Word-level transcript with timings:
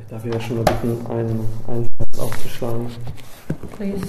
Ich 0.00 0.06
darf 0.10 0.24
ja 0.24 0.40
schon 0.40 0.56
mal 0.56 0.64
bitten, 0.64 1.06
einen, 1.10 1.40
einen 1.66 1.86
Vers 2.12 2.20
aufzuschlagen. 2.24 2.86
Please 3.76 4.02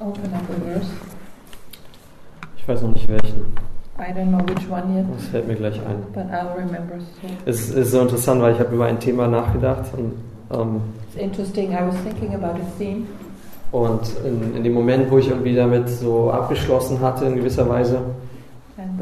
open 0.00 0.24
up 0.34 0.42
a 0.50 0.72
verse. 0.72 0.90
Ich 2.56 2.68
weiß 2.68 2.82
noch 2.82 2.92
nicht 2.92 3.08
welchen. 3.08 3.46
I 3.98 4.12
don't 4.12 4.28
know 4.28 4.40
which 4.48 4.68
one 4.70 4.96
yet, 4.96 5.06
Das 5.16 5.26
fällt 5.28 5.46
mir 5.46 5.54
gleich 5.54 5.76
ein. 5.86 6.02
but 6.12 6.24
I'll 6.32 6.54
remember 6.56 6.94
soon. 7.20 7.30
Es 7.44 7.70
ist 7.70 7.90
so 7.92 8.00
interessant, 8.00 8.40
weil 8.42 8.54
ich 8.54 8.60
habe 8.60 8.74
über 8.74 8.86
ein 8.86 8.98
Thema 8.98 9.28
nachgedacht 9.28 9.86
und, 9.96 10.12
ähm, 10.52 10.80
It's 11.12 11.22
interesting. 11.22 11.72
I 11.72 11.86
was 11.86 11.96
thinking 12.02 12.34
about 12.34 12.58
a 12.58 12.78
theme, 12.78 13.06
und 13.70 14.00
in, 14.24 14.56
in 14.56 14.64
dem 14.64 14.74
Moment, 14.74 15.10
wo 15.10 15.18
ich 15.18 15.28
irgendwie 15.28 15.54
damit 15.54 15.88
so 15.88 16.30
abgeschlossen 16.30 17.00
hatte, 17.00 17.24
in 17.24 17.36
gewisser 17.36 17.68
Weise, 17.68 18.00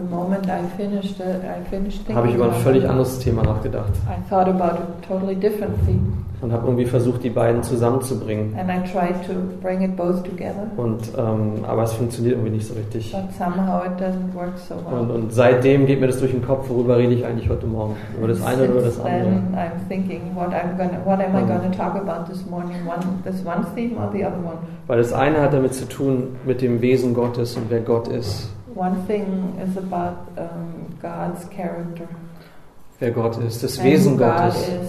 the 0.00 0.14
moment 0.14 0.46
I 0.46 0.62
finished, 0.76 1.20
it, 1.20 1.42
I 1.44 1.62
finished 1.68 1.98
thinking 2.06 2.16
habe 2.16 2.28
ich 2.28 2.34
über 2.34 2.46
ein 2.46 2.52
völlig 2.54 2.88
anderes 2.88 3.18
Thema 3.18 3.42
nachgedacht 3.42 3.92
I 4.08 4.28
thought 4.28 4.48
about 4.48 4.78
a 4.82 4.86
totally 5.06 5.34
different 5.36 5.74
theme, 5.86 6.00
und 6.42 6.52
habe 6.52 6.66
irgendwie 6.68 6.86
versucht, 6.86 7.22
die 7.22 7.28
beiden 7.28 7.62
zusammenzubringen. 7.62 8.54
and 8.58 8.70
I 8.70 8.78
tried 8.90 9.14
to 9.26 9.34
bring 9.62 9.82
it 9.82 9.94
both 9.96 10.24
together, 10.24 10.66
Und, 10.78 11.02
ähm, 11.18 11.64
aber 11.66 11.82
es 11.82 11.92
funktioniert 11.92 12.36
irgendwie 12.36 12.52
nicht 12.56 12.66
so 12.66 12.72
richtig. 12.74 13.12
but 13.12 13.30
somehow 13.36 13.82
it 13.84 14.00
doesn't 14.00 14.34
work 14.34 14.56
so 14.56 14.74
well. 14.76 15.00
Und, 15.00 15.10
und 15.10 15.32
seitdem 15.34 15.84
geht 15.86 16.00
mir 16.00 16.06
das 16.06 16.18
durch 16.18 16.30
den 16.32 16.42
Kopf, 16.42 16.70
worüber 16.70 16.96
rede 16.96 17.12
ich 17.12 17.26
eigentlich 17.26 17.50
heute 17.50 17.66
Morgen? 17.66 17.94
Über 18.18 18.28
das 18.28 18.42
eine 18.42 18.62
oder 18.62 18.72
über 18.72 18.80
das 18.82 18.94
Since 18.94 19.06
andere? 19.08 19.24
then, 19.30 19.54
I'm 19.54 19.88
thinking, 19.88 20.20
what 20.34 20.48
I'm 20.48 20.76
gonna, 20.78 20.98
what 21.04 21.18
am 21.20 21.36
I 21.36 21.42
Mhm. 21.42 21.48
going 21.48 21.70
to 21.72 21.76
talk 21.76 21.94
about 21.94 22.24
this 22.32 22.46
morning? 22.48 22.76
One, 22.86 23.00
this 23.24 23.44
one 23.44 23.66
theme 23.74 23.98
or 23.98 24.10
the 24.10 24.24
other 24.24 24.38
one? 24.38 24.56
Weil 24.86 24.96
das 24.98 25.12
eine 25.12 25.42
hat 25.42 25.52
damit 25.52 25.74
zu 25.74 25.86
tun 25.88 26.36
mit 26.46 26.62
dem 26.62 26.80
Wesen 26.80 27.12
Gottes 27.12 27.54
und 27.56 27.64
wer 27.68 27.80
Gott 27.80 28.08
ist. 28.08 28.48
One 28.80 29.04
thing 29.06 29.60
is 29.60 29.76
about 29.76 30.16
um, 30.38 30.96
God's 31.02 31.44
character. 31.50 32.08
Wer 32.98 33.10
Gott 33.10 33.36
ist, 33.36 33.62
das 33.62 33.76
and 33.76 33.86
Wesen 33.86 34.12
who 34.14 34.16
God 34.16 34.36
Gottes. 34.36 34.68
is. 34.68 34.88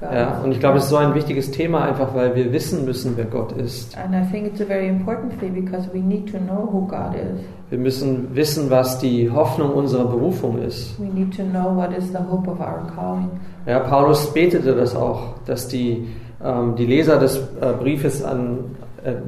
God 0.00 0.12
Ja, 0.12 0.40
und 0.44 0.52
ich 0.52 0.60
glaube, 0.60 0.78
es 0.78 0.84
ist 0.84 0.90
so 0.90 0.98
ein 0.98 1.16
wichtiges 1.16 1.50
Thema, 1.50 1.82
einfach 1.82 2.14
weil 2.14 2.36
wir 2.36 2.52
wissen 2.52 2.84
müssen, 2.84 3.16
wer 3.16 3.24
Gott 3.24 3.50
ist. 3.50 3.98
And 3.98 4.14
I 4.14 4.24
think 4.30 4.46
it's 4.46 4.60
a 4.60 4.64
very 4.64 4.86
important 4.86 5.36
thing 5.40 5.52
because 5.52 5.88
we 5.92 5.98
need 5.98 6.30
to 6.30 6.38
know 6.38 6.68
who 6.70 6.86
God 6.86 7.16
is. 7.16 7.40
Wir 7.70 7.78
müssen 7.78 8.36
wissen, 8.36 8.70
was 8.70 9.00
die 9.00 9.28
Hoffnung 9.28 9.72
unserer 9.72 10.04
Berufung 10.04 10.62
ist. 10.62 10.96
We 11.00 11.12
need 11.12 11.36
to 11.36 11.42
know 11.42 11.74
what 11.74 11.90
is 11.90 12.12
the 12.12 12.18
hope 12.30 12.48
of 12.48 12.60
our 12.60 12.86
calling. 12.94 13.30
Ja, 13.66 13.80
Paulus 13.80 14.32
betete 14.32 14.76
das 14.76 14.94
auch, 14.94 15.34
dass 15.44 15.66
die, 15.66 16.06
ähm, 16.40 16.76
die 16.76 16.86
Leser 16.86 17.18
des 17.18 17.36
äh, 17.36 17.72
Briefes 17.80 18.22
an 18.22 18.76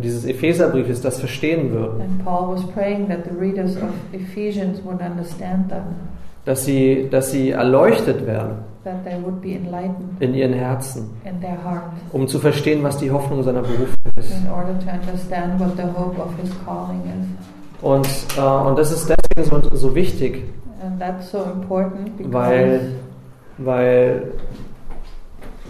dieses 0.02 0.24
Epheserbriefes 0.24 1.00
das 1.00 1.18
verstehen 1.20 1.70
würden. 1.70 2.00
And 2.00 2.24
Paul 2.24 2.54
was 2.54 2.66
praying 2.72 3.08
that 3.08 3.24
the 3.24 3.36
readers 3.38 3.76
of 3.76 3.90
Ephesians 4.12 4.82
would 4.84 5.00
understand 5.00 5.68
that, 5.70 5.82
Dass 6.44 6.64
sie, 6.64 7.08
dass 7.10 7.32
sie 7.32 7.50
erleuchtet 7.50 8.26
werden 8.26 8.58
that 8.86 9.04
they 9.04 9.18
would 9.20 9.42
be 9.42 9.54
enlightened 9.54 10.16
in 10.20 10.32
ihren 10.32 10.52
Herzen, 10.52 11.10
in 11.24 11.40
their 11.40 11.58
hearts 11.62 11.96
um 12.12 12.28
zu 12.28 12.38
verstehen, 12.38 12.84
was 12.84 12.96
die 12.98 13.10
Hoffnung 13.10 13.42
seiner 13.42 13.62
Berufung 13.62 13.96
ist. 14.16 14.30
in 14.30 14.48
order 14.48 14.78
to 14.78 14.88
understand 14.88 15.58
what 15.58 15.76
the 15.76 15.82
hope 15.82 16.16
of 16.20 16.30
his 16.40 16.50
calling 16.64 17.00
is. 17.00 17.82
Und, 17.82 18.06
äh, 18.38 18.40
und 18.40 18.78
das 18.78 18.92
ist 18.92 19.08
deswegen 19.10 19.68
so, 19.70 19.76
so 19.76 19.94
wichtig, 19.94 20.44
And 20.82 21.00
that's 21.00 21.30
so 21.30 21.42
important 21.42 22.16
because 22.16 22.32
weil, 22.32 22.80
weil 23.58 24.32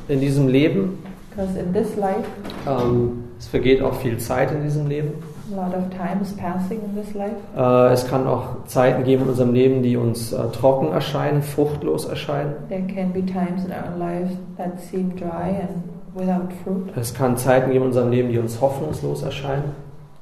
in 0.08 0.20
diesem 0.20 0.48
Leben, 0.48 0.98
in 1.36 1.72
this 1.72 1.96
life, 1.96 2.28
ähm, 2.68 3.24
es 3.38 3.46
vergeht 3.46 3.82
auch 3.82 3.94
viel 3.94 4.18
Zeit 4.18 4.50
in 4.52 4.62
diesem 4.62 4.86
Leben. 4.86 5.12
a 5.52 5.54
lot 5.54 5.74
of 5.76 5.88
time 5.90 6.20
is 6.20 6.32
passing 6.36 6.80
in 6.82 7.00
this 7.00 7.14
life. 7.14 7.36
Äh, 7.56 7.92
es 7.92 8.06
kann 8.08 8.26
auch 8.26 8.64
Zeiten 8.66 9.04
geben 9.04 9.24
in 9.24 9.28
unserem 9.28 9.52
Leben, 9.54 9.82
die 9.82 9.96
uns 9.96 10.32
äh, 10.32 10.38
trocken 10.52 10.92
erscheinen, 10.92 11.42
fruchtlos 11.42 12.06
erscheinen. 12.06 12.54
There 12.68 12.82
can 12.82 13.12
be 13.12 13.24
times 13.24 13.64
in 13.64 13.70
our 13.70 13.96
lives 13.96 14.32
that 14.56 14.80
seem 14.80 15.14
dry 15.16 15.60
and 15.60 15.84
without 16.14 16.48
fruit, 16.64 16.96
Es 16.96 17.14
kann 17.14 17.36
Zeiten 17.36 17.70
geben 17.70 17.82
in 17.84 17.88
unserem 17.88 18.10
Leben, 18.10 18.30
die 18.30 18.38
uns 18.38 18.60
hoffnungslos 18.60 19.22
erscheinen. 19.22 19.64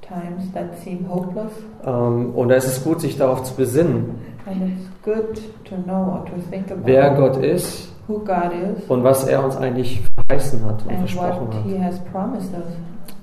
times 0.02 0.52
that 0.52 0.76
seem 0.84 1.08
hopeless. 1.08 1.52
Ähm, 1.86 2.34
und 2.34 2.48
da 2.48 2.56
ist 2.56 2.66
es 2.66 2.84
gut, 2.84 3.00
sich 3.00 3.16
darauf 3.16 3.42
zu 3.44 3.54
besinnen, 3.54 4.16
And 4.46 4.56
it's 4.62 4.86
good 5.02 5.40
to 5.64 5.76
know 5.84 6.18
or 6.18 6.24
to 6.26 6.32
think 6.50 6.70
about 6.70 6.82
wer 6.84 7.14
Gott 7.14 7.38
ist 7.38 7.88
who 8.06 8.18
God 8.18 8.52
is 8.52 8.84
und 8.88 9.02
was 9.02 9.26
er 9.26 9.42
uns 9.42 9.56
eigentlich 9.56 10.02
verheißen 10.28 10.62
hat 10.66 10.82
und 10.82 10.90
and 10.90 10.98
versprochen 10.98 11.46
what 11.46 11.54
hat. 11.54 11.62
He 11.64 11.82
has 11.82 11.98
promised 12.12 12.52
us 12.52 12.74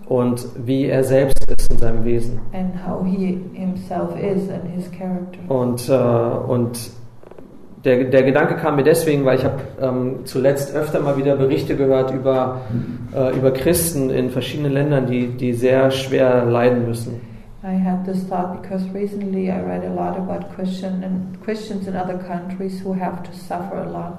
Und 0.07 0.45
wie 0.66 0.85
er 0.88 1.03
selbst 1.03 1.38
ist 1.57 1.72
in 1.72 1.78
seinem 1.79 2.03
Wesen. 2.03 2.39
and 2.53 2.73
how 2.85 3.06
He 3.06 3.39
Himself 3.53 4.16
is 4.17 4.50
and 4.50 4.66
His 4.75 4.89
character. 4.91 5.39
Und, 5.47 5.88
äh, 5.88 6.51
und 6.51 6.91
der, 7.85 8.03
der 8.06 8.23
Gedanke 8.23 8.56
kam 8.57 8.75
mir 8.75 8.84
deswegen, 8.84 9.25
weil 9.25 9.38
ich 9.38 9.45
habe 9.45 9.57
ähm, 9.81 10.19
zuletzt 10.25 10.75
öfter 10.75 11.00
mal 11.00 11.17
wieder 11.17 11.35
Berichte 11.35 11.75
gehört 11.75 12.13
über, 12.13 12.61
äh, 13.16 13.35
über 13.35 13.51
Christen 13.51 14.09
in 14.09 14.29
verschiedenen 14.29 14.73
Ländern, 14.73 15.06
die, 15.07 15.28
die 15.29 15.53
sehr 15.53 15.90
schwer 15.91 16.45
leiden 16.45 16.85
müssen. 16.88 17.22
I 17.63 17.78
had 17.79 18.03
this 18.06 18.28
thought 18.28 18.61
because 18.61 18.84
recently 18.94 19.47
I 19.50 19.59
read 19.61 19.84
a 19.85 19.94
lot 19.94 20.17
about 20.17 20.47
Christian 20.56 21.03
and 21.03 21.41
Christians 21.44 21.88
in 21.88 21.95
other 21.95 22.17
countries 22.17 22.84
who 22.84 22.94
have 23.00 23.22
to 23.23 23.31
suffer 23.34 23.78
a 23.85 23.90
lot 23.90 24.13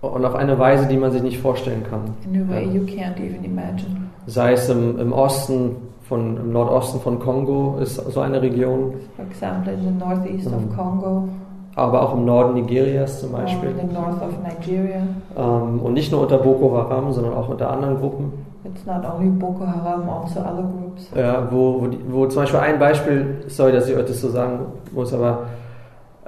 Und 0.00 0.24
auf 0.24 0.34
eine 0.34 0.58
Weise, 0.58 0.86
die 0.86 0.96
man 0.96 1.10
sich 1.12 1.22
nicht 1.22 1.38
vorstellen 1.38 1.82
kann. 1.90 2.14
in 2.32 2.42
a 2.42 2.48
way 2.48 2.64
you 2.64 2.82
can't 2.82 3.18
even 3.18 3.44
imagine. 3.44 4.03
Sei 4.26 4.52
es 4.52 4.68
im, 4.68 4.98
im 4.98 5.12
Osten, 5.12 5.76
von, 6.08 6.36
im 6.36 6.52
Nordosten 6.52 7.00
von 7.00 7.18
Kongo 7.18 7.78
ist 7.80 7.96
so 7.96 8.20
eine 8.20 8.40
Region, 8.42 8.92
For 9.16 9.24
example, 9.24 9.72
in 9.72 9.80
the 9.80 10.04
northeast 10.04 10.48
Mhm. 10.50 10.54
of 10.54 10.76
Congo 10.76 11.28
aber 11.76 12.02
auch 12.02 12.14
im 12.14 12.24
Norden 12.24 12.54
Nigerias 12.54 13.20
zum 13.20 13.32
Beispiel. 13.32 13.70
in 13.70 13.88
the 13.88 13.94
north 13.94 14.22
of 14.22 14.30
Nigeria. 14.42 15.00
Ähm, 15.36 15.80
und 15.82 15.94
nicht 15.94 16.12
nur 16.12 16.20
unter 16.22 16.38
Boko 16.38 16.76
Haram, 16.76 17.10
sondern 17.12 17.34
auch 17.34 17.48
unter 17.48 17.68
anderen 17.70 17.98
Gruppen. 17.98 18.32
It's 18.64 18.86
not 18.86 19.02
only 19.12 19.28
Boko 19.30 19.66
Haram, 19.66 20.08
also 20.08 20.38
other 20.40 20.62
groups. 20.62 21.10
Ja, 21.16 21.48
wo, 21.50 21.80
wo, 21.82 21.86
die, 21.88 21.98
wo 22.08 22.26
zum 22.26 22.42
Beispiel 22.42 22.60
ein 22.60 22.78
Beispiel, 22.78 23.38
sorry, 23.48 23.72
dass 23.72 23.88
ich 23.88 23.96
euch 23.96 24.04
das 24.06 24.20
so 24.20 24.28
sagen 24.28 24.60
muss, 24.92 25.12
aber 25.12 25.38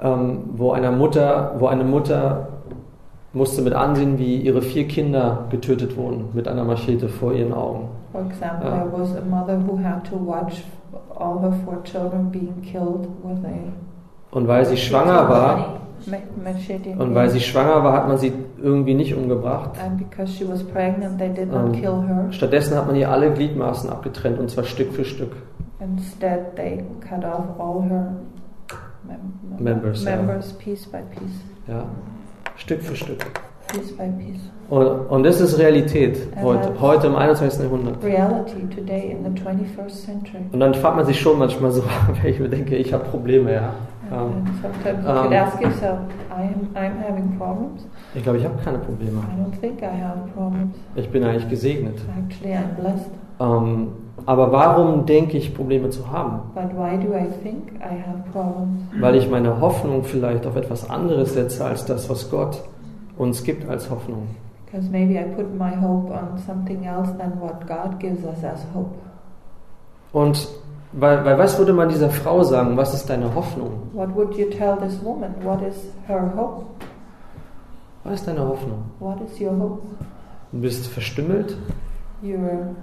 ähm, 0.01 0.39
wo 0.55 0.71
einer 0.73 0.91
Mutter, 0.91 1.53
wo 1.59 1.67
eine 1.67 1.83
Mutter 1.85 2.47
musste 3.37 3.61
mit 3.61 3.73
ansehen, 3.73 4.17
wie 4.19 4.35
ihre 4.37 4.61
vier 4.61 4.87
Kinder 4.87 5.45
getötet 5.49 5.95
wurden 5.95 6.25
mit 6.33 6.47
einer 6.47 6.63
Machete 6.63 7.07
vor 7.07 7.33
ihren 7.33 7.53
Augen. 7.53 7.87
For 8.11 8.21
example, 8.21 8.67
Ja. 8.69 8.77
there 8.79 8.91
was 8.91 9.15
a 9.15 9.21
mother 9.29 9.59
who 9.65 9.77
had 9.83 10.03
to 10.09 10.15
watch 10.25 10.63
all 11.17 11.39
her 11.41 11.53
four 11.65 11.83
children 11.83 12.29
being 12.31 12.61
killed 12.61 13.07
with 13.23 13.43
a 13.45 14.35
Und 14.35 14.47
weil 14.47 14.65
sie 14.65 14.77
schwanger 14.77 15.29
war, 15.29 15.57
ma- 16.07 16.17
machete. 16.51 16.89
und 16.97 17.15
weil 17.15 17.29
sie 17.29 17.39
schwanger 17.39 17.83
war, 17.83 17.93
hat 17.93 18.07
man 18.07 18.17
sie 18.17 18.33
irgendwie 18.61 18.93
nicht 18.95 19.13
umgebracht. 19.15 19.71
and 19.85 19.97
because 19.97 20.31
she 20.33 20.47
was 20.49 20.63
pregnant, 20.63 21.17
they 21.19 21.29
did 21.29 21.51
not 21.51 21.67
Ähm, 21.67 21.71
kill 21.73 22.01
her. 22.07 22.25
Stattdessen 22.31 22.75
hat 22.77 22.87
man 22.87 22.95
ihr 22.95 23.09
alle 23.11 23.31
Gliedmaßen 23.31 23.89
abgetrennt 23.89 24.39
und 24.39 24.49
zwar 24.49 24.63
Stück 24.63 24.91
für 24.93 25.05
Stück. 25.05 25.31
Instead, 25.79 26.55
they 26.55 26.83
cut 27.07 27.23
off 27.23 27.45
all 27.59 27.83
her 27.87 28.13
mem- 29.07 29.17
mem- 29.55 29.63
Members, 29.63 30.03
ja. 30.03 30.15
members 30.15 30.53
piece 30.53 30.87
by 30.87 30.97
piece, 31.11 31.39
Ja, 31.67 31.83
Stück 32.57 32.81
für 32.81 32.95
Stück. 32.95 33.25
piece 33.67 33.91
by 33.97 34.07
piece. 34.17 34.41
Und, 34.69 34.85
und 34.85 35.23
das 35.23 35.39
ist 35.39 35.57
Realität 35.57 36.17
heute, 36.41 36.73
heute 36.81 37.07
im 37.07 37.15
21. 37.15 37.61
Jahrhundert. 37.61 38.03
Reality 38.03 38.67
today 38.75 39.11
in 39.11 39.23
the 39.23 39.41
21st 39.41 39.89
century. 40.05 40.39
Und 40.51 40.59
dann 40.59 40.73
fragt 40.73 40.97
man 40.97 41.05
sich 41.05 41.19
schon 41.19 41.39
manchmal 41.39 41.71
so, 41.71 41.83
wenn 42.21 42.31
ich 42.33 42.39
mir 42.39 42.49
denke, 42.49 42.75
ich 42.75 42.93
habe 42.93 43.05
Probleme, 43.05 43.53
ja. 43.53 43.73
And, 44.09 44.11
Ähm, 44.11 44.17
and 44.17 44.47
sometimes 44.61 45.03
you 45.05 45.11
um, 45.11 45.23
could 45.23 45.33
ask 45.33 45.61
yourself, 45.61 45.99
I'm, 46.29 46.67
I'm 46.75 46.93
having 47.05 47.37
problems. 47.37 47.85
ich 48.15 48.23
glaube, 48.23 48.37
ich 48.39 48.45
habe 48.45 48.55
keine 48.63 48.77
Probleme. 48.79 49.19
I 49.19 49.41
don't 49.41 49.59
think 49.59 49.81
I 49.81 49.85
have 49.85 50.29
problems. 50.33 50.75
Ich 50.95 51.09
bin 51.09 51.23
eigentlich 51.23 51.49
gesegnet. 51.49 51.97
Actually, 52.17 52.53
I'm 52.55 52.79
blessed. 52.79 53.11
Ähm, 53.39 53.89
aber 54.27 54.51
warum 54.51 55.05
denke 55.05 55.37
ich, 55.37 55.55
Probleme 55.55 55.89
zu 55.89 56.11
haben? 56.11 56.41
But 56.53 56.75
why 56.75 56.97
do 56.97 57.13
I 57.13 57.27
think 57.41 57.71
I 57.79 57.95
have 58.05 58.29
problems? 58.33 58.81
Weil 58.99 59.15
ich 59.15 59.29
meine 59.29 59.61
Hoffnung 59.61 60.03
vielleicht 60.03 60.45
auf 60.45 60.57
etwas 60.57 60.89
anderes 60.89 61.33
setze 61.33 61.63
als 61.63 61.85
das, 61.85 62.09
was 62.09 62.29
Gott 62.29 62.61
uns 63.17 63.41
gibt 63.41 63.67
als 63.69 63.89
Hoffnung. 63.89 64.27
Because 64.65 64.89
maybe 64.91 65.13
I 65.13 65.23
put 65.33 65.57
my 65.57 65.73
hope 65.81 66.11
on 66.11 66.37
something 66.45 66.83
else 66.83 67.09
than 67.17 67.39
what 67.39 67.65
God 67.67 67.99
gives 68.01 68.21
us 68.25 68.43
as 68.43 68.65
hope. 68.75 68.91
Und 70.11 70.45
weil, 70.91 71.23
weil 71.23 71.37
was 71.37 71.57
würde 71.57 71.71
man 71.71 71.87
dieser 71.87 72.09
Frau 72.09 72.43
sagen? 72.43 72.75
Was 72.75 72.93
ist 72.93 73.09
deine 73.09 73.33
Hoffnung? 73.33 73.71
What 73.93 74.13
would 74.13 74.35
you 74.35 74.49
tell 74.49 74.75
this 74.75 75.01
woman? 75.01 75.35
What 75.41 75.61
is 75.61 75.87
her 76.05 76.33
hope? 76.35 76.65
Was 78.03 78.15
ist 78.15 78.27
deine 78.27 78.45
Hoffnung? 78.45 78.83
What 78.99 79.21
is 79.21 79.39
your 79.39 79.57
hope? 79.57 79.81
Du 80.51 80.59
bist 80.59 80.85
verstümmelt, 80.87 81.55
You're 82.21 82.75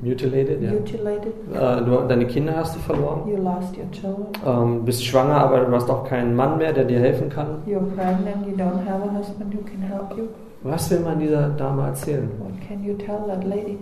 mutilated, 0.00 0.62
ja. 0.62 0.72
mutilated. 0.72 1.32
Äh, 1.52 1.84
du, 1.84 2.08
deine 2.08 2.26
Kinder 2.26 2.56
hast 2.56 2.76
du 2.76 2.80
verloren. 2.80 3.22
You 3.26 3.36
lost 3.36 3.76
your 3.76 3.90
children. 3.90 4.26
Ähm, 4.46 4.84
bist 4.84 5.04
schwanger, 5.04 5.36
aber 5.36 5.60
du 5.60 5.72
hast 5.72 5.88
auch 5.90 6.04
keinen 6.04 6.34
Mann 6.36 6.58
mehr, 6.58 6.72
der 6.72 6.84
dir 6.84 7.00
helfen 7.00 7.28
kann. 7.28 7.62
You're 7.66 7.80
pregnant. 7.94 8.46
You 8.46 8.54
don't 8.54 8.86
have 8.86 9.02
a 9.08 9.18
husband 9.18 9.54
who 9.54 9.62
can 9.62 9.80
help 9.80 10.16
you. 10.16 10.28
Was 10.62 10.90
will 10.90 11.00
man 11.00 11.18
dieser 11.18 11.48
Dame 11.50 11.86
erzählen? 11.86 12.30
What 12.38 12.52
can 12.68 12.84
you 12.84 12.94
tell 12.94 13.26
that 13.26 13.44
lady? 13.44 13.78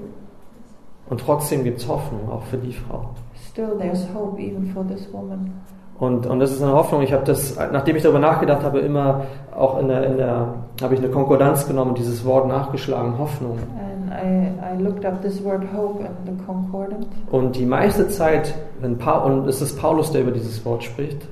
Und 1.09 1.21
trotzdem 1.21 1.65
gibt 1.65 1.81
es 1.81 1.89
Hoffnung, 1.89 2.31
auch 2.31 2.43
für 2.45 2.57
die 2.57 2.73
Frau. 2.73 3.11
Still, 3.51 3.77
there's 3.79 4.07
hope 4.15 4.41
even 4.41 4.67
for 4.67 4.87
this 4.87 5.13
woman. 5.13 5.51
Und, 5.99 6.27
und 6.27 6.41
das 6.41 6.53
ist 6.53 6.63
eine 6.63 6.73
Hoffnung. 6.73 7.03
Ich 7.03 7.13
habe 7.13 7.25
das, 7.25 7.59
nachdem 7.73 7.97
ich 7.97 8.03
darüber 8.03 8.21
nachgedacht 8.21 8.63
habe, 8.63 8.79
immer 8.79 9.23
auch 9.55 9.79
in 9.79 9.89
der, 9.89 10.07
in 10.07 10.17
der, 10.17 10.55
habe 10.81 10.95
ich 10.95 11.01
eine 11.01 11.11
Konkordanz 11.11 11.67
genommen 11.67 11.91
und 11.91 11.99
dieses 11.99 12.25
Wort 12.25 12.49
nachgeschlagen, 12.49 13.19
Hoffnung. 13.19 13.59
And 13.59 13.90
I, 14.11 14.75
I 14.75 14.77
looked 14.83 15.05
up 15.05 15.23
this 15.23 15.43
word 15.43 15.63
hope 15.73 16.01
in 16.01 16.09
the 16.37 16.43
concordance. 16.45 17.07
Und 17.31 17.57
die 17.57 17.67
meiste 17.67 18.09
Zeit, 18.09 18.55
wenn 18.81 18.99
pa 18.99 19.19
und 19.19 19.47
es 19.49 19.61
ist 19.63 19.79
Paulus, 19.81 20.11
der 20.13 20.23
über 20.23 20.33
dieses 20.33 20.65
Wort 20.65 20.83
spricht, 20.85 21.27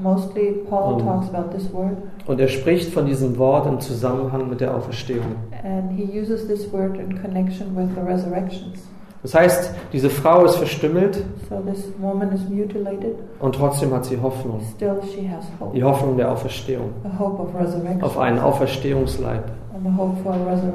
Mostly 0.00 0.52
Paul 0.70 0.94
Um, 0.94 0.98
talks 1.06 1.28
about 1.34 1.50
this 1.56 1.72
word, 1.72 1.96
und 2.26 2.38
er 2.38 2.46
spricht 2.48 2.92
von 2.92 3.06
diesem 3.06 3.36
Wort 3.36 3.66
im 3.66 3.80
Zusammenhang 3.80 4.48
mit 4.48 4.60
der 4.60 4.74
Auferstehung. 4.76 5.34
and 5.64 5.90
he 5.90 6.04
uses 6.04 6.46
this 6.46 6.72
word 6.72 6.96
in 6.98 7.20
connection 7.20 7.74
with 7.76 7.88
the 7.96 8.00
resurrections. 8.02 8.86
Das 9.22 9.34
heißt, 9.34 9.74
diese 9.92 10.10
Frau 10.10 10.44
ist 10.44 10.56
verstümmelt 10.56 11.24
So 11.48 11.56
this 11.70 11.88
woman 11.98 12.30
is 12.32 12.48
mutilated, 12.48 13.16
und 13.40 13.54
trotzdem 13.54 13.92
hat 13.92 14.04
sie 14.04 14.20
Hoffnung. 14.20 14.60
still 14.76 15.00
she 15.12 15.28
has 15.28 15.44
hope. 15.60 15.74
Die 15.74 15.82
Hoffnung 15.82 16.16
der 16.16 16.30
Auferstehung. 16.30 16.90
Auf 18.00 18.18
einen 18.18 18.38
Auferstehungsleib. 18.38 19.44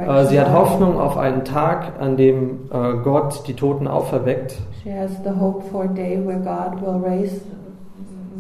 Äh, 0.08 0.26
Sie 0.26 0.40
hat. 0.40 0.52
Hoffnung 0.54 1.00
auf 1.00 1.18
einen 1.18 1.44
Tag, 1.44 1.94
an 2.00 2.16
dem 2.18 2.70
äh, 2.72 2.94
Gott 3.04 3.44
die 3.48 3.54
Toten 3.54 3.88
auferweckt. 3.88 4.56
She 4.84 4.92
has 4.94 5.12
the 5.24 5.32
hope 5.40 5.62
for 5.72 5.84
a 5.84 5.88
day 5.88 6.20
where 6.26 6.40
God 6.40 6.82
will 6.82 7.02
raise 7.04 7.42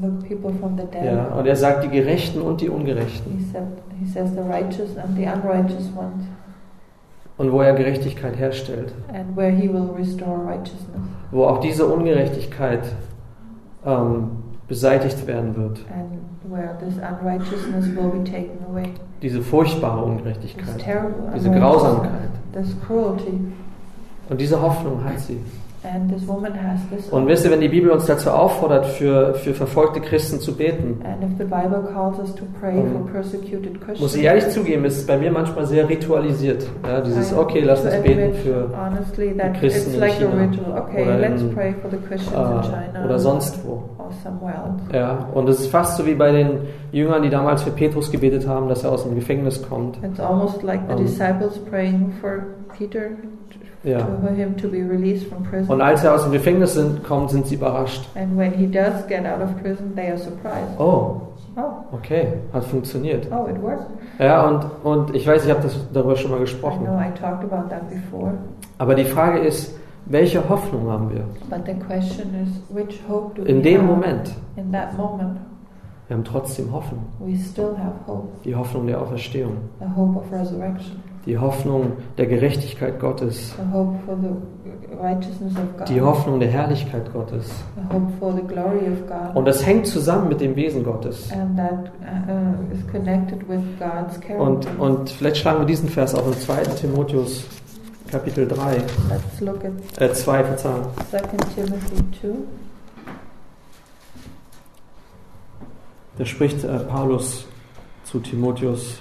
the 0.02 0.08
people 0.28 0.52
from 0.60 0.78
the 0.78 0.84
dead. 0.86 1.04
Ja, 1.06 1.38
und 1.38 1.46
er 1.46 1.56
sagt, 1.56 1.84
die 1.86 1.90
Gerechten 1.90 2.42
und 2.42 2.62
die 2.62 2.70
Ungerechten. 2.70 3.38
He 3.38 3.44
said 3.52 3.64
he 4.00 4.06
says 4.06 4.32
the 4.32 4.42
righteous 4.42 4.98
and 4.98 5.16
the 5.18 5.26
unrighteous 5.26 5.92
ones, 5.96 6.26
Und 7.44 7.52
wo 7.52 7.62
er 7.62 7.74
Gerechtigkeit 7.74 8.38
herstellt. 8.38 8.94
and 9.14 9.36
where 9.36 9.52
he 9.52 9.68
will 9.68 9.90
restore 9.98 10.38
righteousness, 10.46 11.02
Wo 11.32 11.46
auch 11.46 11.60
diese 11.60 11.86
Ungerechtigkeit 11.86 12.84
ähm, 13.86 14.30
beseitigt 14.70 15.28
werden 15.28 15.56
wird. 15.58 15.80
and 15.94 16.20
where 16.50 16.78
this 16.80 16.96
unrighteousness 16.96 17.88
will 17.96 18.12
be 18.12 18.24
taken 18.24 18.64
away. 18.72 18.86
Diese 19.22 19.42
furchtbare 19.42 20.02
This 20.06 20.10
Ungerechtigkeit. 20.20 20.78
terrible 20.80 21.32
Diese 21.36 21.52
Grausamkeit. 21.52 22.12
this 22.54 22.76
cruelty, 22.88 23.40
Und 24.30 24.40
diese 24.40 24.62
Hoffnung 24.62 25.04
hat 25.04 25.20
sie. 25.20 25.40
And 25.84 26.10
this 26.10 26.28
woman 26.28 26.54
has 26.54 26.80
this. 26.90 27.10
Und 27.10 27.28
wisst 27.28 27.46
ihr, 27.46 27.52
wenn 27.52 27.62
die 27.62 27.70
Bibel 27.70 27.92
uns 27.92 28.06
dazu 28.06 28.30
auffordert, 28.30 28.86
für, 28.86 29.34
für 29.36 29.54
verfolgte 29.54 30.02
Christen 30.02 30.40
zu 30.40 30.56
beten, 30.56 31.02
And 31.04 31.24
if 31.24 31.38
the 31.38 31.44
Bible 31.44 31.84
calls 31.94 32.20
us 32.20 32.34
to 32.36 32.44
pray 32.60 32.82
for 32.92 33.06
persecuted 33.12 33.76
Christians, 33.80 34.00
muss 34.00 34.16
ich 34.16 34.24
ehrlich 34.24 34.50
zugeben, 34.50 34.86
ist 34.86 35.06
bei 35.08 35.18
mir 35.18 35.32
manchmal 35.32 35.66
sehr 35.66 35.88
ritualisiert. 35.88 36.66
Ja, 36.88 37.02
dieses, 37.02 37.34
okay, 37.34 37.62
lass 37.62 37.84
uns 37.84 37.96
beten 38.02 38.34
für 38.36 38.70
that 39.38 39.54
Christen 39.60 40.02
it's 40.02 40.20
in 40.20 40.54
China 40.54 40.88
oder 41.02 41.18
let's 41.18 41.42
in, 41.42 41.54
pray 41.54 41.74
for 41.82 41.90
the 41.90 41.98
Christians 41.98 42.34
in 42.34 42.72
äh, 42.72 42.76
China 42.76 43.06
oder 43.06 43.20
sonst 43.20 43.60
wo. 43.66 43.84
Ja, 44.92 45.28
und 45.34 45.50
es 45.50 45.62
ist 45.62 45.72
fast 45.72 45.98
so 45.98 46.06
wie 46.06 46.14
bei 46.14 46.32
den 46.32 46.60
Jüngern, 46.92 47.24
die 47.24 47.30
damals 47.30 47.64
für 47.64 47.72
Petrus 47.72 48.12
gebetet 48.12 48.48
haben, 48.48 48.70
dass 48.70 48.84
er 48.84 48.92
aus 48.92 49.04
dem 49.04 49.16
Gefängnis 49.16 49.62
kommt. 49.68 49.98
It's 50.04 50.20
almost 50.20 50.62
like 50.64 50.82
the 50.88 50.94
Um, 50.94 51.06
disciples 51.06 51.58
praying 51.58 52.12
for 52.22 52.44
Peter 52.78 53.12
Ja. 53.84 54.00
Und 55.68 55.82
als 55.82 56.04
er 56.04 56.16
aus 56.16 56.24
dem 56.24 56.32
Gefängnis 56.32 56.74
sind, 56.74 57.04
kommt, 57.04 57.30
sind 57.32 57.48
sie 57.48 57.56
überrascht. 57.56 58.08
and 58.16 58.38
when 58.38 58.54
he 58.54 58.66
does 58.68 59.06
get 59.08 59.26
out 59.26 59.42
of 59.44 59.56
prison, 59.62 59.94
they 59.96 60.10
are 60.10 60.18
surprised. 60.18 60.80
Oh, 60.80 61.22
Oh, 61.56 61.96
okay, 61.96 62.30
hat 62.52 62.64
funktioniert. 62.64 63.28
oh, 63.32 63.48
it 63.48 63.62
worked. 63.62 63.86
Ja, 64.18 64.48
und, 64.48 64.66
und 64.84 65.14
ich 65.16 65.28
weiß, 65.28 65.46
ich 65.46 65.52
habe 65.52 65.62
das 65.62 65.78
darüber 65.94 66.16
schon 66.16 66.32
mal 66.32 66.38
I 66.38 66.42
gesprochen. 66.42 66.84
know 66.84 66.98
I 66.98 67.12
talked 67.20 67.44
about 67.44 67.70
that 67.70 67.88
before, 67.90 68.32
Aber 68.80 68.96
die 68.96 69.04
Frage 69.04 69.38
ist, 69.40 69.76
welche 70.08 70.50
Hoffnung 70.50 70.90
haben 70.90 71.12
wir 71.12 71.24
but 71.52 71.64
the 71.68 71.74
question 71.74 72.30
is, 72.42 72.50
which 72.76 73.00
hope 73.08 73.36
do 73.40 73.44
in 73.46 73.58
we 73.58 73.62
dem 73.62 73.82
have? 73.82 73.86
Moment? 73.88 74.34
In 74.56 74.72
that 74.72 74.98
moment, 74.98 75.38
Wir 76.08 76.16
haben 76.18 76.24
trotzdem 76.24 76.74
Hoffnung. 76.74 77.04
we 77.20 77.36
still 77.38 77.76
have 77.78 77.94
hope, 78.08 78.30
Die 78.44 78.56
Hoffnung 78.56 78.88
der 78.88 79.00
Auferstehung. 79.00 79.58
the 79.80 79.86
hope 79.96 80.18
of 80.18 80.24
resurrection, 80.32 81.04
Die 81.26 81.38
Hoffnung 81.38 81.94
der 82.18 82.26
Gerechtigkeit 82.28 83.00
Gottes. 83.00 83.56
Die 85.88 86.02
Hoffnung 86.02 86.40
der 86.40 86.50
Herrlichkeit 86.50 87.14
Gottes. 87.14 87.50
Und 89.34 89.46
das 89.46 89.66
hängt 89.66 89.88
zusammen 89.88 90.30
mit 90.30 90.42
dem 90.42 90.56
Wesen 90.56 90.84
Gottes. 90.84 91.30
uh. 94.30 94.42
Und, 94.42 94.68
und 94.80 95.10
vielleicht 95.10 95.38
schlagen 95.38 95.60
wir 95.60 95.66
diesen 95.66 95.90
Vers 95.90 96.14
auch 96.14 96.26
im 96.28 96.34
2. 96.34 96.64
Timotheus 96.64 97.46
Kapitel 98.12 98.48
3, 98.48 98.76
Let's 99.10 99.42
look 99.42 99.66
at 99.66 100.02
äh 100.02 100.14
2, 100.14 100.44
Verzeihung. 100.44 100.86
2 101.10 101.20
Timothy 101.56 101.96
2. 102.22 102.28
Da 106.20 106.26
spricht 106.26 106.64
äh, 106.64 106.80
Paulus 106.80 107.48
zu 108.04 108.20
Timotheus 108.20 109.00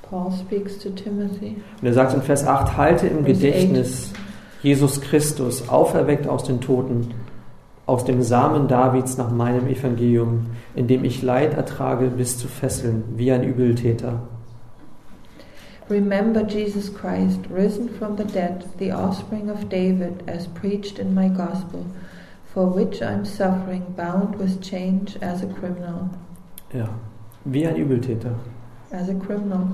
Paul 0.00 0.01
speaks 0.01 0.01
to 0.01 0.01
Timothy. 0.01 0.01
Und 0.12 1.82
er 1.82 1.94
sagt 1.94 2.14
in 2.14 2.22
Vers 2.22 2.46
8, 2.46 2.76
halte 2.76 3.06
im 3.06 3.24
Gedächtnis 3.24 4.12
Jesus 4.62 5.00
Christus, 5.00 5.68
auferweckt 5.68 6.28
aus 6.28 6.44
den 6.44 6.60
Toten, 6.60 7.14
aus 7.86 8.04
dem 8.04 8.22
Samen 8.22 8.68
Davids 8.68 9.16
nach 9.16 9.30
meinem 9.30 9.66
Evangelium, 9.66 10.46
in 10.74 10.86
dem 10.86 11.04
ich 11.04 11.22
Leid 11.22 11.54
ertrage 11.54 12.08
bis 12.08 12.38
zu 12.38 12.46
Fesseln, 12.46 13.04
wie 13.16 13.32
ein 13.32 13.42
Übeltäter. 13.42 14.20
Remember 15.90 16.46
Jesus 16.46 16.92
Christ, 16.94 17.40
risen 17.50 17.88
from 17.88 18.16
the 18.16 18.24
dead, 18.24 18.64
the 18.78 18.92
offspring 18.92 19.50
of 19.50 19.68
David, 19.68 20.22
as 20.26 20.46
preached 20.46 20.98
in 20.98 21.12
my 21.12 21.28
gospel, 21.28 21.84
for 22.54 22.72
which 22.72 23.02
I'm 23.02 23.24
suffering, 23.24 23.82
bound 23.96 24.38
with 24.38 24.60
change 24.60 25.16
as 25.20 25.42
a 25.42 25.46
criminal. 25.46 26.08
Ja, 26.72 26.88
wie 27.44 27.66
ein 27.66 27.76
Übeltäter. 27.76 28.34
As 28.90 29.08
a 29.08 29.14
criminal. 29.14 29.66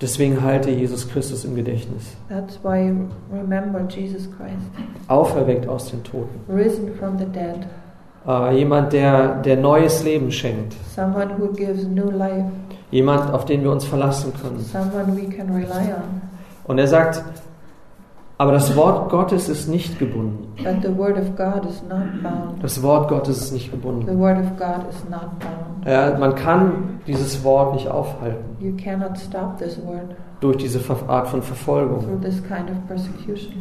Deswegen 0.00 0.42
halte 0.42 0.70
Jesus 0.70 1.08
Christus 1.08 1.44
im 1.46 1.54
Gedächtnis. 1.54 2.14
That's 2.28 2.58
why 2.62 2.92
remember 3.32 3.80
Jesus 3.88 4.28
Christ, 4.36 4.60
Auferweckt 5.08 5.66
aus 5.68 5.90
den 5.90 6.02
Toten. 6.04 6.38
risen 6.52 6.94
from 6.98 7.18
the 7.18 7.24
dead, 7.24 7.66
Äh, 8.28 8.58
jemand, 8.58 8.92
der, 8.92 9.36
der 9.42 9.56
neues 9.56 10.04
Leben 10.04 10.30
schenkt. 10.30 10.74
someone 10.94 11.30
who 11.38 11.48
gives 11.52 11.84
new 11.86 12.10
life, 12.10 12.44
Jemand, 12.90 13.32
auf 13.32 13.44
den 13.46 13.62
wir 13.62 13.70
uns 13.72 13.84
verlassen 13.84 14.32
können. 14.40 14.60
someone 14.60 15.16
we 15.16 15.28
can 15.34 15.48
rely 15.54 15.92
on. 15.94 16.20
Und 16.66 16.78
er 16.78 16.88
sagt, 16.88 17.22
aber 18.38 18.52
das 18.52 18.76
Wort 18.76 19.08
Gottes 19.10 19.48
ist 19.48 19.66
nicht 19.68 19.98
gebunden. 19.98 20.46
But 20.62 20.82
the 20.82 20.94
word 20.94 21.16
of 21.16 21.34
God 21.36 21.64
is 21.70 21.82
not 21.88 22.22
bound. 22.22 22.62
Das 22.62 22.82
Wort 22.82 23.08
Gottes 23.08 23.38
ist 23.40 23.52
nicht 23.52 23.66
The 23.66 23.70
gebunden. 23.70 24.18
word 24.20 24.36
of 24.38 24.58
God 24.58 24.84
is 24.90 25.02
not 25.08 25.38
bound. 25.40 25.65
Ja, 25.86 26.16
man 26.18 26.34
kann 26.34 27.00
dieses 27.06 27.44
Wort 27.44 27.74
nicht 27.74 27.88
aufhalten 27.88 28.56
You 28.60 28.74
cannot 28.76 29.16
stop 29.18 29.56
this 29.58 29.78
word 29.86 30.16
durch 30.40 30.56
diese 30.56 30.80
Art 31.06 31.28
von 31.28 31.42
Verfolgung. 31.42 32.00
through 32.00 32.20
this 32.20 32.42
kind 32.42 32.68
of 32.70 32.76
persecution. 32.88 33.54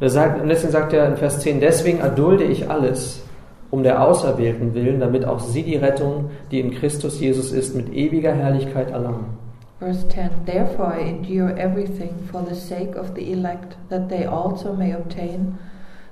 Er 0.00 0.40
und 0.40 0.48
deswegen 0.48 0.72
sagt 0.72 0.92
er 0.92 1.08
in 1.08 1.16
Vers 1.16 1.40
10, 1.40 1.60
deswegen 1.60 1.98
erdulde 1.98 2.44
ich 2.44 2.70
alles 2.70 3.22
um 3.70 3.82
der 3.82 4.02
Auserwählten 4.02 4.74
willen, 4.74 5.00
damit 5.00 5.24
auch 5.24 5.40
sie 5.40 5.62
die 5.62 5.76
Rettung, 5.76 6.30
die 6.50 6.60
in 6.60 6.72
Christus 6.72 7.20
Jesus 7.20 7.52
ist, 7.52 7.74
mit 7.74 7.92
ewiger 7.92 8.32
Herrlichkeit 8.32 8.90
erlangen. 8.90 9.38
Verse 9.78 10.06
10 10.08 10.30
Therefore 10.46 10.92
I 10.96 11.08
endure 11.08 11.56
everything 11.56 12.10
for 12.30 12.44
the 12.48 12.54
sake 12.54 12.96
of 12.98 13.12
the 13.16 13.32
elect, 13.32 13.76
that 13.88 14.08
they 14.08 14.26
also 14.26 14.74
may 14.74 14.94
obtain 14.94 15.58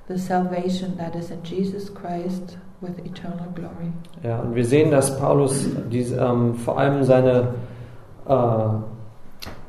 the 0.07 0.17
salvation 0.17 0.97
that 0.97 1.15
is 1.15 1.31
in 1.31 1.43
Jesus 1.43 1.93
Christ 1.93 2.57
with 2.81 2.97
eternal 3.05 3.47
glory. 3.53 3.91
Ja, 4.23 4.39
und 4.39 4.55
wir 4.55 4.65
sehen, 4.65 4.91
dass 4.91 5.17
Paulus 5.19 5.67
diese, 5.91 6.17
ähm, 6.17 6.55
vor 6.55 6.79
allem 6.79 7.03
seine, 7.03 7.53
äh, 8.27 8.33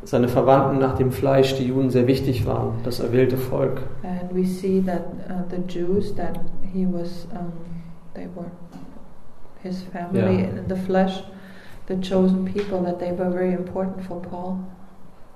seine 0.04 0.28
Verwandten 0.28 0.78
nach 0.78 0.96
dem 0.96 1.12
Fleisch, 1.12 1.54
die 1.56 1.66
Juden, 1.66 1.90
sehr 1.90 2.06
wichtig 2.06 2.46
waren, 2.46 2.74
das 2.84 3.00
erwählte 3.00 3.36
Volk. 3.36 3.82
And 4.02 4.34
we 4.34 4.44
see 4.44 4.82
that 4.86 5.02
uh, 5.28 5.42
the 5.50 5.62
Jews, 5.68 6.14
that 6.16 6.40
he 6.72 6.86
was, 6.86 7.26
um, 7.32 7.52
they 8.14 8.26
were 8.34 8.50
his 9.62 9.82
family 9.82 10.40
Yeah. 10.40 10.48
in 10.48 10.68
the 10.68 10.76
flesh, 10.76 11.22
the 11.86 11.96
chosen 12.00 12.44
people, 12.44 12.82
that 12.84 12.98
they 12.98 13.12
were 13.12 13.30
very 13.30 13.52
important 13.52 14.02
for 14.02 14.20
Paul. 14.22 14.56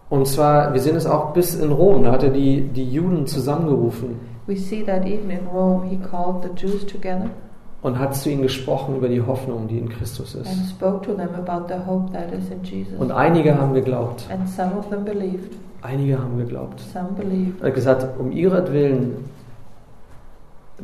Und 0.09 0.27
zwar, 0.27 0.73
wir 0.73 0.81
sehen 0.81 0.97
es 0.97 1.05
auch 1.07 1.33
bis 1.33 1.57
in 1.57 1.73
Rom, 1.73 2.05
da 2.05 2.13
hat 2.13 2.23
er 2.23 2.31
die, 2.31 2.63
die 2.63 2.89
Juden 2.91 3.27
zusammengerufen 3.27 4.37
We 4.47 4.57
see 4.57 4.85
that 4.85 5.05
even 5.05 5.33
in 5.33 5.45
Rome, 5.49 5.89
he 5.89 5.97
called 5.97 6.45
the 6.45 6.51
Jews 6.55 6.87
together 6.87 7.31
und 7.87 8.01
hat 8.01 8.17
zu 8.17 8.31
ihnen 8.31 8.43
gesprochen 8.43 8.97
über 8.97 9.09
die 9.09 9.23
Hoffnung, 9.23 9.69
die 9.69 9.79
in 9.79 9.89
Christus 9.89 10.35
ist. 10.35 10.51
Und 12.99 13.13
einige 13.13 13.57
haben 13.57 13.75
geglaubt, 13.75 14.27
And 14.29 14.49
some 14.49 14.73
of 14.77 14.89
them 14.89 15.05
believed, 15.05 15.53
einige 15.83 16.19
haben 16.19 16.37
geglaubt. 16.37 16.83
Er 17.61 17.67
hat 17.69 17.75
gesagt, 17.75 18.19
um 18.19 18.33
ihretwillen, 18.33 19.13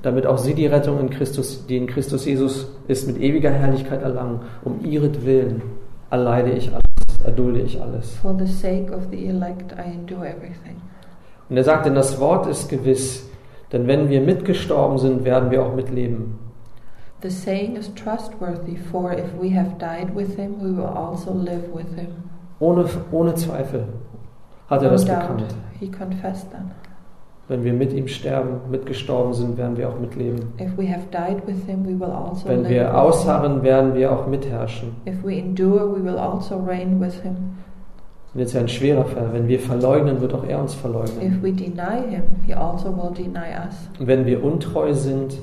damit 0.01 0.29
auch 0.29 0.39
sie 0.39 0.55
die 0.55 0.67
Rettung 0.67 1.01
in 1.01 1.11
Christus, 1.11 1.67
die 1.67 1.77
in 1.77 1.89
Christus 1.89 2.25
Jesus 2.25 2.69
ist, 2.87 3.09
mit 3.09 3.21
ewiger 3.21 3.51
Herrlichkeit 3.51 4.01
erlangen, 4.01 4.39
um 4.63 4.85
ihretwillen 4.85 5.61
erleide 6.09 6.53
ich 6.53 6.69
alles, 6.69 7.25
erdulde 7.25 7.63
ich 7.63 7.83
alles. 7.83 8.15
For 8.23 8.33
the 8.39 8.47
sake 8.47 8.95
of 8.95 9.09
the 9.11 9.27
elect, 9.27 9.73
I 9.73 9.93
endure 9.93 10.25
everything. 10.25 10.77
Und 11.51 11.57
er 11.57 11.65
sagt, 11.65 11.85
denn 11.85 11.97
das 11.97 12.21
Wort 12.21 12.47
ist 12.47 12.69
gewiss, 12.69 13.29
denn 13.73 13.89
wenn 13.89 14.09
wir 14.09 14.21
mitgestorben 14.21 14.99
sind, 14.99 15.25
werden 15.25 15.51
wir 15.51 15.65
auch 15.65 15.75
mitleben. 15.75 16.39
The 17.23 17.31
saying 17.31 17.77
is 17.77 17.89
trustworthy, 17.95 18.77
for 18.77 19.13
if 19.13 19.33
we 19.41 19.51
have 19.51 19.79
died 19.79 20.15
with 20.15 20.37
him, 20.37 20.61
we 20.61 20.73
will 20.73 20.87
also 20.89 21.33
live 21.33 21.73
with 21.73 21.95
him. 21.95 22.09
Ohne, 22.59 22.85
ohne 23.13 23.35
Zweifel 23.35 23.85
hat 24.69 24.83
er 24.83 24.89
No 24.89 24.91
das 24.91 25.05
doubt. 25.05 25.21
bekannt. 25.21 25.55
He 25.79 25.89
confessed 25.89 26.51
that. 26.51 26.63
Wenn 27.49 27.65
wir 27.65 27.73
mit 27.73 27.93
ihm 27.93 28.09
sterben, 28.09 28.61
mitgestorben 28.71 29.35
sind, 29.35 29.57
werden 29.59 29.77
wir 29.77 29.89
auch 29.89 29.99
mitleben. 30.01 30.53
If 30.61 30.77
we 30.77 30.89
have 30.89 31.03
died 31.13 31.47
with 31.47 31.65
him, 31.67 31.85
we 31.85 31.99
will 31.99 32.11
also 32.13 32.49
Wenn 32.49 32.63
live 32.63 32.71
wir 32.71 32.97
ausharren, 33.01 33.63
werden 33.63 33.95
wir 33.95 34.11
auch 34.13 34.27
mitherrschen. 34.27 34.97
If 35.07 35.23
we 35.25 35.39
endure, 35.39 35.87
we 35.95 36.03
will 36.05 36.19
also 36.19 36.57
reign 36.57 37.01
with 37.01 37.21
him. 37.23 37.37
Und 38.35 38.41
jetzt 38.41 38.57
ein 38.57 38.69
schwerer 38.69 39.05
Fall. 39.05 39.29
Wenn 39.33 39.47
wir 39.47 39.61
verleugnen, 39.61 40.21
wird 40.21 40.33
auch 40.35 40.45
er 40.45 40.61
uns 40.61 40.75
verleugnen. 40.75 41.21
If 41.21 41.43
we 41.43 41.53
deny 41.53 42.01
him, 42.09 42.23
he 42.47 42.55
also 42.55 42.89
will 42.97 43.13
deny 43.15 43.51
us. 43.67 43.77
Und 44.01 44.07
wenn 44.07 44.25
wir 44.25 44.43
untreu 44.43 44.95
sind, 44.95 45.37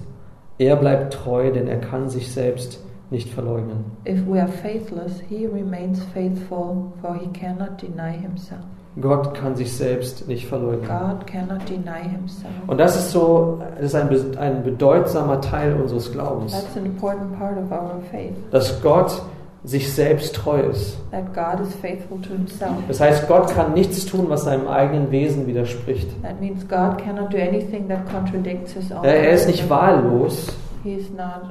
er 0.60 0.76
bleibt 0.76 1.14
treu, 1.14 1.52
denn 1.52 1.68
er 1.68 1.80
kann 1.80 2.10
sich 2.10 2.32
selbst 2.32 2.80
nicht 3.10 3.30
verleugnen. 3.30 3.86
If 4.08 4.20
we 4.28 4.40
are 4.40 4.48
faithless, 4.48 5.20
he 5.28 5.48
remains 5.48 6.04
faithful, 6.14 6.92
for 7.02 7.16
he 7.16 7.28
cannot 7.28 7.82
deny 7.82 8.12
himself. 8.12 8.62
Gott 9.02 9.34
kann 9.34 9.56
sich 9.56 9.72
selbst 9.76 10.28
nicht 10.28 10.48
verleugnen. 10.48 10.88
God 10.88 11.26
cannot 11.26 11.68
deny 11.70 12.08
himself. 12.10 12.52
Und 12.68 12.80
das 12.80 12.98
ist 12.98 13.12
so, 13.12 13.62
das 13.76 13.94
ist 13.94 13.96
ein, 13.96 14.38
ein 14.38 14.64
bedeutsamer 14.64 15.40
Teil 15.42 15.74
unseres 15.76 16.12
Glaubens, 16.12 16.52
That's 16.52 16.76
an 16.78 16.86
important 16.86 17.38
part 17.38 17.58
of 17.58 17.72
our 17.72 18.02
faith, 18.12 18.34
dass 18.52 18.82
Gott 18.82 19.22
sich 19.64 19.94
selbst 19.94 20.36
treu 20.36 20.62
ist. 20.62 20.98
that 21.12 21.34
God 21.34 21.66
is 21.66 21.74
faithful 21.76 22.20
to 22.22 22.30
himself. 22.30 22.76
Das 22.88 23.02
heißt, 23.02 23.28
Gott 23.28 23.54
kann 23.54 23.74
nichts 23.74 24.06
tun, 24.06 24.26
was 24.30 24.46
seinem 24.46 24.68
eigenen 24.68 25.12
Wesen 25.12 25.48
widerspricht. 25.48 26.10
That 26.22 26.40
means 26.40 26.68
God 26.68 26.98
cannot 26.98 27.34
do 27.34 27.38
anything 27.38 27.88
that 27.90 28.10
contradicts 28.10 28.74
his 28.74 28.92
own. 28.92 29.04
Er, 29.04 29.32
ist 29.32 29.48
nicht 29.48 29.70
wahllos, 29.70 30.48
not 30.86 31.42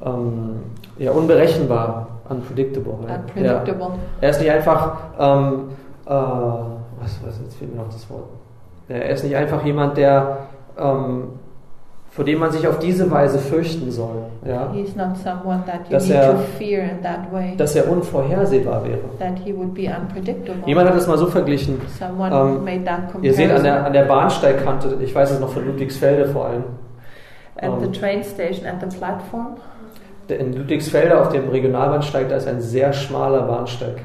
um, 0.00 0.12
ähm, 0.12 0.56
ja, 0.98 1.12
unberechenbar, 1.12 2.08
unpredictable. 2.28 2.94
Ja. 3.06 3.16
unpredictable. 3.16 3.90
Er 4.20 4.30
ist 4.30 4.40
nicht 4.40 4.50
einfach, 4.50 4.96
ähm, 5.18 5.70
äh, 6.06 6.10
was, 6.10 7.18
was, 7.24 7.40
jetzt 7.44 7.56
fehlt 7.56 7.74
mir 7.74 7.82
noch 7.82 7.92
das 7.92 8.08
Wort. 8.10 8.24
Ja, 8.88 8.96
Er 8.96 9.10
ist 9.10 9.22
nicht 9.24 9.36
einfach 9.36 9.64
jemand, 9.64 9.96
der, 9.96 10.38
ähm, 10.78 11.28
vor 12.10 12.24
dem 12.24 12.38
man 12.40 12.50
sich 12.50 12.66
auf 12.66 12.78
diese 12.78 13.10
Weise 13.10 13.38
fürchten 13.38 13.90
soll. 13.90 14.22
Ja? 14.46 14.72
He 14.72 14.80
is 14.80 14.96
not 14.96 15.16
someone 15.18 15.62
that 15.66 15.80
you 15.86 15.90
Dass 15.92 16.06
need 16.08 16.16
er- 16.16 16.32
to 16.32 16.38
fear 16.58 16.82
in 16.82 17.02
that 17.02 17.32
way. 17.32 17.54
Dass 17.56 17.76
er 17.76 17.88
unvorhersehbar 17.90 18.84
wäre. 18.84 18.98
that 19.18 19.38
he 19.44 19.54
would 19.56 19.72
be 19.74 19.82
unpredictable. 19.88 20.62
Jemand 20.66 20.88
hat 20.88 20.96
es 20.96 21.06
mal 21.06 21.18
so 21.18 21.26
verglichen. 21.26 21.80
Someone 21.98 22.34
Ähm, 22.34 22.64
made 22.64 22.84
that 22.84 23.00
Ihr 23.22 23.34
seht 23.34 23.50
an 23.52 23.62
der, 23.62 23.84
an 23.86 23.92
der 23.92 24.04
Bahnsteigkante, 24.04 24.96
ich 25.00 25.14
weiß 25.14 25.30
es 25.32 25.40
noch 25.40 25.50
von 25.50 25.64
Ludwigsfelde 25.66 26.26
vor 26.28 26.46
allem, 26.46 26.64
At 27.60 27.70
the 27.80 27.86
ähm, 27.86 27.92
train 27.92 28.22
station, 28.24 28.66
at 28.66 28.76
the 28.90 28.96
platform, 28.98 29.56
der- 30.28 30.38
in 30.40 30.52
Ludwigsfelde 30.54 31.20
auf 31.20 31.28
dem 31.30 31.48
Regionalbahnsteig, 31.50 32.28
da 32.28 32.36
ist 32.36 32.48
ein 32.48 32.60
sehr 32.60 32.92
schmaler 32.92 33.42
Bahnsteig. 33.42 33.96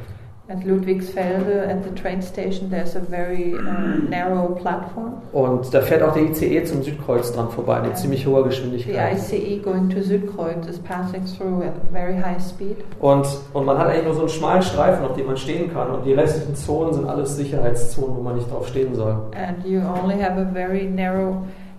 At 0.50 0.66
Ludwigsfelde, 0.66 1.68
at 1.70 1.84
the 1.84 1.92
train 1.92 2.22
station, 2.22 2.70
there's 2.70 2.96
a 2.96 3.00
very 3.00 3.54
uh, 3.56 4.10
narrow 4.10 4.54
platform. 4.56 5.14
Und 5.32 5.74
da 5.74 5.80
fährt 5.82 6.04
auch 6.04 6.14
der 6.14 6.24
ICE 6.24 6.66
zum 6.66 6.84
Südkreuz 6.84 7.32
dran 7.32 7.50
vorbei, 7.50 7.82
Ja. 7.86 7.94
ziemlich 7.94 8.28
hoher 8.28 8.44
The 8.44 8.50
Geschwindigkeit. 8.50 9.14
ICE 9.18 9.62
going 9.64 9.90
to 9.90 10.02
Südkreuz 10.02 10.68
is 10.68 10.80
passing 10.80 11.24
through 11.26 11.64
at 11.64 11.74
very 11.94 12.16
high 12.18 12.42
speed. 12.42 12.76
Und, 13.00 13.26
und 13.54 13.66
man 13.66 13.78
hat 13.78 13.88
eigentlich 13.88 14.04
nur 14.06 14.14
so 14.16 14.20
einen 14.22 14.30
schmalen 14.30 14.62
Streifen, 14.62 15.06
auf 15.06 15.16
dem 15.16 15.28
man 15.28 15.38
stehen 15.38 15.72
kann. 15.74 15.90
Und 15.92 16.06
die 16.06 16.14
restlichen 16.14 16.56
Zonen 16.56 16.94
sind 16.94 17.08
alles 17.08 17.36
Sicherheitszonen, 17.38 18.18
wo 18.18 18.22
man 18.22 18.36
nicht 18.36 18.52
drauf 18.52 18.68
stehen 18.68 18.94
soll. 18.96 19.16
And 19.34 19.66
you 19.66 19.80
only 19.80 20.22
have 20.22 20.38
a 20.40 20.46
very 20.54 20.86
narrow 20.90 21.38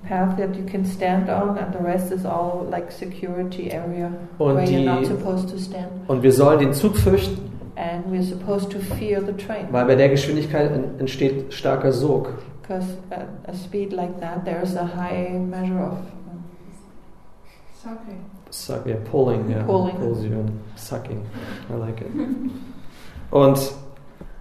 path 0.08 0.36
that 0.38 0.56
you 0.56 0.64
can 0.70 0.84
stand 0.86 1.28
on, 1.28 1.50
and 1.58 1.72
the 1.78 1.84
rest 1.84 2.10
is 2.12 2.24
all 2.24 2.66
like 2.70 2.90
security 2.90 3.70
area 3.70 4.10
Und 4.38 4.56
where 4.56 4.64
you're 4.64 4.84
die- 4.84 5.00
not 5.00 5.04
supposed 5.06 5.50
to 5.50 5.58
stand. 5.58 5.86
Und 6.08 6.22
wir 6.22 6.32
sollen 6.32 6.58
den 6.58 6.72
Zug 6.72 6.96
fürchten, 6.96 7.38
And 7.76 8.04
we're 8.06 8.22
supposed 8.22 8.70
to 8.70 8.78
fear 8.78 9.20
the 9.20 9.32
train. 9.32 9.66
weil 9.72 9.84
bei 9.86 9.96
der 9.96 10.08
Geschwindigkeit 10.08 10.70
en- 10.70 10.98
entsteht 11.00 11.52
starker 11.52 11.92
Sog. 11.92 12.28
Because 12.62 12.86
at 13.10 13.26
a 13.46 13.52
speed 13.54 13.92
like 13.92 14.20
that, 14.20 14.44
there's 14.44 14.76
a 14.76 14.84
high 14.86 15.38
measure 15.38 15.80
of 15.80 15.98
sucking. 17.82 18.24
Suck, 18.50 18.86
yeah, 18.86 18.96
pulling, 19.10 19.50
yeah, 19.50 19.64
Pulling. 19.64 19.96
pulls 19.96 20.22
you 20.24 20.32
in. 20.32 20.60
Sucking, 20.76 21.22
I 21.70 21.74
like 21.76 22.00
it. 22.00 22.10
Und, 23.30 23.72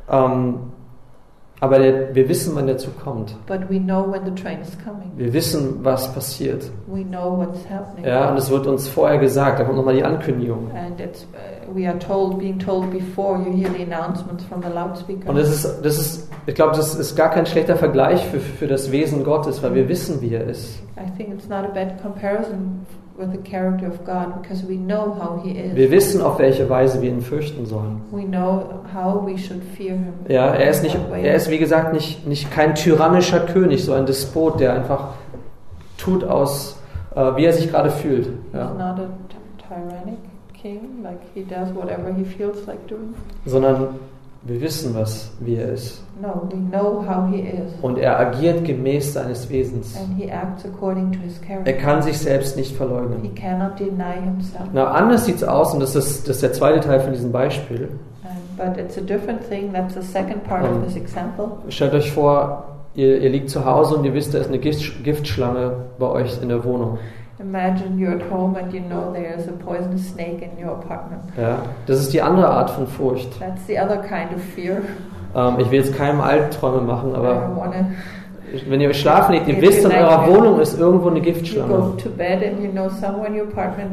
ähm, 0.10 0.72
aber 1.64 1.80
der, 1.80 2.14
wir 2.14 2.28
wissen, 2.28 2.54
wann 2.56 2.68
der 2.68 2.78
Zug 2.78 3.02
kommt. 3.02 3.38
But 3.48 3.70
we 3.70 3.80
know 3.80 4.06
when 4.12 4.26
the 4.26 4.32
train 4.32 4.60
is 4.60 4.78
coming. 4.84 5.10
Wir 5.16 5.32
wissen, 5.32 5.80
was 5.82 6.14
passiert. 6.14 6.70
We 6.88 7.06
know 7.06 7.38
what's 7.38 7.62
happening. 7.70 8.06
Ja, 8.06 8.32
und 8.32 8.38
es 8.38 8.50
wird 8.50 8.68
uns 8.68 8.90
vorher 8.90 9.18
gesagt. 9.18 9.62
Da 9.62 9.64
kommt 9.64 9.78
nochmal 9.78 9.96
die 9.96 10.04
Ankündigung. 10.04 10.68
Uh, 10.68 11.74
we 11.74 11.88
are 11.88 11.98
told, 12.00 12.38
being 12.38 12.60
told 12.60 12.92
before 12.92 13.40
you 13.40 13.54
hear 13.54 13.70
the 13.70 13.82
announcements 13.82 14.44
from 14.44 14.62
the 14.62 14.68
loudspeaker. 14.68 15.30
Und 15.30 15.38
das 15.38 15.48
ist, 15.48 15.86
das 15.86 15.98
ist, 15.98 16.30
ich 16.48 16.54
glaube, 16.54 16.76
das 16.76 16.96
ist 16.96 17.16
gar 17.16 17.30
kein 17.30 17.46
schlechter 17.46 17.78
Vergleich 17.78 18.22
für, 18.26 18.42
für 18.42 18.68
das 18.68 18.92
Wesen 18.92 19.24
Gottes, 19.24 19.64
weil 19.64 19.74
wir 19.74 19.88
wissen, 19.88 20.20
wie 20.20 20.34
er 20.34 20.44
ist. 20.44 20.82
I 20.98 21.10
think 21.16 21.34
it's 21.34 21.48
not 21.48 21.64
a 21.64 21.72
bad 21.74 22.02
comparison 22.02 22.86
with 23.18 23.32
the 23.32 23.38
character 23.50 23.88
of 23.88 24.04
God 24.06 24.42
because 24.42 24.68
we 24.68 24.76
know 24.76 25.14
how 25.20 25.42
He 25.44 25.52
is. 25.58 25.76
Wir 25.76 25.92
wissen, 25.92 26.22
auf 26.22 26.40
welche 26.40 26.70
Weise 26.70 27.02
wir 27.02 27.10
ihn 27.10 27.22
fürchten 27.22 27.66
sollen. 27.66 28.02
We 28.12 28.24
know 28.26 28.64
how 28.94 29.26
we 29.26 29.38
should 29.38 29.62
fear 29.78 29.94
Him. 29.96 30.14
Ja, 30.28 30.48
er 30.48 30.70
ist 30.70 30.84
nicht, 30.84 30.98
er 31.12 31.36
ist 31.36 31.50
wie 31.50 31.60
gesagt 31.60 31.94
nicht, 31.94 32.26
nicht 32.28 32.52
kein 32.52 32.76
tyrannischer 32.76 33.42
König, 33.42 33.84
so 33.84 33.94
ein 33.94 34.06
Despot, 34.06 34.60
der 34.60 34.74
einfach 34.74 35.10
tut 35.98 36.24
aus, 36.24 36.78
äh, 37.16 37.20
wie 37.36 37.46
er 37.46 37.54
sich 37.54 37.70
gerade 37.70 37.92
fühlt. 37.92 38.26
He's 38.26 38.34
Ja. 38.60 38.70
not 38.74 39.00
a 39.00 39.08
t- 39.30 39.68
tyrannic 39.68 40.18
king, 40.54 41.04
like 41.04 41.20
he 41.34 41.44
does 41.44 41.74
whatever 41.76 42.14
he 42.16 42.24
feels 42.24 42.66
like 42.68 42.86
doing. 42.88 43.14
Sondern 43.46 43.90
wir 44.46 44.60
wissen, 44.62 44.94
was, 44.94 45.32
wie 45.40 45.56
er 45.56 45.70
ist. 45.74 46.02
No, 46.22 46.44
we 46.50 46.58
know 46.76 47.04
how 47.08 47.30
he 47.34 47.42
is. 47.42 47.72
Und 47.82 47.98
er 47.98 48.20
agiert 48.20 48.66
gemäß 48.66 49.14
seines 49.14 49.50
Wesens. 49.50 49.96
And 49.98 50.18
he 50.18 50.30
acts 50.30 50.66
according 50.66 51.12
to 51.14 51.20
his 51.20 51.40
character. 51.42 51.72
Er 51.72 51.78
kann 51.78 52.02
sich 52.02 52.18
selbst 52.18 52.56
nicht 52.58 52.72
He 52.72 52.76
verleugnen. 52.76 53.34
cannot 53.36 53.80
deny 53.80 54.22
himself. 54.24 54.66
Na, 54.74 54.92
anders 54.92 55.26
sieht 55.26 55.38
es 55.38 55.44
aus, 55.44 55.74
und 55.74 55.80
das 55.80 55.96
ist, 55.96 56.28
das 56.28 56.38
ist 56.38 56.44
der 56.44 56.54
zweite 56.54 56.80
Teil 56.82 57.00
von 57.00 57.14
diesem 57.14 57.32
Beispiel. 57.32 57.90
And, 58.24 58.58
but 58.76 58.78
it's 58.84 58.98
a 58.98 59.02
different 59.02 59.42
thing. 59.50 59.72
That's 59.74 59.94
the 59.96 60.02
second 60.02 60.44
part 60.44 60.64
Um, 60.66 60.78
of 60.80 60.86
this 60.86 60.96
example. 60.96 61.48
Stellt 61.70 61.94
euch 61.94 62.12
vor, 62.12 62.66
ihr, 62.96 63.22
ihr 63.22 63.30
liegt 63.30 63.50
zu 63.50 63.66
Hause 63.66 63.96
und 63.96 64.04
ihr 64.06 64.14
wisst, 64.14 64.34
da 64.34 64.40
ist 64.40 64.48
eine 64.50 64.60
Gift, 64.60 65.04
Giftschlange 65.04 65.72
bei 65.98 66.08
euch 66.08 66.42
in 66.42 66.50
der 66.50 66.64
Wohnung. 66.64 67.00
Imagine 67.44 68.00
you're 68.00 68.16
at 68.16 68.32
home 68.32 68.56
and 68.56 68.74
you 68.74 68.80
know 68.80 69.12
there's 69.14 69.48
a 69.48 69.52
poisonous 69.52 70.10
snake 70.10 70.42
in 70.42 70.64
your 70.64 70.74
apartment. 70.74 71.22
Ja? 71.38 71.58
Das 71.86 72.00
ist 72.00 72.14
die 72.14 72.22
andere 72.22 72.48
Art 72.48 72.70
von 72.70 72.88
Furcht. 72.88 73.38
That's 73.40 73.66
the 73.68 73.78
other 73.80 73.98
kind 73.98 74.34
of 74.34 74.42
fear. 74.56 74.78
Ähm, 75.36 75.60
ich 75.60 75.70
will 75.70 75.80
jetzt 75.80 75.96
keinem 75.96 76.22
Albträume 76.22 76.82
machen, 76.82 77.14
aber 77.16 77.52
wenn 78.68 78.80
ihr 78.82 78.90
euch 78.90 79.02
schlafen 79.02 79.34
legt, 79.34 79.48
ihr 79.48 79.60
wisst, 79.62 79.84
in 79.84 79.92
eurer. 79.92 80.28
Wohnung 80.28 80.60
ist 80.60 80.80
irgendwo 80.80 81.10
eine 81.10 81.22
Giftschlange. 81.22 81.74
you 82.62 82.72
know 82.72 82.90
apartment 83.42 83.92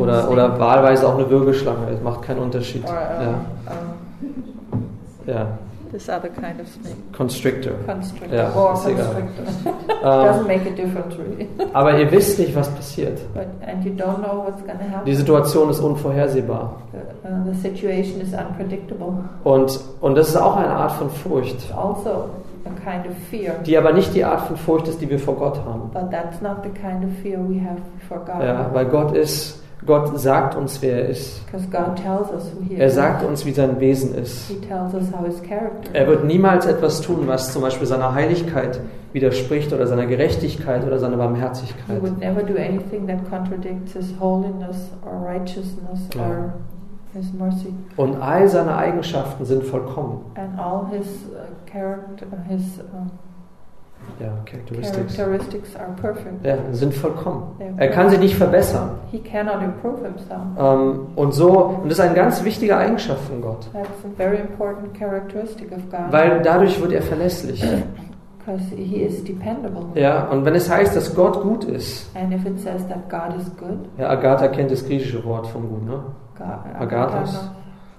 Oder, 0.00 0.30
oder 0.30 0.58
wahlweise 0.58 1.06
auch 1.06 1.18
eine 1.18 1.28
Würgeschlange. 1.28 1.86
Das 1.90 2.00
macht 2.02 2.22
keinen 2.22 2.40
Unterschied. 2.40 2.84
or 2.86 2.94
Ja. 2.94 3.28
um, 4.72 4.84
ja. 5.26 5.46
This 5.94 6.08
other 6.08 6.28
kind 6.28 6.60
of 6.60 6.68
snake. 6.68 6.96
Constrictor. 7.12 7.74
Constrictor. 7.86 8.36
Ja, 8.36 8.52
or 8.54 8.74
constrictor. 8.74 9.44
Ähm, 10.04 10.10
Doesn't 10.10 10.46
make 10.46 10.66
a 10.66 10.74
difference 10.74 11.16
really. 11.16 11.48
aber 11.72 11.98
ihr 11.98 12.10
wisst 12.10 12.38
nicht, 12.38 12.54
was 12.54 12.68
passiert. 12.68 13.18
But, 13.32 13.46
and 13.66 13.82
you 13.84 13.92
don't 13.92 14.18
know 14.18 14.44
what's 14.44 14.62
to 14.62 14.68
happen. 14.68 15.06
Die 15.06 15.14
Situation 15.14 15.70
ist 15.70 15.80
unvorhersehbar. 15.80 16.82
The, 16.92 17.28
uh, 17.28 17.52
the 17.52 17.58
situation 17.58 18.20
is 18.20 18.34
unpredictable. 18.34 19.14
Und, 19.44 19.80
und 20.02 20.14
das 20.14 20.28
ist 20.28 20.36
auch 20.36 20.56
eine 20.56 20.68
Art 20.68 20.92
von 20.92 21.08
Furcht, 21.08 21.72
also 21.74 22.28
a 22.66 22.70
kind 22.84 23.06
of 23.06 23.16
fear. 23.30 23.54
die 23.64 23.78
aber 23.78 23.92
nicht 23.92 24.14
die 24.14 24.24
Art 24.24 24.42
von 24.42 24.56
Furcht 24.56 24.88
ist, 24.88 25.00
die 25.00 25.08
wir 25.08 25.18
vor 25.18 25.36
Gott 25.36 25.58
haben. 25.64 25.90
But 25.94 26.10
that's 26.10 26.42
not 26.42 26.58
the 26.64 26.70
kind 26.70 27.04
of 27.04 27.10
fear 27.22 27.38
we 27.38 27.60
have 27.64 27.80
for 28.06 28.18
God. 28.18 28.44
Ja, 28.44 28.68
weil 28.74 28.84
Gott 28.86 29.16
ist, 29.16 29.63
Gott 29.86 30.18
sagt 30.18 30.56
uns, 30.56 30.80
wer 30.80 31.02
er 31.02 31.08
ist. 31.10 31.44
Because 31.46 31.66
God 31.68 31.96
tells 31.96 32.30
us 32.32 32.50
who 32.54 32.62
He 32.68 32.76
Er 32.76 32.90
sagt 32.90 33.24
uns, 33.24 33.44
wie 33.44 33.52
sein 33.52 33.78
Wesen 33.80 34.14
ist. 34.14 34.50
Er 35.92 36.06
wird 36.06 36.24
niemals 36.24 36.66
etwas 36.66 37.00
tun, 37.02 37.26
was 37.26 37.52
zum 37.52 37.62
Beispiel 37.62 37.86
seiner 37.86 38.14
Heiligkeit 38.14 38.80
widerspricht 39.12 39.72
oder 39.72 39.86
seiner 39.86 40.06
Gerechtigkeit 40.06 40.86
oder 40.86 40.98
seiner 40.98 41.16
He 41.16 41.18
Barmherzigkeit. 41.18 42.02
Ja. 46.14 46.54
Und 47.96 48.22
all 48.22 48.48
seine 48.48 48.76
Eigenschaften 48.76 49.44
sind 49.44 49.64
vollkommen. 49.64 50.24
And 50.34 50.58
all 50.58 50.86
His 50.90 51.06
uh, 51.06 51.70
character, 51.70 52.26
His 52.48 52.80
uh, 52.80 53.06
Ja, 54.20 54.28
Characteristics. 54.44 55.16
characteristics 55.16 55.76
are 55.76 55.92
perfect. 56.00 56.44
Ja, 56.44 56.56
sind 56.72 56.94
vollkommen. 56.94 57.42
Er 57.78 57.88
kann 57.88 58.10
sich 58.10 58.20
nicht 58.20 58.36
verbessern. 58.36 58.90
He 59.10 59.18
cannot 59.18 59.62
improve 59.62 60.04
Himself. 60.04 60.40
Ähm, 60.58 61.06
und 61.16 61.32
so, 61.32 61.50
und 61.82 61.90
das 61.90 61.98
ist 61.98 62.04
eine 62.04 62.14
ganz 62.14 62.44
wichtige 62.44 62.76
Eigenschaft 62.76 63.20
von 63.24 63.42
Gott. 63.42 63.68
That's 63.72 63.88
a 64.04 64.16
very 64.16 64.38
important 64.38 64.94
characteristic 64.94 65.72
of 65.72 65.90
God. 65.90 66.12
Weil 66.12 66.42
dadurch 66.42 66.80
wird 66.80 66.92
er 66.92 67.02
verlässlich. 67.02 67.64
because 68.44 68.62
he 68.76 69.02
is 69.02 69.24
dependable. 69.24 69.86
Ja, 69.94 70.24
und 70.28 70.44
wenn 70.44 70.54
es 70.54 70.70
heißt, 70.70 70.94
dass 70.94 71.14
Gott 71.14 71.42
gut 71.42 71.64
ist, 71.64 72.10
And 72.14 72.32
if 72.32 72.44
it 72.46 72.60
says 72.60 72.86
that 72.88 73.08
God 73.08 73.38
is 73.40 73.50
good, 73.56 73.88
ja, 73.98 74.10
Agatha 74.10 74.48
kennt 74.48 74.70
das 74.70 74.84
griechische 74.84 75.24
Wort 75.24 75.46
von 75.46 75.68
gut, 75.68 75.84
ne? 75.86 76.00
God, 76.38 76.80
Agathos. 76.80 77.50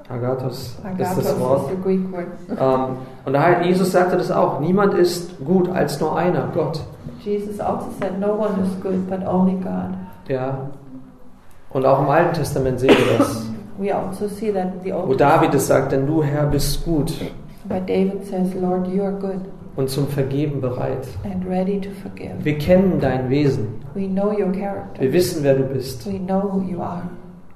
Agathos 0.07 0.77
Agathos 0.83 1.17
ist 1.17 1.29
das 1.29 1.39
Wort. 1.39 1.71
word. 1.83 2.27
Ähm, 2.49 2.97
und 3.25 3.33
daher, 3.33 3.65
Jesus 3.65 3.91
sagte 3.91 4.17
das 4.17 4.29
auch, 4.29 4.59
niemand 4.59 4.93
ist 4.93 5.43
gut 5.43 5.67
als 5.69 5.99
nur 5.99 6.15
einer, 6.15 6.49
Gott. 6.53 6.81
Jesus 7.23 7.59
also 7.59 7.87
said, 7.99 8.19
No 8.19 8.33
one 8.33 8.61
is 8.63 8.81
good 8.83 9.09
but 9.09 9.25
only 9.27 9.55
God. 9.55 9.95
Ja. 10.27 10.69
Und 11.71 11.85
auch 11.85 12.01
im 12.01 12.09
Alten 12.09 12.33
Testament 12.33 12.79
sehen 12.79 12.91
wir 12.91 13.17
das. 13.17 13.45
We 13.77 13.93
also 13.93 14.27
see 14.27 14.51
that 14.53 14.67
the 14.83 14.93
Old 14.93 15.07
Wo 15.09 15.13
David 15.15 15.53
es 15.53 15.67
sagt, 15.67 15.91
denn 15.91 16.05
du 16.07 16.23
Herr 16.23 16.45
bist 16.45 16.85
gut 16.85 17.13
But 17.67 17.89
David 17.89 18.23
says, 18.25 18.53
Lord, 18.53 18.87
you 18.87 19.03
are 19.03 19.11
good 19.11 19.41
und 19.75 19.89
zum 19.89 20.07
Vergeben 20.07 20.61
bereit. 20.61 21.07
and 21.23 21.45
ready 21.45 21.81
to 21.81 21.89
forgive. 22.01 22.43
Wir 22.43 22.57
kennen 22.57 22.99
dein 23.01 23.29
Wesen. 23.29 23.67
We 23.93 24.07
know 24.07 24.29
your 24.29 24.51
character. 24.51 25.01
Wir 25.01 25.11
wissen, 25.11 25.43
wer 25.43 25.55
du 25.55 25.63
bist. 25.63 26.05
We 26.05 26.19
know 26.19 26.41
who 26.41 26.61
you 26.61 26.81
are. 26.81 27.03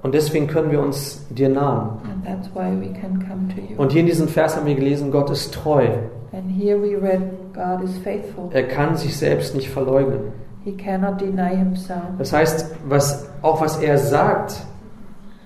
Und 0.02 0.14
deswegen 0.14 0.46
können 0.46 0.70
wir 0.70 0.80
uns 0.80 1.26
dir 1.28 1.48
nahen. 1.48 1.98
And 2.04 2.24
that's 2.24 2.48
why 2.54 2.70
we 2.70 2.92
can 2.92 3.18
come 3.28 3.48
to 3.54 3.60
you. 3.60 3.80
Und 3.80 3.92
hier 3.92 4.00
in 4.00 4.06
diesem 4.06 4.28
Vers 4.28 4.56
haben 4.56 4.66
wir 4.66 4.74
gelesen, 4.74 5.10
Gott 5.10 5.30
ist 5.30 5.52
treu. 5.52 5.88
And 6.32 6.48
here 6.48 6.80
we 6.80 6.96
read, 6.96 7.20
God 7.52 7.84
is 7.84 7.96
faithful. 7.98 8.48
Er 8.52 8.66
kann 8.66 8.96
sich 8.96 9.16
selbst 9.16 9.54
nicht 9.54 9.68
verleugnen. 9.68 10.32
He 10.64 10.72
cannot 10.72 11.20
deny 11.20 11.56
himself. 11.56 12.02
Das 12.18 12.32
heißt, 12.32 12.74
was, 12.88 13.28
auch 13.42 13.60
was 13.60 13.78
er 13.78 13.98
sagt, 13.98 14.62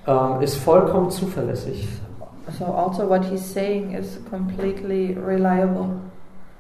ähm, 0.07 0.41
ist 0.41 0.57
vollkommen 0.57 1.11
zuverlässig. 1.11 1.89
So 2.59 2.67
also 2.67 3.09
what 3.09 3.25
he's 3.25 3.43
saying 3.43 3.95
is 3.95 4.21
completely 4.31 5.17
reliable. 5.27 5.87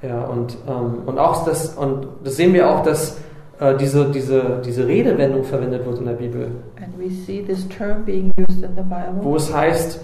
Ja, 0.03 0.25
und, 0.25 0.57
ähm, 0.67 1.03
und 1.07 1.19
auch 1.19 1.45
das, 1.45 1.75
und 1.75 2.09
das 2.25 2.37
sehen 2.37 2.53
wir 2.55 2.69
auch, 2.69 2.83
dass 2.83 3.19
äh, 3.61 3.77
diese, 3.77 4.07
diese, 4.11 4.61
diese 4.65 4.87
Redewendung 4.87 5.45
verwendet 5.45 5.85
wird 5.87 5.99
in 5.99 6.07
der 6.07 6.13
Bibel, 6.15 6.49
And 6.77 6.99
we 6.99 7.11
see 7.11 7.43
this 7.43 7.67
term 7.69 8.05
being 8.05 8.33
used 8.39 8.63
in 8.63 8.75
the 8.77 8.83
wo 8.83 9.23
Bible. 9.23 9.37
es 9.37 9.53
heißt, 9.55 10.01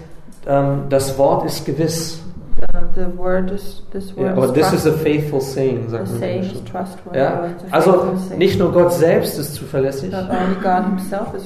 ähm, 0.47 0.83
das 0.89 1.17
Wort 1.17 1.45
ist 1.45 1.65
gewiss. 1.65 2.21
The, 2.73 3.01
the 3.01 3.17
word 3.17 3.49
is 3.51 3.81
this 3.91 4.15
word 4.15 4.37
is 4.37 4.53
this 4.53 4.71
is 4.73 4.85
a 4.85 4.91
faithful 4.91 5.41
saying, 5.41 5.85
The 5.87 5.91
sagt 5.91 6.09
man 6.11 6.19
saying. 6.19 6.51
Ja, 7.13 7.45
also 7.71 8.13
nicht 8.37 8.59
nur 8.59 8.71
Gott 8.71 8.93
selbst 8.93 9.39
ist 9.39 9.55
zuverlässig, 9.55 10.13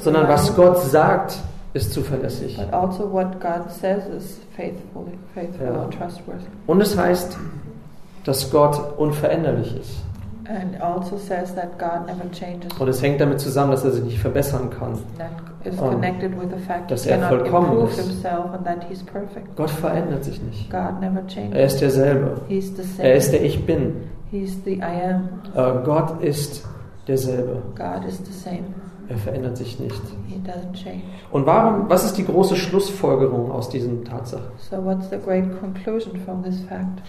sondern 0.01 0.27
was 0.27 0.53
Gott 0.55 0.81
sagt, 0.81 1.37
ist 1.73 1.93
zuverlässig. 1.93 2.57
but 2.57 2.73
also 2.73 3.09
what 3.11 3.39
God 3.39 3.69
says 3.69 4.03
is 4.17 4.39
faithful, 4.57 5.05
faithful 5.33 5.65
Ja. 5.67 5.83
and 5.83 5.93
trustworthy. 5.93 6.45
Und 6.67 6.81
es 6.81 6.97
heißt, 6.97 7.37
dass 8.25 8.51
Gott 8.51 8.79
unveränderlich 8.97 9.75
ist. 9.79 9.91
And 10.47 10.79
also 10.81 11.17
says 11.17 11.55
that 11.55 11.79
God 11.79 12.05
never 12.05 12.29
changes. 12.31 12.71
Und 12.79 12.87
es 12.87 13.01
hängt 13.01 13.19
damit 13.19 13.39
zusammen, 13.39 13.71
dass 13.71 13.83
er 13.83 13.91
sich 13.91 14.03
nicht 14.03 14.19
verbessern 14.19 14.69
kann. 14.69 14.99
Dass 16.87 17.03
he 17.03 17.09
er 17.09 17.27
vollkommen 17.27 17.87
ist. 17.87 17.99
himself 17.99 18.53
and 18.53 18.63
that 18.63 18.83
he's 18.87 19.03
perfect. 19.03 19.55
Gott 19.55 19.71
verändert 19.71 20.23
sich 20.23 20.41
nicht. 20.41 20.69
God 20.69 20.99
never 21.01 21.25
changes. 21.27 21.55
Er 21.55 21.65
ist 21.65 21.81
derselbe. 21.81 22.41
He's 22.47 22.75
the 22.75 22.83
same. 22.83 23.07
Er 23.09 23.15
ist 23.15 23.31
der 23.31 23.43
Ich 23.43 23.65
Bin. 23.65 23.95
He's 24.29 24.55
the 24.63 24.77
I 24.77 24.83
am. 24.83 25.29
Äh, 25.55 25.83
Gott 25.83 26.21
ist 26.21 26.63
derselbe. 27.07 27.63
God 27.75 28.07
is 28.07 28.19
the 28.23 28.31
same. 28.31 28.65
Er 29.07 29.17
verändert 29.17 29.57
sich 29.57 29.79
nicht. 29.79 30.01
Und 31.31 31.45
warum, 31.45 31.89
was 31.89 32.05
ist 32.05 32.17
die 32.17 32.25
große 32.25 32.55
Schlussfolgerung 32.55 33.51
aus 33.51 33.69
diesen 33.69 34.03
Tatsachen? 34.03 34.45
So 34.57 34.83
what's 34.83 35.09
the 35.09 35.17
great 35.17 35.45
conclusion 35.59 36.19
from 36.25 36.43
this 36.43 36.59
fact? 36.61 37.01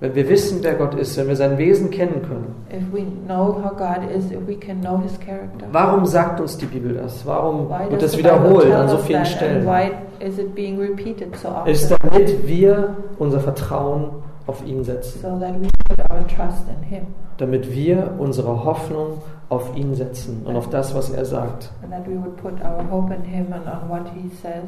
Wenn 0.00 0.14
wir 0.14 0.28
wissen, 0.28 0.58
wer 0.62 0.74
Gott 0.74 0.94
ist, 0.94 1.16
wenn 1.18 1.28
wir 1.28 1.36
sein 1.36 1.58
Wesen 1.58 1.90
kennen 1.90 2.22
können, 2.22 2.54
If 2.72 2.82
we 2.92 3.02
know 3.26 3.54
how 3.62 3.76
God 3.76 4.08
is, 4.16 4.30
if 4.30 4.46
we 4.46 4.54
can 4.56 4.80
know 4.80 4.98
His 5.02 5.18
character, 5.20 5.66
warum 5.72 6.06
sagt 6.06 6.40
uns 6.40 6.56
die 6.56 6.66
Bibel 6.66 6.94
das? 6.94 7.24
Warum 7.26 7.68
why 7.68 7.90
wird 7.90 8.02
das 8.02 8.16
wiederholt 8.16 8.72
an 8.72 8.88
so 8.88 8.98
vielen 8.98 9.24
Stellen? 9.26 9.66
why 9.66 9.90
is 10.24 10.38
it 10.38 10.54
being 10.54 10.78
repeated 10.78 11.36
so 11.36 11.48
often? 11.48 11.70
Ist 11.70 11.90
damit 11.90 12.46
wir 12.46 12.96
unser 13.18 13.40
Vertrauen 13.40 14.10
auf 14.46 14.64
ihn 14.66 14.82
setzen. 14.84 15.20
so 15.20 15.38
that 15.38 15.54
we 15.60 15.68
put 15.88 15.98
our 16.10 16.26
trust 16.28 16.64
in 16.68 16.82
Him 16.88 17.06
Damit 17.36 17.72
wir 17.74 18.14
unsere 18.18 18.64
Hoffnung 18.64 19.18
auf 19.48 19.74
ihn 19.76 19.94
setzen 19.94 20.42
und 20.44 20.56
auf 20.56 20.68
das, 20.70 20.94
was 20.94 21.10
er 21.10 21.24
sagt. 21.24 21.70
and 21.82 21.90
that 21.92 22.06
we 22.06 22.14
would 22.16 22.36
put 22.36 22.54
our 22.64 22.82
hope 22.90 23.12
in 23.14 23.22
Him 23.22 23.46
and 23.52 23.66
on 23.66 23.88
what 23.88 24.06
He 24.14 24.30
says. 24.42 24.64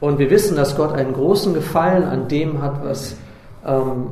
Und 0.00 0.18
wir 0.20 0.30
wissen, 0.30 0.56
dass 0.56 0.76
Gott 0.76 0.92
einen 0.92 1.12
großen 1.12 1.54
Gefallen 1.54 2.04
an 2.04 2.28
dem 2.28 2.62
hat, 2.62 2.84
was, 2.84 3.16
ähm, 3.66 4.10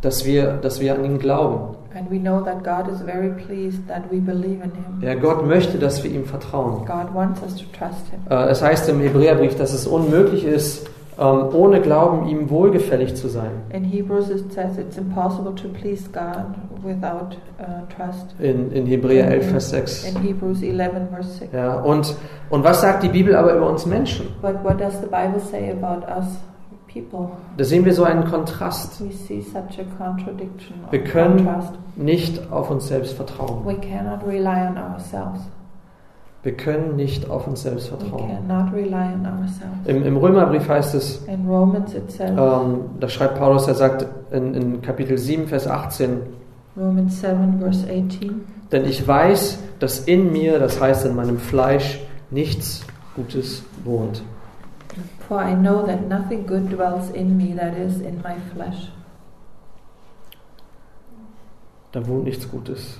dass, 0.00 0.24
wir, 0.24 0.52
dass 0.54 0.80
wir 0.80 0.94
an 0.94 1.04
ihn 1.04 1.18
glauben. 1.18 1.76
And 1.92 2.08
we 2.08 2.18
know 2.18 2.40
that 2.42 2.62
God 2.62 2.92
is 2.92 3.02
very 3.02 3.30
pleased 3.30 3.88
that 3.88 4.04
we 4.12 4.18
believe 4.20 4.62
in 4.62 4.70
Him. 4.70 5.02
Ja, 5.02 5.14
Gott 5.16 5.44
möchte, 5.44 5.76
dass 5.76 6.04
wir 6.04 6.10
ihm 6.10 6.24
vertrauen. 6.24 6.86
God 6.86 7.12
wants 7.12 7.42
us 7.42 7.56
to 7.56 7.64
trust 7.76 8.08
Him. 8.10 8.20
Äh, 8.30 8.48
es 8.48 8.62
heißt 8.62 8.88
im 8.88 9.00
Hebräerbrief, 9.00 9.56
dass 9.56 9.72
es 9.72 9.88
unmöglich 9.88 10.44
ist, 10.44 10.86
ähm, 11.18 11.48
ohne 11.52 11.80
Glauben 11.80 12.28
ihm 12.28 12.48
wohlgefällig 12.48 13.16
zu 13.16 13.28
sein. 13.28 13.50
In 13.70 13.84
Hebrews 13.84 14.30
it 14.30 14.52
says 14.52 14.78
it's 14.78 14.96
impossible 14.96 15.52
to 15.54 15.68
please 15.68 16.08
God 16.12 16.54
without 16.82 17.36
uh, 17.58 17.84
trust. 17.94 18.34
In, 18.38 18.70
in 18.72 18.86
Hebräer 18.86 19.28
11, 19.28 19.50
Vers 19.50 19.70
6. 19.70 20.04
In 20.04 20.22
Hebrews 20.22 20.62
11 20.62 20.92
verse 21.12 21.30
6. 21.38 21.52
Ja, 21.52 21.74
und, 21.80 22.14
und 22.50 22.64
was 22.64 22.80
sagt 22.80 23.02
die 23.02 23.08
Bibel 23.08 23.34
aber 23.34 23.54
über 23.54 23.68
uns 23.68 23.84
Menschen? 23.84 24.28
But 24.40 24.62
what 24.64 24.80
does 24.80 24.94
the 25.00 25.06
Bible 25.06 25.40
say 25.40 25.72
about 25.72 26.06
us 26.06 26.38
people? 26.92 27.30
Da 27.56 27.64
sehen 27.64 27.84
wir 27.84 27.94
so 27.94 28.04
einen 28.04 28.24
Kontrast. 28.24 29.00
We 29.04 29.12
see 29.12 29.40
such 29.42 29.78
a 29.78 29.84
contradiction 29.96 30.76
Wir 30.90 31.04
können 31.04 31.44
contrast. 31.44 31.72
nicht 31.96 32.50
auf 32.52 32.70
uns 32.70 32.88
selbst 32.88 33.14
vertrauen. 33.14 33.64
We 33.64 33.74
cannot 33.76 34.26
rely 34.26 34.68
on 34.68 34.76
ourselves. 34.78 35.40
Wir 36.42 36.56
können 36.56 36.96
nicht 36.96 37.28
auf 37.28 37.46
uns 37.46 37.62
selbst 37.62 37.92
We 37.92 37.96
vertrauen. 37.98 38.30
Im, 39.84 40.06
im 40.06 40.16
Römerbrief 40.16 40.68
heißt 40.68 40.94
es, 40.94 41.22
ähm, 41.28 42.80
da 42.98 43.08
schreibt 43.08 43.38
Paulus, 43.38 43.68
er 43.68 43.74
sagt 43.74 44.06
in, 44.32 44.54
in 44.54 44.82
Kapitel 44.82 45.18
7, 45.18 45.48
Vers 45.48 45.66
18, 45.66 46.20
Romans 46.76 47.20
7 47.20 47.58
verse 47.58 47.84
18, 47.84 48.40
denn 48.72 48.84
ich 48.84 49.06
weiß, 49.06 49.58
dass 49.80 50.00
in 50.00 50.32
mir, 50.32 50.58
das 50.58 50.80
heißt 50.80 51.04
in 51.04 51.16
meinem 51.16 51.38
Fleisch, 51.38 52.00
nichts 52.30 52.86
Gutes 53.16 53.64
wohnt. 53.84 54.22
For 55.28 55.38
I 55.40 55.54
know 55.54 55.86
that 55.86 56.08
nothing 56.08 56.46
good 56.46 56.68
dwells 56.70 57.10
in 57.10 57.36
me, 57.36 57.54
that 57.54 57.76
is, 57.76 58.00
in 58.00 58.20
my 58.22 58.34
flesh. 58.54 58.90
Da 61.92 62.06
wohnt 62.06 62.24
nichts 62.24 62.48
Gutes. 62.50 62.98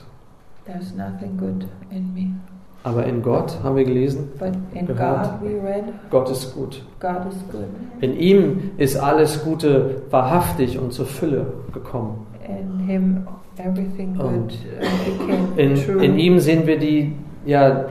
There's 0.64 0.94
nothing 0.94 1.36
good 1.36 1.66
in 1.90 2.14
me. 2.14 2.34
Aber 2.82 3.04
in 3.04 3.22
Gott, 3.22 3.58
haben 3.62 3.76
wir 3.76 3.84
gelesen, 3.84 4.30
But 4.38 4.52
in 4.72 4.86
Gehört. 4.86 5.40
God 5.40 5.42
we 5.42 5.60
read, 5.62 5.84
Gott 6.10 6.30
ist 6.30 6.54
gut. 6.54 6.82
God 6.98 7.26
is 7.28 7.36
good. 7.52 7.66
In 8.00 8.16
ihm 8.16 8.70
ist 8.78 8.96
alles 8.96 9.44
Gute 9.44 10.02
wahrhaftig 10.10 10.78
und 10.78 10.92
zur 10.92 11.06
Fülle 11.06 11.46
gekommen. 11.72 12.26
In 12.48 12.78
Him 12.86 13.26
everything 13.58 14.14
good 14.14 14.26
Und 14.26 14.52
uh, 14.52 15.60
In, 15.60 15.74
true. 15.74 16.02
in 16.04 16.18
ihm 16.18 16.38
sehen 16.40 16.66
wir 16.66 16.78
die, 16.78 17.14
ja, 17.44 17.84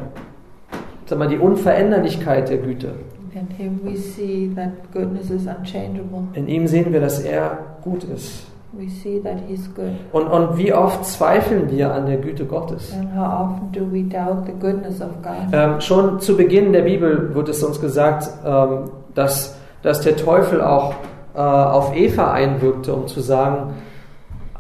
sag 1.06 1.20
mal, 1.20 1.28
die 1.28 1.38
Unveränderlichkeit 1.38 2.50
der 2.50 2.58
Güte. 2.58 2.94
In 3.40 3.48
Him 3.56 3.80
we 3.84 3.96
see 3.96 4.52
that 4.56 4.92
goodness 4.92 5.30
is 5.30 5.46
unchangeable. 5.46 6.24
In 6.34 6.48
ihm 6.48 6.68
sehen 6.68 6.92
wir, 6.92 7.00
dass 7.00 7.20
er 7.20 7.58
gut 7.82 8.04
ist. 8.04 8.46
We 8.74 8.88
see 8.90 9.20
that 9.22 9.38
He's 9.48 9.74
good. 9.74 9.94
Und, 10.12 10.28
und 10.28 10.58
wie 10.58 10.74
oft 10.74 11.06
zweifeln 11.06 11.72
wir 11.72 11.94
an 11.94 12.06
der 12.06 12.18
Güte 12.18 12.46
Gottes? 12.46 12.94
And 12.94 13.16
how 13.16 13.26
often 13.26 13.72
do 13.72 13.82
we 13.92 14.04
doubt 14.04 14.46
the 14.46 14.52
goodness 14.52 15.02
of 15.02 15.22
God? 15.24 15.54
Ähm, 15.54 15.80
schon 15.80 16.20
zu 16.20 16.36
Beginn 16.36 16.74
der 16.74 16.82
Bibel 16.82 17.34
wird 17.34 17.50
es 17.50 17.64
uns 17.64 17.80
gesagt, 17.80 18.30
ähm, 18.46 18.92
dass, 19.16 19.58
dass 19.82 20.02
der 20.02 20.18
Teufel 20.18 20.62
auch 20.62 20.94
äh, 21.34 21.40
auf 21.40 21.96
Eva 21.96 22.34
einwirkte, 22.34 22.94
um 22.94 23.08
zu 23.08 23.22
sagen, 23.22 23.74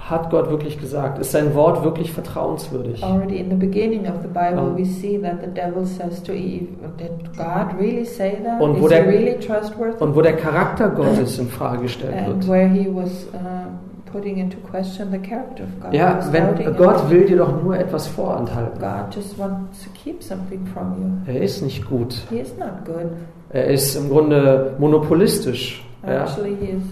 hat 0.10 0.30
Gott 0.30 0.50
wirklich 0.50 0.80
gesagt? 0.80 1.19
Ist 1.19 1.32
sein 1.32 1.54
Wort 1.56 1.84
wirklich 1.84 2.12
vertrauenswürdig? 2.12 3.04
Already 3.04 3.38
in 3.38 3.50
the 3.50 3.56
beginning 3.56 4.02
of 4.08 4.22
the 4.22 4.28
Bible, 4.28 4.76
we 4.76 4.86
see 4.86 5.17
that 5.22 5.41
the 5.41 5.52
devil 5.52 5.86
says 5.86 6.22
to 6.24 6.32
Eve, 6.32 6.67
"Did 6.98 7.38
God 7.38 7.80
really 7.80 8.06
say 8.06 8.38
that? 8.43 8.62
Und 8.62 8.82
wo 8.82 8.88
der- 8.88 9.06
really 9.08 9.38
trustworthy?" 9.39 10.04
Und 10.04 10.15
wo 10.15 10.22
der 10.22 10.36
Charakter 10.38 10.89
Gottes 10.89 11.38
in 11.38 11.48
Frage 11.48 11.84
gestellt 11.84 12.15
And 12.17 12.28
wird. 12.28 12.48
where 12.48 12.67
he 12.67 12.88
was 12.93 13.28
uh, 13.34 14.12
putting 14.12 14.38
into 14.38 14.58
question 14.72 15.12
the 15.12 15.19
character 15.19 15.63
of 15.63 15.84
God. 15.84 15.93
Ja, 15.93 16.19
wenn 16.32 16.76
Gott 16.76 17.10
will 17.10 17.26
dir 17.26 17.38
doch 17.38 17.62
nur 17.62 17.78
etwas 17.78 18.08
vorenthalten. 18.08 18.80
God 18.80 19.15
just 19.15 19.38
wants 19.38 19.84
to 19.84 19.89
keep 19.93 20.24
something 20.24 20.65
from 20.74 20.95
you. 21.28 21.34
Er 21.34 21.41
ist 21.41 21.62
nicht 21.62 21.88
gut. 21.88 22.15
He 22.30 22.39
is 22.39 22.58
not 22.58 22.86
good. 22.86 23.12
Er 23.52 23.65
ist 23.67 23.95
im 23.95 24.10
Grunde 24.10 24.76
monopolistisch. 24.80 25.84
Ja. 26.06 26.24
Actually, 26.24 26.56
he 26.56 26.72
is. 26.72 26.84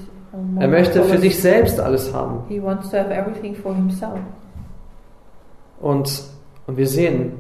Er 0.60 0.68
möchte 0.68 1.04
für 1.04 1.18
sich 1.18 1.40
selbst 1.40 1.80
alles 1.80 2.14
haben. 2.14 2.44
Und, 5.80 6.24
und 6.68 6.78
wir 6.78 6.88
sehen, 6.88 7.34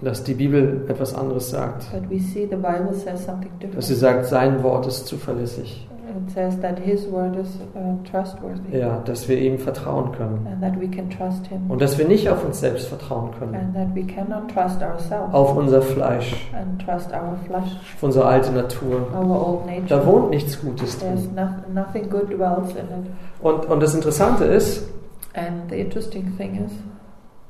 dass 0.00 0.24
die 0.24 0.34
Bibel 0.34 0.86
etwas 0.88 1.14
anderes 1.14 1.50
sagt. 1.50 1.90
But 1.92 2.10
we 2.10 2.18
see 2.18 2.46
the 2.46 2.56
Bible 2.56 2.94
says 2.94 3.24
something 3.24 3.50
Dass 3.74 3.88
sie 3.88 3.94
sagt, 3.94 4.26
sein 4.26 4.62
Wort 4.62 4.86
ist 4.86 5.06
zuverlässig. 5.06 5.86
It 6.10 6.32
says 6.34 6.58
that 6.60 6.78
His 6.78 7.10
word 7.10 7.36
is 7.36 7.58
uh, 7.76 8.02
trustworthy 8.10 8.76
Ja, 8.78 8.98
dass 9.04 9.28
wir 9.28 9.38
ihm 9.38 9.58
vertrauen 9.58 10.10
können. 10.12 10.46
and 10.50 10.60
that 10.60 10.80
we 10.80 10.88
can 10.88 11.08
trust 11.08 11.46
Him 11.46 11.70
Und 11.70 11.80
dass 11.80 11.98
wir 11.98 12.08
nicht 12.08 12.28
auf 12.28 12.44
uns 12.44 12.58
selbst 12.60 12.88
vertrauen 12.88 13.30
können. 13.38 13.54
and 13.54 13.74
that 13.74 13.94
we 13.94 14.02
cannot 14.02 14.48
trust 14.52 14.82
ourselves 14.82 15.32
Auf 15.32 15.56
unser 15.56 15.80
Fleisch, 15.82 16.34
and 16.52 16.80
trust 16.84 17.10
our 17.12 17.36
flesh, 17.46 17.76
auf 17.96 18.02
unsere 18.02 18.24
alte 18.26 18.50
Natur. 18.52 19.06
our 19.14 19.48
old 19.48 19.60
Da 19.88 19.96
nature. 19.96 20.06
wohnt 20.06 20.30
nichts 20.30 20.60
Gutes 20.60 20.98
There's 20.98 21.22
drin. 21.32 21.34
no, 21.36 21.80
nothing 21.80 22.10
good 22.10 22.28
dwells 22.28 22.70
in 22.70 22.86
it. 22.86 23.10
Und, 23.40 23.66
und 23.66 23.80
das 23.82 23.94
Interessante 23.94 24.44
ist, 24.44 24.88
And 25.34 25.70
the 25.70 25.76
interesting 25.78 26.36
thing 26.36 26.64
is, 26.66 26.72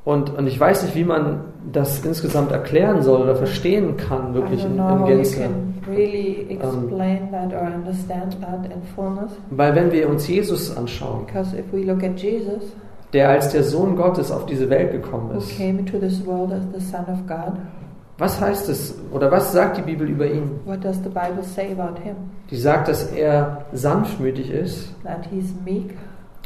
und, 0.04 0.36
und 0.36 0.46
ich 0.46 0.58
weiß 0.60 0.82
nicht, 0.84 0.94
wie 0.94 1.04
man 1.04 1.40
das 1.72 2.04
insgesamt 2.04 2.52
erklären 2.52 3.02
soll 3.02 3.22
oder 3.22 3.36
verstehen 3.36 3.96
kann, 3.96 4.34
wirklich 4.34 4.64
in, 4.64 4.78
in 4.78 5.04
Gänze. 5.06 5.48
Really 5.90 6.46
explain 6.50 7.30
that 7.32 7.52
or 7.52 7.62
understand 7.66 8.36
that 8.40 8.64
in 8.72 8.82
fullness. 8.94 9.32
Weil 9.50 9.74
wenn 9.74 9.90
wir 9.92 10.08
uns 10.08 10.26
Jesus 10.28 10.76
anschauen, 10.76 11.26
Because 11.26 11.54
if 11.56 11.64
we 11.72 11.84
look 11.84 12.02
at 12.02 12.18
Jesus, 12.20 12.72
der 13.12 13.28
als 13.30 13.50
der 13.50 13.64
Sohn 13.64 13.96
Gottes 13.96 14.30
auf 14.30 14.46
diese 14.46 14.68
Welt 14.70 14.92
gekommen 14.92 15.30
who 15.32 15.38
ist, 15.38 15.56
came 15.56 15.78
into 15.80 15.98
this 15.98 16.24
world 16.24 16.52
as 16.52 16.62
the 16.72 16.80
Son 16.80 17.04
of 17.06 17.26
God, 17.26 17.58
was 18.18 18.40
heißt 18.40 18.68
es 18.68 18.94
oder 19.12 19.30
was 19.32 19.52
sagt 19.52 19.78
die 19.78 19.82
Bibel 19.82 20.08
über 20.08 20.26
ihn? 20.26 20.50
what 20.64 20.84
does 20.84 20.96
the 21.02 21.08
Bible 21.08 21.42
say 21.42 21.72
about 21.72 21.98
him? 22.02 22.16
Die 22.50 22.56
sagt, 22.56 22.88
dass 22.88 23.04
er 23.12 23.64
sanftmütig 23.72 24.50
ist 24.50 24.94
That 25.04 25.26
he's 25.30 25.52
meek 25.64 25.94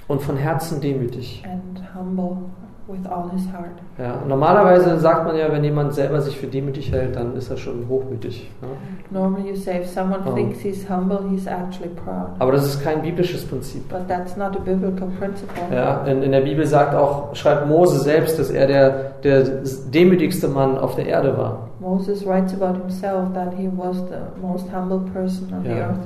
und 0.08 0.22
von 0.22 0.36
Herzen 0.36 0.80
demütig. 0.80 1.42
and 1.44 1.80
humble 1.94 2.36
with 2.86 3.06
all 3.10 3.30
his 3.30 3.46
heart. 3.52 3.78
Ja, 3.98 4.20
normalerweise 4.28 4.98
sagt 4.98 5.24
man 5.26 5.36
ja, 5.36 5.50
wenn 5.50 5.64
jemand 5.64 5.94
selber 5.94 6.20
sich 6.20 6.36
für 6.36 6.46
demütig 6.46 6.92
hält, 6.92 7.16
dann 7.16 7.34
ist 7.36 7.50
er 7.50 7.56
schon 7.56 7.88
hochmütig. 7.88 8.50
Ja. 8.60 8.68
Normally, 9.10 9.48
you 9.50 9.56
say 9.56 9.80
if 9.80 9.88
someone 9.88 10.20
Oh. 10.26 10.32
thinks 10.34 10.58
he's 10.60 10.86
humble, 10.88 11.18
he's 11.30 11.46
actually 11.46 11.90
proud. 12.04 12.28
Aber 12.38 12.52
das 12.52 12.66
ist 12.66 12.82
kein 12.84 13.00
biblisches 13.02 13.44
Prinzip. 13.46 13.88
But 13.88 14.06
that's 14.08 14.36
not 14.36 14.54
a 14.56 14.60
biblical 14.60 15.08
principle. 15.18 15.54
Ja, 15.74 16.02
in, 16.04 16.22
in 16.22 16.32
der 16.32 16.42
Bibel 16.42 16.66
sagt 16.66 16.94
auch, 16.94 17.34
schreibt 17.34 17.66
Mose 17.68 18.00
selbst, 18.00 18.38
dass 18.38 18.50
er 18.50 18.66
der, 18.66 18.90
der 19.22 19.44
demütigste 19.92 20.48
Mann 20.48 20.76
auf 20.76 20.94
der 20.96 21.06
Erde 21.06 21.36
war. 21.38 21.68
Moses 21.80 22.26
writes 22.26 22.54
about 22.54 22.78
himself 22.78 23.32
that 23.34 23.52
he 23.56 23.68
was 23.76 23.96
the 24.08 24.40
most 24.40 24.66
humble 24.74 25.00
person 25.12 25.52
on 25.56 25.62
the 25.64 25.70
Ja. 25.70 25.88
earth, 25.88 25.98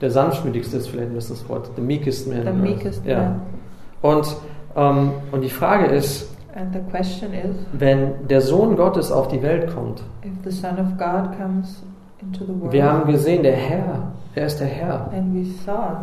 Der 0.00 0.10
sanftmütigste 0.10 0.76
ist 0.76 0.88
vielleicht 0.88 1.16
das 1.16 1.28
das 1.28 1.48
Wort. 1.48 1.70
The 1.76 1.80
meekest 1.82 2.28
man. 2.28 2.44
the 2.44 2.52
meekest 2.52 3.04
ja. 3.06 3.16
man. 3.18 3.40
Und, 4.02 4.36
ähm, 4.76 5.10
und 5.32 5.40
die 5.42 5.50
Frage 5.50 5.86
ist, 5.86 6.30
And 6.54 6.72
the 6.72 6.80
question 6.90 7.32
is, 7.34 7.54
wenn 7.72 8.26
der 8.28 8.40
Sohn 8.40 8.76
Gottes 8.76 9.12
auf 9.12 9.28
die 9.28 9.42
Welt 9.42 9.74
kommt, 9.74 10.02
if 10.24 10.32
the 10.44 10.50
Son 10.50 10.78
of 10.78 10.96
God 10.96 11.36
comes 11.38 11.82
into 12.22 12.44
the 12.46 12.58
world, 12.60 12.72
wir 12.72 12.84
haben 12.90 13.10
gesehen, 13.12 13.42
der 13.42 13.52
Herr, 13.56 14.12
er 14.34 14.46
ist 14.46 14.58
der 14.60 14.66
Herr. 14.66 15.10
and 15.14 15.34
we 15.34 15.44
saw 15.64 15.98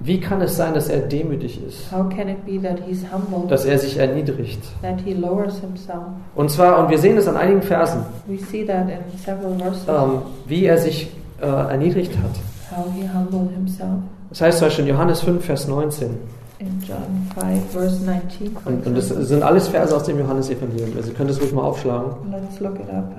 Wie 0.00 0.20
kann 0.20 0.40
es 0.42 0.56
sein, 0.56 0.74
dass 0.74 0.88
er 0.88 1.00
demütig 1.00 1.60
ist? 1.66 1.90
how 1.90 2.08
can 2.08 2.28
it 2.28 2.44
be 2.46 2.60
that 2.62 2.78
he's 2.86 3.04
humble, 3.12 3.48
Dass 3.48 3.64
er 3.64 3.78
sich 3.78 3.98
erniedrigt? 3.98 4.60
that 4.82 5.00
he 5.04 5.12
lowers 5.14 5.58
himself? 5.58 6.04
Und 6.36 6.50
zwar, 6.50 6.78
und 6.78 6.90
wir 6.90 6.98
sehen 6.98 7.16
es 7.16 7.26
an 7.26 7.36
einigen 7.36 7.62
Versen, 7.62 8.02
We 8.28 8.38
see 8.38 8.64
that 8.64 8.86
in 8.88 9.18
several 9.18 9.54
verses, 9.58 9.88
ähm, 9.88 10.22
wie 10.46 10.66
er 10.66 10.78
sich 10.78 11.10
äh, 11.40 11.46
erniedrigt 11.46 12.12
hat. 12.18 12.76
how 12.78 12.84
he 12.94 13.08
humbled 13.08 13.50
himself. 13.52 13.98
Das 14.28 14.40
heißt 14.40 14.58
zum 14.58 14.66
Beispiel 14.68 14.84
in 14.86 14.90
Johannes 14.92 15.20
5, 15.22 15.44
Vers 15.44 15.66
19. 15.66 16.10
In 16.58 16.80
John 16.80 17.28
5, 17.34 17.70
verse 17.70 18.02
19, 18.02 18.52
for 18.52 18.72
Und, 18.72 18.86
und 18.86 18.94
das 18.94 19.08
sind 19.08 19.42
alles 19.42 19.68
Verse 19.68 19.94
aus 19.94 20.04
dem 20.04 20.18
Johannesevangelium. 20.18 20.96
Also 20.96 21.10
ihr 21.10 21.14
könnt 21.14 21.28
es 21.28 21.38
ruhig 21.40 21.52
mal 21.52 21.62
aufschlagen. 21.62 22.12
Let's 22.30 22.60
look 22.60 22.76
it 22.76 22.88
up. 22.88 23.12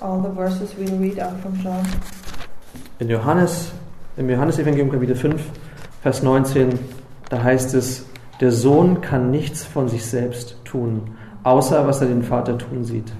All 0.00 0.20
the 0.20 0.34
verses 0.34 0.74
we'll 0.76 0.98
read 0.98 1.20
are 1.20 1.32
from 1.42 1.54
John. 1.62 1.86
In 2.98 3.08
Johannes, 3.08 3.70
im 4.16 4.28
Johannesevangelium 4.28 4.90
Kapitel 4.90 5.14
5, 5.14 5.40
Vers 6.02 6.24
19, 6.24 6.76
da 7.28 7.40
heißt 7.40 7.74
es, 7.74 8.04
der 8.40 8.50
Sohn 8.50 9.00
kann 9.00 9.30
nichts 9.30 9.64
von 9.64 9.88
sich 9.88 10.04
selbst 10.04 10.56
tun, 10.64 11.02
außer 11.44 11.86
was 11.86 12.00
er 12.00 12.08
den 12.08 12.24
Vater 12.24 12.58
tun 12.58 12.82
sieht. 12.82 13.12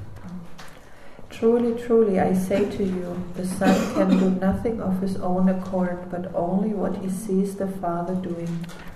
Truly, 1.42 1.74
truly, 1.74 2.20
I 2.20 2.34
say 2.34 2.66
to 2.70 2.84
you, 2.84 3.16
the 3.34 3.44
Son 3.44 3.74
can 3.94 4.10
do 4.16 4.30
nothing 4.40 4.80
of 4.80 5.00
his 5.00 5.16
own 5.16 5.48
accord, 5.48 5.98
but 6.08 6.32
only 6.36 6.72
what 6.72 6.94
he 6.98 7.10
sees 7.10 7.56
the 7.56 7.66
Father 7.66 8.14
doing. 8.14 8.46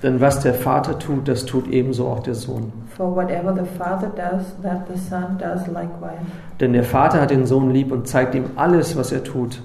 Denn 0.00 0.20
was 0.20 0.38
der 0.44 0.54
Vater 0.54 0.96
tut, 0.96 1.26
das 1.26 1.44
tut 1.44 1.66
ebenso 1.66 2.06
auch 2.06 2.20
der 2.22 2.36
Sohn. 2.36 2.70
For 2.96 3.12
whatever 3.12 3.52
the 3.52 3.66
Father 3.76 4.12
does, 4.14 4.54
that 4.62 4.86
the 4.86 4.96
Son 4.96 5.36
does 5.38 5.66
likewise. 5.66 6.24
Denn 6.60 6.72
der 6.72 6.84
Vater 6.84 7.20
hat 7.20 7.30
den 7.30 7.46
Sohn 7.46 7.72
lieb 7.72 7.90
und 7.90 8.06
zeigt 8.06 8.36
ihm 8.36 8.44
alles, 8.54 8.96
was 8.96 9.10
er 9.10 9.24
tut, 9.24 9.60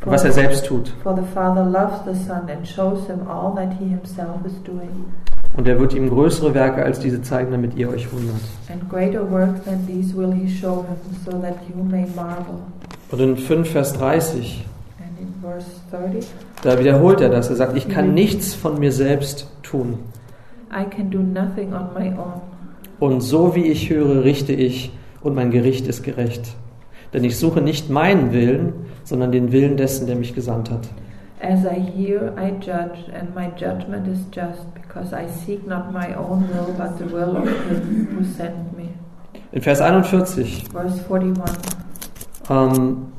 For, 0.00 0.12
was 0.12 0.26
er 0.26 0.32
selbst 0.32 0.66
tut. 0.66 0.92
for 1.02 1.16
the 1.16 1.26
Father 1.32 1.64
loves 1.64 2.04
the 2.04 2.14
Son 2.26 2.50
and 2.50 2.68
shows 2.68 3.06
him 3.06 3.26
all 3.26 3.54
that 3.54 3.72
he 3.78 3.86
himself 3.88 4.44
is 4.44 4.52
doing. 4.62 5.06
Und 5.56 5.68
er 5.68 5.78
wird 5.78 5.94
ihm 5.94 6.08
größere 6.08 6.52
Werke 6.52 6.84
als 6.84 6.98
diese 6.98 7.22
zeigen, 7.22 7.52
damit 7.52 7.76
ihr 7.76 7.88
euch 7.88 8.12
wundert. 8.12 8.40
And 8.72 8.88
greater 8.90 9.30
works 9.30 9.62
than 9.64 9.86
these 9.86 10.16
will 10.16 10.32
he 10.32 10.48
show 10.48 10.84
him, 10.88 10.96
so 11.24 11.30
that 11.38 11.56
you 11.68 11.82
may 11.84 12.06
marvel. 12.16 12.56
Und 13.10 13.20
in 13.20 13.36
5, 13.36 13.68
Vers 13.70 13.92
30, 13.92 14.64
And 14.98 15.20
in 15.20 15.32
verse 15.40 15.66
30, 15.90 16.26
da 16.62 16.78
wiederholt 16.78 17.20
er 17.20 17.28
das. 17.28 17.50
Er 17.50 17.56
sagt, 17.56 17.76
ich 17.76 17.88
kann 17.88 18.14
nichts 18.14 18.54
von 18.54 18.80
mir 18.80 18.90
selbst 18.90 19.48
tun. 19.62 19.98
I 20.72 20.84
can 20.84 21.10
do 21.10 21.18
nothing 21.18 21.72
on 21.72 21.88
my 21.94 22.08
own. 22.18 22.40
Und 22.98 23.20
so 23.20 23.54
wie 23.54 23.66
ich 23.66 23.90
höre, 23.90 24.24
richte 24.24 24.52
ich, 24.52 24.90
und 25.22 25.34
mein 25.34 25.50
Gericht 25.50 25.86
ist 25.86 26.02
gerecht. 26.02 26.54
Denn 27.12 27.22
ich 27.22 27.38
suche 27.38 27.60
nicht 27.60 27.90
meinen 27.90 28.32
Willen, 28.32 28.72
sondern 29.04 29.30
den 29.30 29.52
Willen 29.52 29.76
dessen, 29.76 30.06
der 30.06 30.16
mich 30.16 30.34
gesandt 30.34 30.70
hat. 30.70 30.88
As 31.44 31.66
I 31.66 31.78
hear, 31.78 32.32
I 32.38 32.52
judge, 32.52 33.04
and 33.12 33.34
my 33.34 33.48
judgment 33.50 34.08
is 34.08 34.24
just, 34.30 34.72
because 34.72 35.12
I 35.12 35.26
seek 35.26 35.66
not 35.66 35.92
my 35.92 36.14
own 36.14 36.48
will, 36.48 36.72
but 36.72 36.96
the 36.96 37.04
will 37.04 37.36
of 37.36 37.46
him 37.46 38.06
who 38.06 38.24
sent 38.24 38.74
me. 38.74 38.88
In 39.52 39.60
Vers 39.60 39.78
41, 39.82 40.68
Verse 40.72 40.98
41. 41.06 41.44
ähm, 42.48 43.12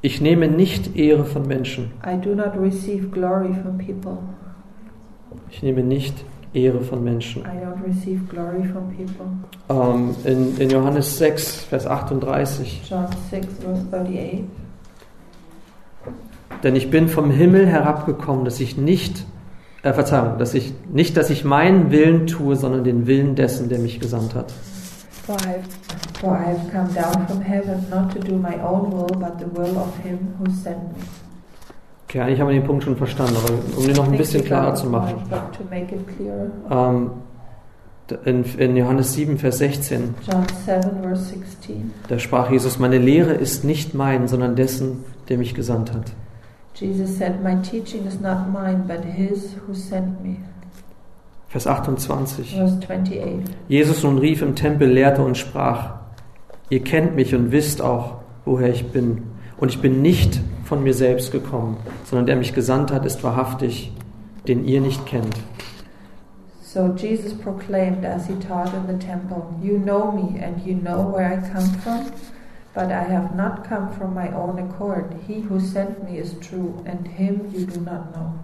ich 0.00 0.22
nehme 0.22 0.48
nicht 0.48 0.96
Ehre 0.96 1.26
von 1.26 1.46
Menschen. 1.46 1.90
I 2.02 2.16
do 2.16 2.34
not 2.34 2.56
receive 2.58 3.10
glory 3.10 3.52
from 3.62 3.76
people. 3.76 4.16
Ich 5.50 5.62
nehme 5.62 5.82
nicht 5.82 6.24
Ehre 6.54 6.80
von 6.80 7.04
Menschen. 7.04 7.42
I 7.42 7.62
don't 7.62 7.84
receive 7.86 8.26
glory 8.30 8.64
from 8.64 8.88
people. 8.96 9.26
Ähm, 9.68 10.16
in, 10.24 10.56
in 10.56 10.70
Johannes 10.70 11.18
6, 11.18 11.64
Vers 11.64 11.86
38. 11.86 12.80
John 12.88 13.08
6, 13.30 13.46
verse 13.60 13.84
38. 13.90 14.44
Denn 16.62 16.76
ich 16.76 16.90
bin 16.90 17.08
vom 17.08 17.30
Himmel 17.30 17.66
herabgekommen, 17.66 18.44
dass 18.44 18.60
ich 18.60 18.76
nicht, 18.76 19.24
äh, 19.82 19.92
Verzeihung, 19.92 20.38
dass 20.38 20.54
ich 20.54 20.72
nicht, 20.92 21.16
dass 21.16 21.30
ich 21.30 21.44
meinen 21.44 21.90
Willen 21.90 22.26
tue, 22.26 22.56
sondern 22.56 22.84
den 22.84 23.06
Willen 23.06 23.34
dessen, 23.34 23.68
der 23.68 23.78
mich 23.78 23.98
gesandt 24.00 24.34
hat. 24.34 24.52
For 25.26 25.36
I, 25.36 25.60
for 26.20 26.32
I 26.32 26.50
have 26.50 26.70
come 26.72 26.88
down 26.94 27.26
from 27.26 27.40
heaven 27.40 27.84
not 27.90 28.12
to 28.12 28.18
do 28.18 28.36
my 28.36 28.54
own 28.62 28.92
will, 28.92 29.06
but 29.18 29.38
the 29.38 29.46
will 29.56 29.76
of 29.76 29.96
him 30.02 30.18
who 30.38 30.50
sent 30.50 30.82
me. 30.92 31.04
Okay, 32.08 32.20
eigentlich 32.20 32.40
haben 32.40 32.48
wir 32.48 32.60
den 32.60 32.66
Punkt 32.66 32.84
schon 32.84 32.96
verstanden, 32.96 33.36
aber 33.42 33.54
um 33.78 33.86
den 33.86 33.96
noch 33.96 34.06
ein 34.06 34.18
bisschen 34.18 34.44
klarer 34.44 34.74
zu 34.74 34.86
machen. 34.86 35.14
Ähm, 36.70 37.10
in, 38.24 38.44
in 38.58 38.76
Johannes 38.76 39.14
7, 39.14 39.38
Vers 39.38 39.58
16, 39.58 40.14
John 40.30 40.44
7, 40.66 41.02
verse 41.02 41.24
16. 41.24 41.90
da 42.08 42.18
sprach 42.18 42.50
Jesus, 42.50 42.78
meine 42.78 42.98
Lehre 42.98 43.32
ist 43.32 43.64
nicht 43.64 43.94
mein, 43.94 44.28
sondern 44.28 44.56
dessen, 44.56 45.04
der 45.30 45.38
mich 45.38 45.54
gesandt 45.54 45.94
hat. 45.94 46.12
Jesus 46.74 47.18
said, 47.18 47.42
My 47.42 47.56
teaching 47.62 48.06
is 48.06 48.20
not 48.20 48.48
mine, 48.48 48.86
but 48.86 49.04
his 49.04 49.54
who 49.66 49.74
sent 49.74 50.22
me. 50.22 50.38
Vers 51.48 51.66
28. 51.66 52.46
Verse 52.46 52.80
28. 52.80 53.44
Jesus 53.68 54.02
nun 54.02 54.18
rief 54.18 54.40
im 54.40 54.54
Tempel, 54.54 54.88
lehrte 54.88 55.22
und 55.22 55.36
sprach, 55.36 55.96
ihr 56.70 56.82
kennt 56.82 57.14
mich 57.14 57.34
und 57.34 57.52
wisst 57.52 57.82
auch, 57.82 58.22
woher 58.46 58.70
ich 58.70 58.86
bin. 58.90 59.22
Und 59.58 59.68
ich 59.68 59.80
bin 59.80 60.00
nicht 60.00 60.40
von 60.64 60.82
mir 60.82 60.94
selbst 60.94 61.30
gekommen, 61.30 61.76
sondern 62.04 62.26
der 62.26 62.36
mich 62.36 62.54
gesandt 62.54 62.90
hat, 62.90 63.04
ist 63.04 63.22
wahrhaftig, 63.22 63.92
den 64.48 64.64
ihr 64.64 64.80
nicht 64.80 65.04
kennt. 65.04 65.36
So 66.62 66.86
Jesus 66.96 67.34
proclaimed 67.34 68.06
as 68.06 68.26
he 68.26 68.34
taught 68.36 68.72
in 68.72 68.86
the 68.86 69.04
temple, 69.04 69.44
You 69.62 69.78
know 69.78 70.10
me, 70.10 70.42
and 70.42 70.64
you 70.64 70.74
know 70.74 71.12
where 71.12 71.30
I 71.30 71.36
come 71.52 71.68
from, 71.84 72.06
but 72.74 72.90
I 72.90 73.02
have 73.02 73.34
not 73.34 73.64
come 73.68 73.90
from 73.92 74.14
my 74.14 74.30
own 74.32 74.58
accord. 74.58 75.14
He 75.26 75.40
who 75.40 75.60
sent 75.60 76.04
me 76.04 76.18
is 76.18 76.34
true, 76.40 76.82
and 76.86 77.06
him 77.06 77.50
you 77.52 77.66
do 77.66 77.80
not 77.80 78.14
know. 78.14 78.34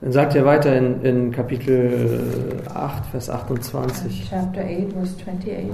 Dann 0.00 0.10
sagt 0.12 0.34
er 0.34 0.44
weiter 0.44 0.74
in, 0.74 1.00
in 1.02 1.30
Kapitel 1.30 2.62
8, 2.74 3.06
Vers 3.12 3.28
28. 3.30 4.26
Chapter 4.28 4.60
8, 4.60 4.92
verse 4.92 5.16
28. 5.16 5.72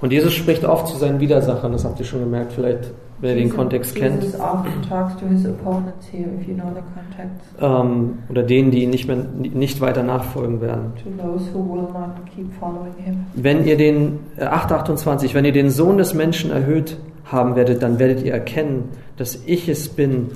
Und 0.00 0.12
Jesus 0.12 0.32
spricht 0.34 0.64
oft 0.64 0.88
zu 0.88 0.96
seinen 0.98 1.20
Widersachern, 1.20 1.72
das 1.72 1.84
habt 1.84 1.98
ihr 2.00 2.06
schon 2.06 2.20
gemerkt, 2.20 2.52
vielleicht 2.52 2.90
wenn 3.20 3.30
ihr 3.30 3.36
den 3.36 3.42
Jesus- 3.44 3.56
Kontext 3.56 3.94
kennt. 3.94 4.22
Jesus 4.22 4.38
often 4.40 4.82
talks 4.88 5.16
to 5.16 5.26
his 5.28 5.46
opponents 5.46 6.06
here, 6.10 6.28
if 6.40 6.46
you 6.46 6.54
know 6.54 6.66
the 6.74 6.82
context, 6.94 7.54
Ähm, 7.60 8.18
oder 8.28 8.42
denen, 8.42 8.70
die 8.70 8.82
ihn 8.82 8.90
nicht, 8.90 9.06
mehr, 9.06 9.16
nicht 9.34 9.80
weiter 9.80 10.02
nachfolgen 10.02 10.60
werden. 10.60 10.92
to 11.02 11.10
those 11.22 11.44
who 11.54 11.60
will 11.74 11.82
not 11.92 12.10
keep 12.34 12.52
following 12.60 12.92
him. 12.98 13.24
Wenn 13.34 13.64
ihr 13.64 13.76
den, 13.78 14.18
äh, 14.36 14.44
8,28, 14.44 15.32
wenn 15.34 15.44
ihr 15.44 15.52
den 15.52 15.70
Sohn 15.70 15.96
des 15.96 16.12
Menschen 16.12 16.50
erhöht 16.50 16.96
haben 17.24 17.56
werdet, 17.56 17.82
dann 17.82 17.98
werdet 17.98 18.22
ihr 18.24 18.32
erkennen, 18.32 18.90
dass 19.16 19.38
ich 19.46 19.68
es 19.68 19.88
bin 19.88 20.28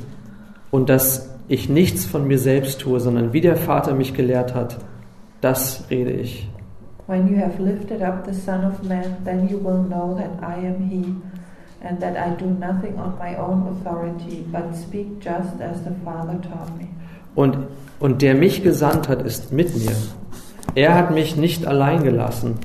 und 0.71 0.89
dass 0.89 1.29
ich 1.49 1.69
nichts 1.69 2.07
von 2.07 2.27
mir 2.27 2.39
selbst 2.39 2.81
tue, 2.81 3.01
sondern 3.01 3.33
wie 3.33 3.41
der 3.41 3.57
Vater 3.57 3.93
mich 3.95 4.15
gelehrt 4.15 4.55
hat, 4.55 4.79
das 5.41 5.85
rede 5.91 6.13
ich. 6.13 6.49
When 7.09 7.27
you 7.27 7.37
have 7.37 7.59
lifted 7.59 8.03
up 8.03 8.27
the 8.27 8.35
Son 8.35 8.67
of 8.67 8.85
Man, 8.85 9.25
then 9.25 9.49
you 9.49 9.57
will 9.57 9.83
know 9.83 10.15
that 10.19 10.47
I 10.47 10.57
am 10.57 10.91
He, 10.91 11.15
and 11.81 11.99
that 12.01 12.19
I 12.19 12.35
do 12.35 12.45
nothing 12.45 12.99
on 12.99 13.17
my 13.19 13.35
own 13.37 13.67
authority, 13.67 14.45
but 14.53 14.77
speak 14.77 15.19
just 15.19 15.59
as 15.59 15.83
the 15.85 15.93
Father 16.05 16.39
taught 16.43 16.77
me. 16.77 16.89
Und, 17.35 17.57
und 17.99 18.21
der 18.21 18.35
mich 18.35 18.63
gesandt 18.63 19.09
hat, 19.09 19.23
ist 19.23 19.55
mit 19.55 19.75
mir. 19.75 19.97
Er 20.75 20.95
hat 20.95 21.11
mich 21.11 21.35
nicht 21.39 21.67
allein 21.67 22.03
gelassen, 22.03 22.57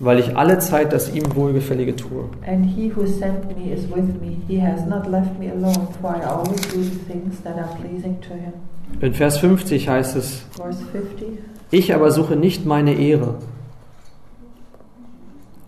weil 0.00 0.18
ich 0.18 0.36
alle 0.36 0.58
Zeit 0.58 0.92
das 0.92 1.14
ihm 1.14 1.32
Wohlgefällige 1.36 1.94
tue. 1.94 2.24
And 2.48 2.66
He 2.66 2.92
who 2.92 3.06
sent 3.06 3.56
me 3.56 3.72
is 3.72 3.88
with 3.88 4.20
me. 4.20 4.38
He 4.48 4.60
has 4.60 4.84
not 4.84 5.08
left 5.08 5.38
me 5.38 5.48
alone, 5.48 5.86
for 6.00 6.16
I 6.16 6.24
always 6.24 6.60
do 6.62 6.82
the 6.82 6.98
things 7.06 7.40
that 7.44 7.56
are 7.56 7.76
pleasing 7.80 8.20
to 8.22 8.34
Him. 8.34 8.52
In 9.00 9.14
Vers 9.14 9.38
50 9.38 9.88
heißt 9.88 10.16
es, 10.16 10.42
Verse 10.56 10.84
50. 10.90 11.38
ich 11.70 11.94
aber 11.94 12.10
suche 12.10 12.34
nicht 12.34 12.66
meine 12.66 12.94
Ehre. 12.94 13.36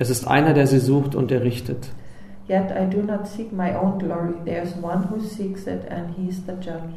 Es 0.03 0.11
ist 0.11 0.27
einer, 0.27 0.53
der 0.53 0.67
sie 0.67 0.81
sucht 0.81 1.15
und 1.15 1.31
der 1.31 1.45
richtet. 1.45 1.91
Yet 2.49 2.73
I 2.73 2.91
do 2.93 3.03
not 3.03 3.25
seek 3.29 3.53
my 3.53 3.73
own 3.73 4.01
glory. 4.01 4.35
There 4.45 4.61
is 4.61 4.75
one 4.83 5.07
who 5.09 5.21
seeks 5.21 5.69
it, 5.69 5.83
and 5.89 6.13
He 6.17 6.29
is 6.29 6.39
the 6.45 6.55
judge. 6.55 6.93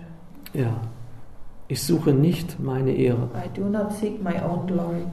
Ja, 0.56 0.76
ich 1.68 1.84
suche 1.84 2.14
nicht 2.14 2.60
meine 2.60 2.92
Ehre. 2.92 3.30
I 3.36 3.48
do 3.56 3.70
not 3.70 3.94
seek 3.94 4.24
my 4.24 4.34
own 4.44 4.66
glory. 4.66 5.04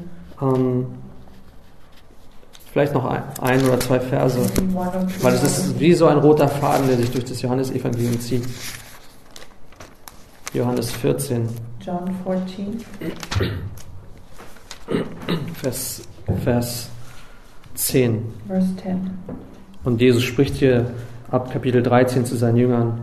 Ähm, 0.41 0.87
vielleicht 2.73 2.95
noch 2.95 3.05
ein, 3.05 3.25
ein 3.43 3.63
oder 3.63 3.79
zwei 3.79 4.01
Verse, 4.01 4.39
weil 5.21 5.35
es 5.35 5.43
ist 5.43 5.79
wie 5.79 5.93
so 5.93 6.07
ein 6.07 6.17
roter 6.17 6.49
Faden, 6.49 6.87
der 6.87 6.97
sich 6.97 7.11
durch 7.11 7.25
das 7.25 7.43
Johannesevangelium 7.43 8.19
zieht. 8.19 8.45
Johannes 10.55 10.91
14, 10.93 11.47
John 11.85 12.17
14, 12.25 12.79
Vers, 15.61 16.03
Vers 16.43 16.92
10. 17.75 18.23
verse 18.47 18.77
10. 18.77 19.11
Und 19.85 20.01
Jesus 20.01 20.23
spricht 20.23 20.57
hier 20.57 20.87
ab 21.31 21.51
Kapitel 21.51 21.83
13 21.83 22.25
zu 22.25 22.37
seinen 22.37 22.57
Jüngern. 22.57 23.01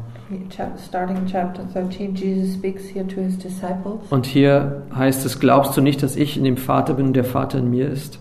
Starting 0.88 1.26
chapter 1.26 1.64
13, 1.74 2.14
Jesus 2.14 2.54
speaks 2.54 2.84
here 2.88 3.08
to 3.08 3.20
his 3.20 3.38
disciples. 3.38 4.00
Und 4.12 4.28
hier 4.28 4.84
heißt 4.96 5.26
es, 5.26 5.40
glaubst 5.40 5.76
du 5.76 5.82
nicht, 5.82 6.04
dass 6.04 6.16
ich 6.16 6.38
in 6.38 6.44
dem 6.44 6.58
Vater 6.58 6.94
bin 6.94 7.08
und 7.08 7.16
der 7.16 7.24
Vater 7.24 7.58
in 7.58 7.72
mir 7.72 7.90
ist? 7.90 8.20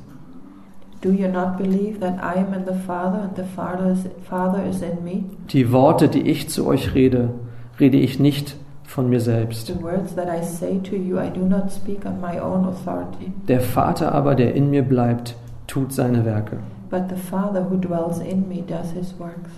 Do 1.03 1.11
you 1.11 1.29
not 1.29 1.59
believe 1.59 2.01
that 2.01 2.15
I 2.15 2.39
am 2.41 2.53
in 2.55 2.65
the 2.67 2.79
Father 2.87 3.23
and 3.23 3.37
the 3.37 3.45
Father 3.55 3.93
is, 3.93 4.01
Father 4.29 4.65
is 4.67 4.81
in 4.83 5.05
me? 5.05 5.25
Die 5.53 5.71
Worte, 5.71 6.09
die 6.09 6.23
ich 6.23 6.49
zu 6.49 6.67
euch 6.67 6.95
rede, 6.95 7.31
rede 7.79 7.99
ich 7.99 8.19
nicht 8.19 8.57
von 8.85 9.09
mir 9.09 9.21
selbst. 9.21 9.67
The 9.67 9.81
words 9.81 10.17
that 10.17 10.27
I 10.27 10.43
say 10.43 10.81
to 10.81 10.97
you, 10.97 11.19
I 11.19 11.31
do 11.31 11.45
not 11.45 11.71
speak 11.71 12.07
on 12.07 12.21
my 12.21 12.41
own 12.41 12.65
authority, 12.65 13.33
Der 13.47 13.61
Vater 13.61 14.13
aber, 14.13 14.35
der 14.35 14.55
in 14.55 14.71
mir 14.71 14.83
bleibt, 14.83 15.37
tut 15.69 15.93
seine 15.93 16.25
Werke. 16.25 16.59
but 16.91 17.09
the 17.09 17.17
Father 17.17 17.63
who 17.65 17.77
dwells 17.77 18.19
in 18.19 18.49
me 18.49 18.63
does 18.63 18.91
his 18.93 19.13
works. 19.19 19.51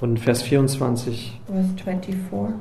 Und 0.00 0.20
Vers 0.20 0.42
24. 0.42 1.40
Verse 1.46 1.68
24. 1.82 2.54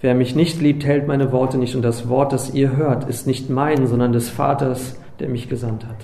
Wer 0.00 0.14
mich 0.14 0.34
nicht 0.34 0.60
liebt, 0.60 0.84
hält 0.84 1.06
meine 1.06 1.30
Worte 1.30 1.58
nicht. 1.58 1.76
Und 1.76 1.82
das 1.82 2.08
Wort, 2.08 2.32
das 2.32 2.54
ihr 2.54 2.76
hört, 2.76 3.08
ist 3.08 3.26
nicht 3.26 3.48
mein, 3.48 3.86
sondern 3.86 4.12
des 4.12 4.30
Vaters, 4.30 4.96
der 5.20 5.28
mich 5.28 5.48
gesandt 5.48 5.86
hat. 5.86 5.96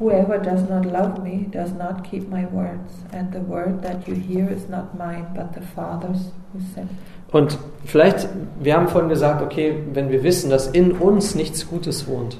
Whoever 0.00 0.38
does 0.38 0.68
not 0.68 0.84
love 0.86 1.20
me 1.22 1.46
does 1.52 1.72
not 1.74 2.02
keep 2.02 2.28
my 2.30 2.44
words, 2.50 3.04
and 3.12 3.32
the 3.32 3.40
word 3.48 3.82
that 3.82 4.08
you 4.08 4.14
hear 4.14 4.48
is 4.50 4.68
not 4.68 4.94
mine, 4.98 5.26
but 5.34 5.52
the 5.54 5.60
Father's 5.60 6.32
who 6.52 6.60
sent 6.74 6.90
me. 6.90 6.96
Und 7.32 7.58
vielleicht, 7.84 8.28
wir 8.60 8.76
haben 8.76 8.88
vorhin 8.88 9.08
gesagt, 9.08 9.42
okay, 9.42 9.74
wenn 9.92 10.10
wir 10.10 10.22
wissen, 10.22 10.50
dass 10.50 10.66
in 10.66 10.92
uns 10.92 11.34
nichts 11.34 11.68
Gutes 11.68 12.08
wohnt, 12.08 12.36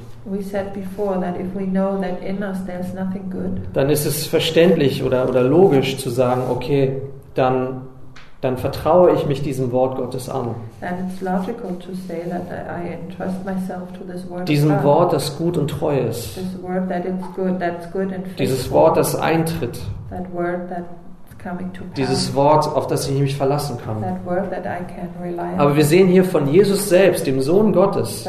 that 0.52 0.74
that 2.00 2.20
dann 3.72 3.88
ist 3.88 4.04
es 4.04 4.26
verständlich 4.26 5.02
oder, 5.02 5.28
oder 5.28 5.42
logisch 5.42 5.96
zu 5.96 6.10
sagen, 6.10 6.42
okay, 6.50 7.00
dann, 7.34 7.82
dann 8.42 8.58
vertraue 8.58 9.12
ich 9.12 9.26
mich 9.26 9.42
diesem 9.42 9.72
Wort 9.72 9.96
Gottes 9.96 10.28
an. 10.28 10.54
that 10.80 10.94
Diesem. 14.46 14.82
Wort, 14.84 15.12
das 15.12 15.38
gut 15.38 15.56
und 15.56 15.68
treu 15.68 15.98
ist. 15.98 16.36
That. 16.36 18.38
Dieses 18.38 18.70
Wort, 18.70 18.96
das 18.96 19.16
eintritt. 19.16 19.80
that 20.10 20.32
word 20.34 20.68
pass. 20.68 20.84
Dieses 21.96 22.34
Wort, 22.34 22.66
auf 22.66 22.86
das 22.86 23.08
ich 23.08 23.18
mich 23.18 23.36
verlassen 23.36 23.78
kann. 23.84 24.04
Aber 25.58 25.76
wir 25.76 25.84
sehen 25.84 26.08
hier 26.08 26.24
von 26.24 26.46
Jesus 26.46 26.88
selbst, 26.88 27.26
dem 27.26 27.40
Sohn 27.40 27.72
Gottes, 27.72 28.28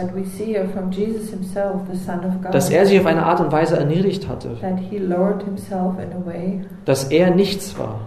dass 2.52 2.70
er 2.70 2.86
sich 2.86 3.00
auf 3.00 3.06
eine 3.06 3.24
Art 3.24 3.40
und 3.40 3.52
Weise 3.52 3.78
erniedrigt 3.78 4.28
hatte, 4.28 4.50
dass 6.86 7.04
er 7.06 7.36
nichts 7.36 7.78
war. 7.78 8.00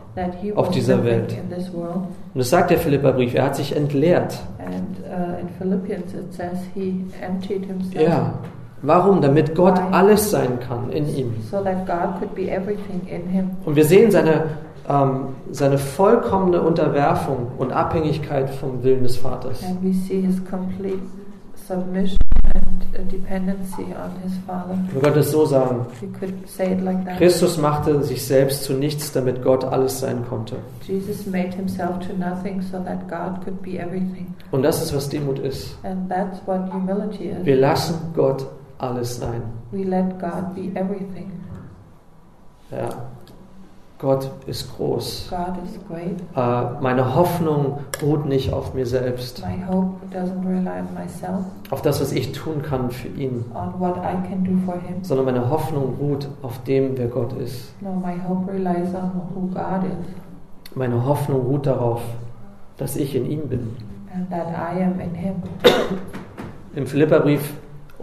Auf 0.54 0.70
dieser 0.70 1.04
Welt. 1.04 1.32
in 1.32 1.50
this 1.50 1.72
world. 1.72 1.96
Und 1.96 2.38
das 2.38 2.50
sagt 2.50 2.70
der 2.70 2.78
Philipperbrief, 2.78 3.34
er 3.34 3.46
hat 3.46 3.56
sich 3.56 3.74
entleert. 3.74 4.38
And 4.58 4.98
uh, 5.00 5.40
in 5.40 5.48
Philippians 5.58 6.14
it 6.14 6.32
says 6.32 6.58
he 6.74 7.04
emptied 7.20 7.66
himself 7.66 8.00
Ja. 8.00 8.34
Warum? 8.86 9.22
Damit 9.22 9.54
Gott 9.54 9.80
alles 9.92 10.30
sein 10.30 10.60
kann 10.60 10.90
in 10.90 11.08
ihm. 11.08 11.32
Und 13.64 13.76
wir 13.76 13.84
sehen 13.84 14.10
seine, 14.10 14.42
ähm, 14.88 15.36
seine 15.50 15.78
vollkommene 15.78 16.60
Unterwerfung 16.60 17.52
und 17.58 17.72
Abhängigkeit 17.72 18.50
vom 18.50 18.82
Willen 18.82 19.02
des 19.02 19.16
Vaters. 19.16 19.62
And 19.64 19.82
we 19.82 19.92
see 19.92 20.20
his 20.20 20.40
complete 20.44 21.00
submission 21.66 22.18
and 22.54 22.84
uh, 22.94 23.10
dependency 23.10 23.82
on 23.82 24.12
his 24.22 24.32
Father. 24.46 24.74
Man 24.74 25.02
könnte 25.02 25.20
es 25.20 25.30
so 25.30 25.46
sagen, 25.46 25.86
You 26.02 26.08
could 26.18 26.48
say 26.48 26.72
it 26.72 26.82
like 26.82 27.04
that. 27.06 27.16
Christus 27.16 27.58
machte 27.58 28.02
sich 28.02 28.24
selbst 28.26 28.64
zu 28.64 28.74
nichts, 28.74 29.12
damit 29.12 29.42
Gott 29.42 29.64
alles 29.64 30.00
sein 30.00 30.24
konnte. 30.28 30.56
Jesus 30.86 31.26
made 31.26 31.54
himself 31.56 31.98
to 32.00 32.12
nothing 32.18 32.60
so 32.60 32.78
that 32.80 33.08
God 33.08 33.42
could 33.44 33.62
be 33.62 33.78
everything. 33.78 34.34
Und 34.50 34.62
das 34.62 34.82
ist, 34.82 34.94
was 34.94 35.08
Demut 35.08 35.38
ist. 35.38 35.78
And 35.82 36.08
that's 36.10 36.40
what 36.46 36.72
humility 36.72 37.30
is. 37.30 37.44
Wir 37.44 37.56
lassen 37.56 37.94
Gott 38.14 38.46
alles 38.78 39.18
sein. 39.18 39.42
We 39.72 39.84
let 39.84 40.18
God 40.20 40.54
be 40.54 40.78
everything. 40.78 41.32
Ja. 42.70 42.88
Gott 44.04 44.30
ist 44.46 44.76
groß. 44.76 45.32
Äh, 45.32 46.82
meine 46.82 47.14
Hoffnung 47.14 47.78
ruht 48.02 48.26
nicht 48.26 48.52
auf 48.52 48.74
mir 48.74 48.84
selbst, 48.84 49.42
auf 51.70 51.80
das, 51.80 52.00
was 52.02 52.12
ich 52.12 52.32
tun 52.32 52.60
kann 52.60 52.90
für 52.90 53.08
ihn, 53.08 53.46
sondern 55.00 55.24
meine 55.24 55.48
Hoffnung 55.48 55.94
ruht 55.98 56.28
auf 56.42 56.62
dem, 56.64 56.98
wer 56.98 57.06
Gott 57.08 57.32
ist. 57.32 57.72
No, 57.80 57.92
my 57.94 58.12
hope 58.28 58.52
relies 58.52 58.94
on 58.94 59.10
who 59.34 59.46
God 59.48 59.84
is 59.84 60.74
Meine 60.74 61.02
Hoffnung 61.02 61.40
ruht 61.40 61.64
darauf, 61.66 62.02
dass 62.76 62.96
ich 62.96 63.16
in 63.16 63.24
ihm 63.24 63.48
bin. 63.48 63.74
and 64.14 64.30
that 64.30 64.48
I 64.48 64.82
am 64.82 65.00
in 65.00 65.14
Him. 65.14 65.36
Im 66.74 66.86
Philipperbrief 66.86 67.54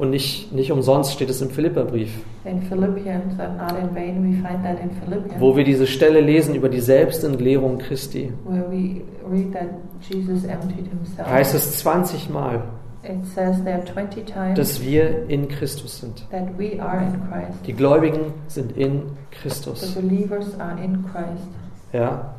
und 0.02 0.10
nicht, 0.10 0.52
nicht 0.52 0.72
umsonst 0.72 1.14
steht 1.14 1.30
es 1.30 1.42
im 1.42 1.50
Philipperbrief, 1.52 2.10
In 2.44 2.62
Philippians, 2.64 3.40
and 3.40 3.58
not 3.58 3.74
in 3.80 3.96
vain, 3.96 4.24
we 4.24 4.36
find 4.48 4.64
that 4.64 4.78
in 4.82 4.90
Philippians, 4.92 5.40
wo 5.40 5.56
wir 5.56 5.64
diese 5.64 5.86
Stelle 5.88 6.20
lesen 6.22 6.56
über 6.56 6.70
die 6.70 6.80
Selbstentleerung 6.82 7.78
Christi. 7.78 8.34
where 8.46 8.66
we 8.70 9.02
read 9.32 9.54
that 9.54 9.70
Jesus 10.10 10.44
emptied 10.44 10.88
Himself. 10.88 11.28
Heißt 11.30 11.54
es 11.56 11.78
20 11.80 12.30
Mal, 12.30 12.64
It 13.04 13.26
says 13.34 13.64
there 13.64 13.84
20 13.86 14.26
times 14.26 14.56
dass 14.58 14.82
wir 14.82 15.28
in 15.30 15.48
Christus 15.48 16.00
sind. 16.02 16.28
that 16.32 16.48
we 16.58 16.82
are 16.82 16.98
in 17.06 17.14
Christ. 17.30 17.60
Die 17.68 17.74
Gläubigen 17.74 18.34
sind 18.48 18.76
in 18.78 19.02
The 19.32 19.38
Christus. 19.42 19.94
believers 19.94 20.60
are 20.60 20.80
in 20.84 21.04
Christ. 21.12 21.48
Ja. 21.94 22.34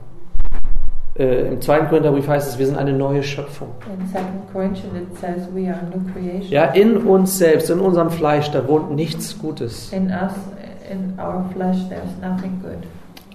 Äh, 1.18 1.48
Im 1.48 1.61
zweiten 1.61 1.88
Korintherbrief 1.88 2.27
heißt 2.27 2.48
es, 2.48 2.59
wir 2.59 2.66
sind 2.66 2.79
eine 2.79 2.92
neue 2.92 3.22
Schöpfung. 3.22 3.68
In 3.87 4.09
2 4.09 4.18
Corinthians, 4.53 4.94
it 4.96 5.18
says 5.18 5.48
we 5.55 5.68
are 5.68 5.81
new 5.94 6.03
creation. 6.12 6.51
Ja, 6.51 6.64
in 6.64 6.96
uns 6.96 7.37
selbst, 7.37 7.68
in 7.68 7.81
unserem 7.81 8.11
Fleisch, 8.11 8.51
da 8.51 8.66
wohnt 8.66 8.92
nichts 8.92 9.38
Gutes. 9.38 9.92
In 9.92 10.07
us, 10.07 10.33
in 10.90 11.18
our 11.18 11.44
flesh, 11.53 11.77
there's 11.88 12.16
nothing 12.22 12.61
good. 12.62 12.87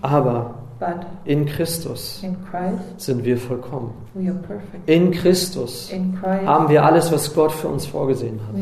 Aber 0.01 0.55
in 1.25 1.45
Christus 1.45 2.21
in 2.23 2.35
Christ, 2.49 3.01
sind 3.01 3.25
wir 3.25 3.37
vollkommen. 3.37 3.93
In 4.85 5.11
Christus 5.11 5.91
haben 6.45 6.69
wir 6.69 6.85
alles, 6.85 7.11
was 7.11 7.33
Gott 7.33 7.51
für 7.51 7.67
uns 7.67 7.85
vorgesehen 7.85 8.39
hat. 8.47 8.55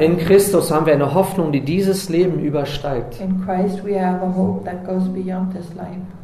In 0.00 0.16
us. 0.16 0.26
Christus 0.26 0.70
haben 0.70 0.86
wir 0.86 0.94
eine 0.94 1.14
Hoffnung, 1.14 1.52
die 1.52 1.60
dieses 1.60 2.08
Leben 2.08 2.40
übersteigt. 2.40 3.20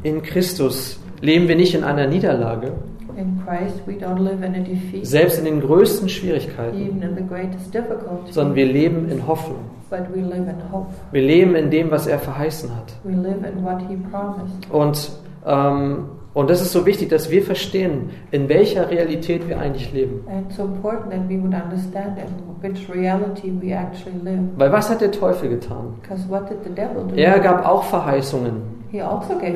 In 0.03 0.21
Christus 0.21 0.99
leben 1.21 1.47
wir 1.47 1.55
nicht 1.55 1.75
in 1.75 1.83
einer 1.83 2.07
Niederlage, 2.07 2.73
In 3.15 3.43
Christ, 3.45 3.85
we 3.85 3.93
don't 3.93 4.23
live 4.23 4.41
in 4.41 4.55
a 4.55 4.59
defeat, 4.59 5.05
selbst 5.05 5.37
in 5.37 5.45
den 5.45 5.61
größten 5.61 6.09
Schwierigkeiten, 6.09 6.79
even 6.79 7.01
in 7.03 7.15
the 7.15 7.23
greatest 7.23 7.71
difficulty, 7.71 8.31
sondern 8.31 8.55
wir 8.55 8.65
leben 8.65 9.07
in 9.09 9.27
Hoffnung. 9.27 9.59
But 9.93 10.11
we 10.11 10.21
live 10.21 10.49
in 10.49 10.59
hope. 10.71 10.87
Wir 11.11 11.21
leben 11.21 11.55
in 11.55 11.69
dem, 11.69 11.91
was 11.91 12.07
er 12.07 12.17
verheißen 12.17 12.75
hat. 12.75 12.93
We 13.03 13.13
live 13.13 13.45
in 13.45 13.63
what 13.63 13.79
He 13.87 13.95
promised. 13.95 14.71
Und, 14.71 15.11
ähm, 15.45 16.05
und 16.33 16.49
das 16.49 16.61
ist 16.61 16.71
so 16.71 16.87
wichtig, 16.87 17.09
dass 17.09 17.29
wir 17.29 17.43
verstehen, 17.43 18.09
in 18.31 18.49
welcher 18.49 18.89
Realität 18.89 19.47
wir 19.47 19.59
eigentlich 19.59 19.93
leben. 19.93 20.25
And 20.27 20.47
it's 20.47 20.57
so 20.57 20.63
important 20.63 21.11
that 21.11 21.29
we 21.29 21.39
would 21.39 21.53
understand 21.53 22.17
in 22.17 22.27
which 22.61 22.89
reality 22.89 23.51
we 23.61 23.71
actually 23.71 24.17
live. 24.23 24.41
Weil 24.57 24.71
was 24.71 24.89
hat 24.89 25.01
der 25.01 25.11
Teufel 25.11 25.49
getan? 25.49 25.93
Because 26.01 26.27
what 26.27 26.49
did 26.49 26.63
the 26.63 26.73
devil 26.73 27.05
do? 27.07 27.15
Er 27.15 27.39
gab 27.39 27.63
auch 27.63 27.83
Verheißungen, 27.83 28.53
also 28.53 28.82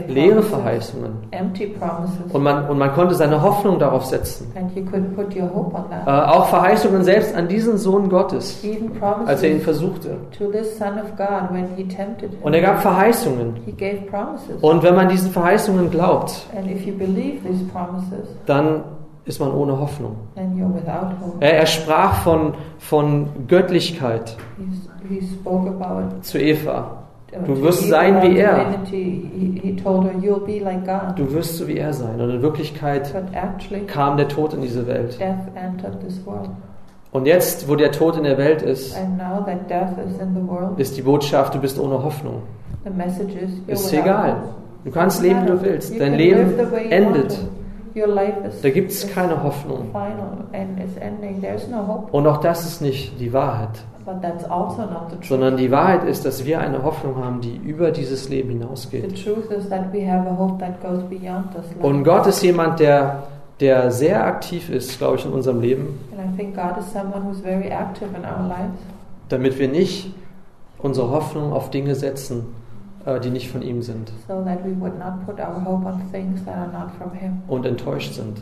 leere 0.07 0.41
Verheißungen. 0.41 1.11
empty 1.31 1.67
promises, 1.67 2.31
Und 2.33 2.43
man, 2.43 2.67
und 2.69 2.77
man 2.77 2.91
konnte 2.93 3.13
seine 3.15 3.41
Hoffnung 3.41 3.77
darauf 3.79 4.05
setzen. 4.05 4.51
and 4.55 4.75
you 4.75 4.83
could 4.83 5.15
put 5.15 5.35
your 5.35 5.49
hope 5.53 5.75
on 5.75 5.85
Äh, 5.91 6.05
that. 6.05 6.29
auch 6.29 6.47
Verheißungen 6.47 7.03
selbst 7.03 7.35
an 7.35 7.47
diesen 7.47 7.77
Sohn 7.77 8.09
Gottes, 8.09 8.63
Even 8.63 8.91
als 9.25 9.43
er 9.43 9.51
ihn 9.51 9.61
versuchte. 9.61 10.17
to 10.37 10.47
this 10.47 10.77
Son 10.77 10.93
of 10.99 11.15
God 11.17 11.51
when 11.51 11.67
he 11.75 11.83
tempted 11.87 12.31
him. 12.31 12.39
Und 12.41 12.53
er 12.53 12.61
gab 12.61 12.81
Verheißungen. 12.81 13.55
He 13.65 13.71
gave 13.71 14.01
promises. 14.09 14.61
Und 14.61 14.81
wenn 14.83 14.95
man 14.95 15.09
diesen 15.09 15.31
Verheißungen 15.31 15.89
glaubt, 15.91 16.47
And 16.57 16.69
if 16.69 16.85
you 16.85 16.93
believe 16.95 17.47
these 17.47 17.63
promises, 17.65 18.27
dann 18.47 18.83
ist 19.25 19.39
man 19.39 19.51
ohne 19.53 19.77
Hoffnung. 19.79 20.15
then 20.35 20.55
you're 20.55 20.73
without 20.73 21.13
hope. 21.23 21.37
Er, 21.41 21.57
er 21.59 21.65
sprach 21.65 22.21
von, 22.23 22.53
von 22.79 23.27
Göttlichkeit 23.47 24.35
He's, 24.57 24.89
he 25.09 25.21
spoke 25.35 25.69
about. 25.69 26.21
zu 26.21 26.39
Eva. 26.39 27.03
Uh, 27.33 27.45
Du 27.45 27.61
wirst 27.61 27.87
sein 27.87 28.21
wie 28.21 28.37
er. 28.37 28.65
Du 31.15 31.33
wirst 31.33 31.57
so 31.57 31.67
wie 31.67 31.77
er 31.77 31.93
sein. 31.93 32.19
Und 32.21 32.29
in 32.29 32.41
Wirklichkeit 32.41 33.13
kam 33.87 34.17
der 34.17 34.27
Tod 34.27 34.53
in 34.53 34.61
diese 34.61 34.87
Welt. 34.87 35.17
Und 37.11 37.25
jetzt, 37.25 37.67
wo 37.67 37.75
der 37.75 37.91
Tod 37.91 38.17
in 38.17 38.23
der 38.23 38.37
Welt 38.37 38.61
ist, 38.61 38.97
ist 40.77 40.97
die 40.97 41.01
Botschaft, 41.01 41.55
du 41.55 41.59
bist 41.59 41.79
ohne 41.79 42.03
Hoffnung. 42.03 42.43
Ist 43.67 43.93
egal. 43.93 44.43
Du 44.83 44.91
kannst 44.91 45.21
leben, 45.21 45.43
wie 45.43 45.47
du 45.47 45.61
willst. 45.61 45.99
Dein 45.99 46.13
Leben 46.15 46.53
endet. 46.89 47.37
Da 48.61 48.69
gibt 48.69 48.91
es 48.91 49.09
keine 49.11 49.43
Hoffnung. 49.43 49.89
Und 52.11 52.27
auch 52.27 52.37
das 52.37 52.65
ist 52.65 52.81
nicht 52.81 53.19
die 53.19 53.33
Wahrheit, 53.33 53.83
But 54.07 54.21
that's 54.21 54.45
also 54.45 54.83
not 54.83 55.09
the 55.09 55.17
truth. 55.17 55.27
sondern 55.27 55.57
die 55.57 55.69
Wahrheit 55.69 56.05
ist, 56.05 56.23
dass 56.23 56.45
wir 56.45 56.61
eine 56.61 56.81
Hoffnung 56.81 57.17
haben, 57.17 57.41
die 57.41 57.57
über 57.57 57.91
dieses 57.91 58.29
Leben 58.29 58.51
hinausgeht. 58.51 59.03
Und 61.81 62.03
Gott 62.05 62.27
ist 62.27 62.41
jemand, 62.41 62.79
der, 62.79 63.23
der 63.59 63.91
sehr 63.91 64.25
aktiv 64.25 64.69
ist, 64.69 64.97
glaube 64.97 65.17
ich, 65.17 65.25
in 65.25 65.33
unserem 65.33 65.59
Leben, 65.59 65.99
And 66.17 66.21
I 66.21 66.37
think 66.37 66.55
God 66.55 66.77
is 66.79 66.89
someone 66.89 67.21
who's 67.25 67.41
very 67.41 67.67
active 67.67 68.07
in 68.15 68.23
our 68.23 68.47
lives, 68.47 68.79
damit 69.27 69.59
wir 69.59 69.67
nicht 69.67 70.09
unsere 70.77 71.11
Hoffnung 71.11 71.51
auf 71.51 71.69
Dinge 71.69 71.93
setzen, 71.93 72.45
die 73.23 73.29
nicht 73.29 73.49
von 73.49 73.61
ihm 73.61 73.81
sind 73.81 74.11
so 74.27 74.33
und 77.47 77.65
enttäuscht 77.65 78.13
sind. 78.13 78.41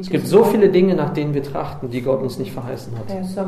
Es 0.00 0.08
gibt 0.08 0.26
so 0.26 0.44
viele. 0.44 0.70
Dinge, 0.70 0.94
nach 0.94 1.10
denen 1.10 1.34
wir 1.34 1.42
trachten, 1.42 1.90
die 1.90 2.02
Gott 2.02 2.22
uns 2.22 2.38
nicht 2.38 2.52
verheißen 2.52 2.92
hat. 2.98 3.04
So. 3.08 3.40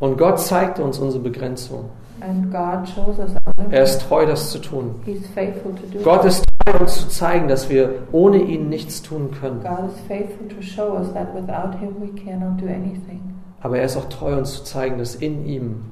Und 0.00 0.18
Gott 0.18 0.40
zeigt 0.40 0.78
uns 0.78 0.98
unsere 0.98 1.22
Begrenzung. 1.22 1.90
Er 3.70 3.82
ist 3.82 4.02
treu, 4.02 4.26
das 4.26 4.50
zu 4.50 4.58
tun. 4.58 4.94
Gott 6.04 6.24
ist 6.24 6.44
treu, 6.64 6.78
uns 6.78 7.00
zu 7.00 7.08
zeigen, 7.08 7.48
dass 7.48 7.68
wir 7.68 7.94
ohne 8.12 8.38
ihn 8.38 8.68
nichts 8.68 9.02
tun 9.02 9.30
können. 9.40 9.60
God 9.62 9.90
is 9.90 10.00
faithful 10.06 10.48
to 10.48 10.62
show 10.62 10.96
us 10.96 11.12
that 11.12 11.34
without 11.34 11.76
Him 11.78 11.96
we 12.00 12.08
cannot 12.20 12.60
do 12.60 12.66
anything. 12.66 13.20
Aber 13.60 13.78
er 13.78 13.84
ist 13.84 13.96
auch 13.96 14.08
treu, 14.08 14.36
uns 14.36 14.54
zu 14.54 14.64
zeigen, 14.64 14.98
dass 14.98 15.14
in 15.14 15.46
ihm, 15.46 15.82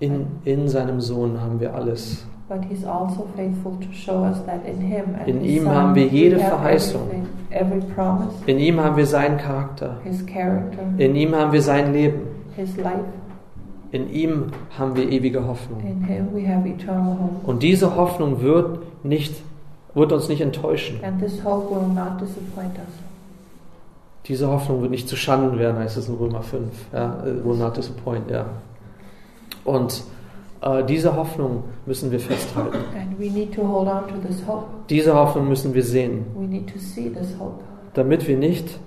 in, 0.00 0.26
in 0.44 0.68
seinem 0.68 1.00
Sohn 1.00 1.40
haben 1.40 1.60
wir 1.60 1.74
alles. 1.74 2.24
But 2.48 2.62
He's 2.68 2.84
also 2.84 3.26
faithful 3.36 3.72
to 3.80 3.92
show 3.92 4.22
us 4.24 4.44
that 4.44 4.66
in 4.66 4.78
Him 4.80 5.14
and 5.18 5.26
In 5.28 5.40
His 5.40 5.56
ihm 5.56 5.64
Son, 5.64 5.74
haben 5.74 5.94
wir 5.94 6.06
jede 6.06 6.38
Verheißung. 6.38 7.00
every 7.50 7.80
promise, 7.94 8.34
In 8.46 8.58
ihm 8.58 8.78
haben 8.80 8.96
wir 8.96 9.06
seinen 9.06 9.38
Charakter. 9.38 9.96
His 10.04 10.24
character, 10.26 10.82
In 10.98 11.14
ihm 11.16 11.34
haben 11.34 11.52
wir 11.52 11.62
sein 11.62 11.92
Leben. 11.94 12.20
His 12.56 12.76
life. 12.76 13.00
In 13.92 14.10
ihm 14.12 14.46
haben 14.78 14.94
wir 14.96 15.08
ewige 15.10 15.46
Hoffnung. 15.46 15.80
In 15.80 16.02
Him 16.04 16.28
we 16.34 16.46
have 16.46 16.68
eternal 16.68 17.12
hope. 17.18 17.46
Und 17.46 17.62
diese 17.62 17.96
Hoffnung 17.96 18.42
wird, 18.42 18.80
nicht, 19.04 19.34
wird 19.94 20.12
uns 20.12 20.28
nicht 20.28 20.40
enttäuschen. 20.42 20.98
And 21.02 21.18
this 21.22 21.42
hope 21.44 21.70
will 21.74 21.88
not 21.94 22.20
disappoint 22.20 22.76
us. 22.76 22.92
Diese 24.26 24.48
Hoffnung 24.48 24.80
wird 24.82 24.90
nicht 24.90 25.08
zu 25.08 25.16
Schanden 25.16 25.58
werden, 25.58 25.78
heißt 25.78 25.96
es 25.96 26.08
in 26.08 26.14
Römer 26.16 26.42
5. 26.42 26.64
Ja, 26.92 27.22
will 27.44 27.56
not 27.56 27.76
disappoint, 27.76 28.30
ja. 28.30 28.46
Und 29.64 30.04
äh, 30.60 30.84
diese 30.84 31.16
Hoffnung 31.16 31.64
müssen 31.86 32.10
wir 32.10 32.20
festhalten. 32.20 32.78
And 32.98 33.18
we 33.18 33.30
need 33.30 33.54
to 33.54 33.62
hold 33.62 33.88
on 33.88 34.08
to 34.08 34.26
this 34.26 34.42
hope. 34.46 34.66
Diese 34.88 35.14
Hoffnung 35.14 35.48
müssen 35.48 35.74
wir 35.74 35.82
sehen, 35.82 36.26
We 36.36 36.46
need 36.46 36.72
to 36.72 36.78
see 36.78 37.10
this 37.10 37.34
hope. 37.38 37.62
Damit 37.94 38.26
wir 38.26 38.36
nicht 38.36 38.78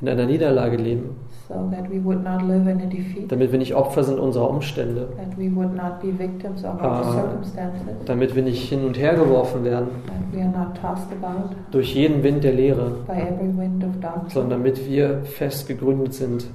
in 0.00 0.08
einer 0.08 0.26
Niederlage 0.26 0.76
leben, 0.76 1.16
so 1.48 1.54
that 1.70 1.88
we 1.90 2.02
would 2.04 2.22
not 2.22 2.42
live 2.42 2.66
in 2.66 2.80
a 2.80 2.86
defeat, 2.86 3.30
damit 3.30 3.50
wir 3.52 3.58
nicht 3.58 3.74
Opfer 3.74 4.04
sind 4.04 4.18
unserer 4.18 4.50
Umstände, 4.50 5.08
that 5.16 5.36
we 5.38 5.50
would 5.54 5.74
not 5.74 6.00
be 6.02 6.08
victims 6.08 6.64
of 6.64 6.80
our 6.82 7.04
circumstances, 7.04 8.04
damit 8.04 8.34
wir 8.34 8.42
nicht 8.42 8.68
hin 8.68 8.84
und 8.84 8.98
her 8.98 9.14
geworfen 9.14 9.64
werden. 9.64 9.88
That 10.06 10.32
we 10.32 10.42
are 10.42 10.50
not 10.50 10.76
tossed 10.80 11.08
about 11.12 11.54
durch 11.70 11.94
jeden 11.94 12.22
Wind 12.22 12.44
der 12.44 12.52
Lehre, 12.52 12.98
by 13.06 13.12
every 13.12 13.56
wind 13.56 13.82
of 13.84 13.90
doctrine, 14.00 14.30
sondern 14.30 14.62
damit 14.62 14.86
wir 14.88 15.22
fest 15.24 15.66
gegründet 15.66 16.14
sind 16.14 16.46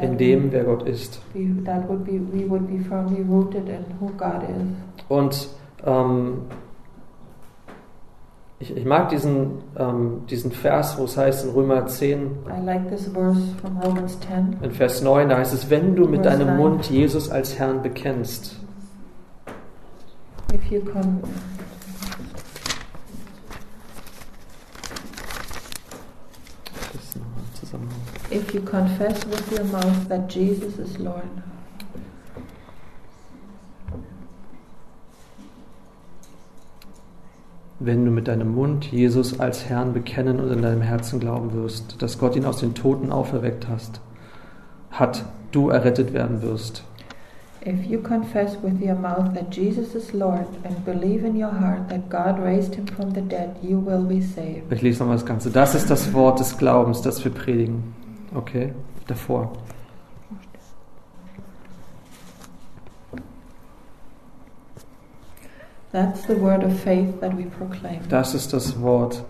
in 0.00 0.16
dem, 0.18 0.52
wer 0.52 0.64
Gott 0.64 0.82
ist. 0.88 1.20
Und 5.08 5.48
ähm, 5.84 6.38
ich, 8.58 8.74
ich 8.74 8.84
mag 8.86 9.10
diesen, 9.10 9.50
ähm, 9.78 10.22
diesen 10.30 10.50
Vers, 10.50 10.98
wo 10.98 11.04
es 11.04 11.16
heißt 11.16 11.44
in 11.46 11.50
Römer 11.52 11.86
10, 11.86 12.22
I 12.48 12.64
like 12.64 12.88
this 12.88 13.06
verse 13.08 13.40
from 13.60 13.76
Romans 13.78 14.18
10. 14.20 14.56
in 14.62 14.70
Vers 14.70 15.02
9, 15.02 15.28
da 15.28 15.36
heißt 15.36 15.52
es, 15.52 15.68
wenn 15.68 15.94
du 15.94 16.06
mit 16.08 16.24
deinem 16.24 16.48
9. 16.48 16.56
Mund 16.56 16.90
Jesus 16.90 17.30
als 17.30 17.58
Herrn 17.58 17.82
bekennst, 17.82 18.56
If 20.54 20.70
you 20.70 20.80
con- 20.80 21.20
das 26.92 27.02
ist 27.02 27.16
nochmal 27.16 27.42
im 27.48 27.54
Zusammenhang. 27.60 28.00
If 28.36 28.52
you 28.52 28.60
confess 28.60 29.24
with 29.24 29.50
your 29.50 29.64
mouth 29.64 30.08
that 30.08 30.28
Jesus 30.28 30.78
is 30.78 30.98
Lord, 30.98 31.24
wenn 37.80 38.04
du 38.04 38.10
mit 38.10 38.28
deinem 38.28 38.54
Mund 38.54 38.84
Jesus 38.92 39.40
als 39.40 39.68
Herrn 39.68 39.94
bekennen 39.94 40.38
und 40.38 40.50
in 40.52 40.60
deinem 40.60 40.82
Herzen 40.82 41.18
glauben 41.18 41.54
wirst, 41.54 42.02
dass 42.02 42.18
Gott 42.18 42.36
ihn 42.36 42.44
aus 42.44 42.58
den 42.58 42.74
Toten 42.74 43.10
auferweckt 43.10 43.68
hast, 43.68 44.00
hat, 44.90 45.24
du 45.52 45.70
errettet 45.70 46.12
werden 46.12 46.42
wirst. 46.42 46.84
If 47.64 47.84
you 47.86 48.00
confess 48.00 48.56
with 48.62 48.80
your 48.80 48.94
mouth 48.94 49.34
that 49.34 49.50
Jesus 49.50 49.94
is 49.94 50.12
Lord 50.12 50.46
and 50.62 50.84
believe 50.84 51.26
in 51.26 51.42
your 51.42 51.50
heart 51.50 51.88
that 51.88 52.08
God 52.10 52.38
raised 52.38 52.74
him 52.74 52.86
from 52.86 53.12
the 53.14 53.22
dead, 53.22 53.56
you 53.62 53.78
will 53.84 54.04
be 54.04 54.20
saved. 54.20 54.70
Ich 54.70 54.82
lese 54.82 55.00
nochmal 55.00 55.16
das 55.16 55.26
Ganze. 55.26 55.50
Das 55.50 55.74
ist 55.74 55.90
das 55.90 56.12
Wort 56.12 56.38
des 56.38 56.58
Glaubens, 56.58 57.02
das 57.02 57.24
wir 57.24 57.32
predigen. 57.32 58.05
Okay? 58.34 58.72
Davor. 59.06 59.52
That's 65.92 66.26
the 66.26 66.36
word 66.36 66.62
of 66.62 66.78
faith 66.78 67.20
that 67.20 67.36
we 67.36 67.44
proclaim. 67.44 68.06
Das 68.08 68.34
ist 68.34 68.52
das 68.52 68.80
Wort. 68.80 69.24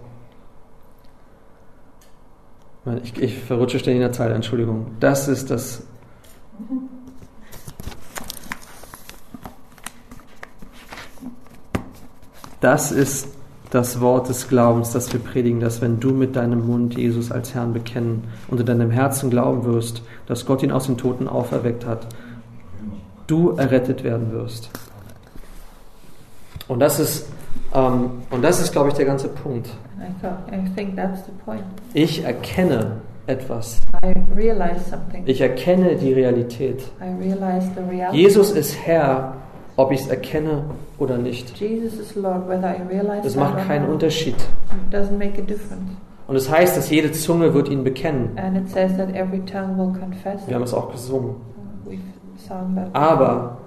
Ich, 3.02 3.20
ich 3.20 3.38
verrutsche 3.38 3.78
ständig 3.78 3.96
in 3.96 4.02
der 4.02 4.12
Zeit, 4.12 4.32
Entschuldigung. 4.32 4.96
Das 4.98 5.28
ist 5.28 5.50
das. 5.50 5.82
Das 12.60 12.90
ist 12.90 13.35
das 13.76 14.00
Wort 14.00 14.30
des 14.30 14.48
Glaubens, 14.48 14.92
das 14.92 15.12
wir 15.12 15.20
predigen, 15.20 15.60
dass 15.60 15.82
wenn 15.82 16.00
du 16.00 16.10
mit 16.10 16.34
deinem 16.34 16.66
Mund 16.66 16.96
Jesus 16.96 17.30
als 17.30 17.54
Herrn 17.54 17.74
bekennen 17.74 18.24
und 18.48 18.58
in 18.58 18.64
deinem 18.64 18.90
Herzen 18.90 19.28
glauben 19.28 19.64
wirst, 19.66 20.02
dass 20.26 20.46
Gott 20.46 20.62
ihn 20.62 20.72
aus 20.72 20.86
den 20.86 20.96
Toten 20.96 21.28
auferweckt 21.28 21.84
hat, 21.84 22.06
du 23.26 23.50
errettet 23.50 24.02
werden 24.02 24.32
wirst. 24.32 24.70
Und 26.68 26.80
das 26.80 26.98
ist, 26.98 27.28
ähm, 27.74 28.12
und 28.30 28.42
das 28.42 28.62
ist, 28.62 28.72
glaube 28.72 28.88
ich, 28.88 28.94
der 28.94 29.04
ganze 29.04 29.28
Punkt. 29.28 29.68
And 30.00 30.08
I 30.08 30.22
thought, 30.22 30.38
I 30.50 30.74
think 30.74 30.96
that's 30.96 31.26
the 31.26 31.32
point. 31.44 31.62
Ich 31.92 32.24
erkenne 32.24 32.92
etwas. 33.26 33.78
I 34.02 34.14
realize 34.34 34.88
something. 34.88 35.22
Ich 35.26 35.42
erkenne 35.42 35.96
die 35.96 36.14
Realität. 36.14 36.82
I 36.98 37.12
realize 37.22 37.70
the 37.76 37.82
reality. 37.90 38.16
Jesus 38.22 38.52
ist 38.52 38.74
Herr, 38.86 39.34
ob 39.76 39.92
ich 39.92 40.00
es 40.00 40.06
erkenne 40.08 40.64
oder 40.98 41.18
nicht. 41.18 41.58
Jesus 41.58 41.98
is 41.98 42.14
Lord, 42.14 42.48
whether 42.48 42.74
I 42.74 42.82
realize 42.88 43.22
Das 43.22 43.36
macht 43.36 43.66
keinen. 43.66 43.88
Unterschied. 43.88 44.36
Und 46.26 46.36
es 46.36 46.50
heißt, 46.50 46.76
dass 46.76 46.90
jede 46.90 47.12
Zunge 47.12 47.54
wird 47.54 47.68
ihn 47.68 47.84
bekennen. 47.84 48.30
And 48.36 48.56
it 48.56 48.68
says 48.68 48.96
that 48.96 49.14
every 49.14 49.40
tongue 49.44 49.76
will 49.76 49.92
confess. 49.98 50.46
Wir 50.46 50.56
haben 50.56 50.62
es 50.62 50.74
auch 50.74 50.90
gesungen. 50.90 51.36
Aber 52.92 53.58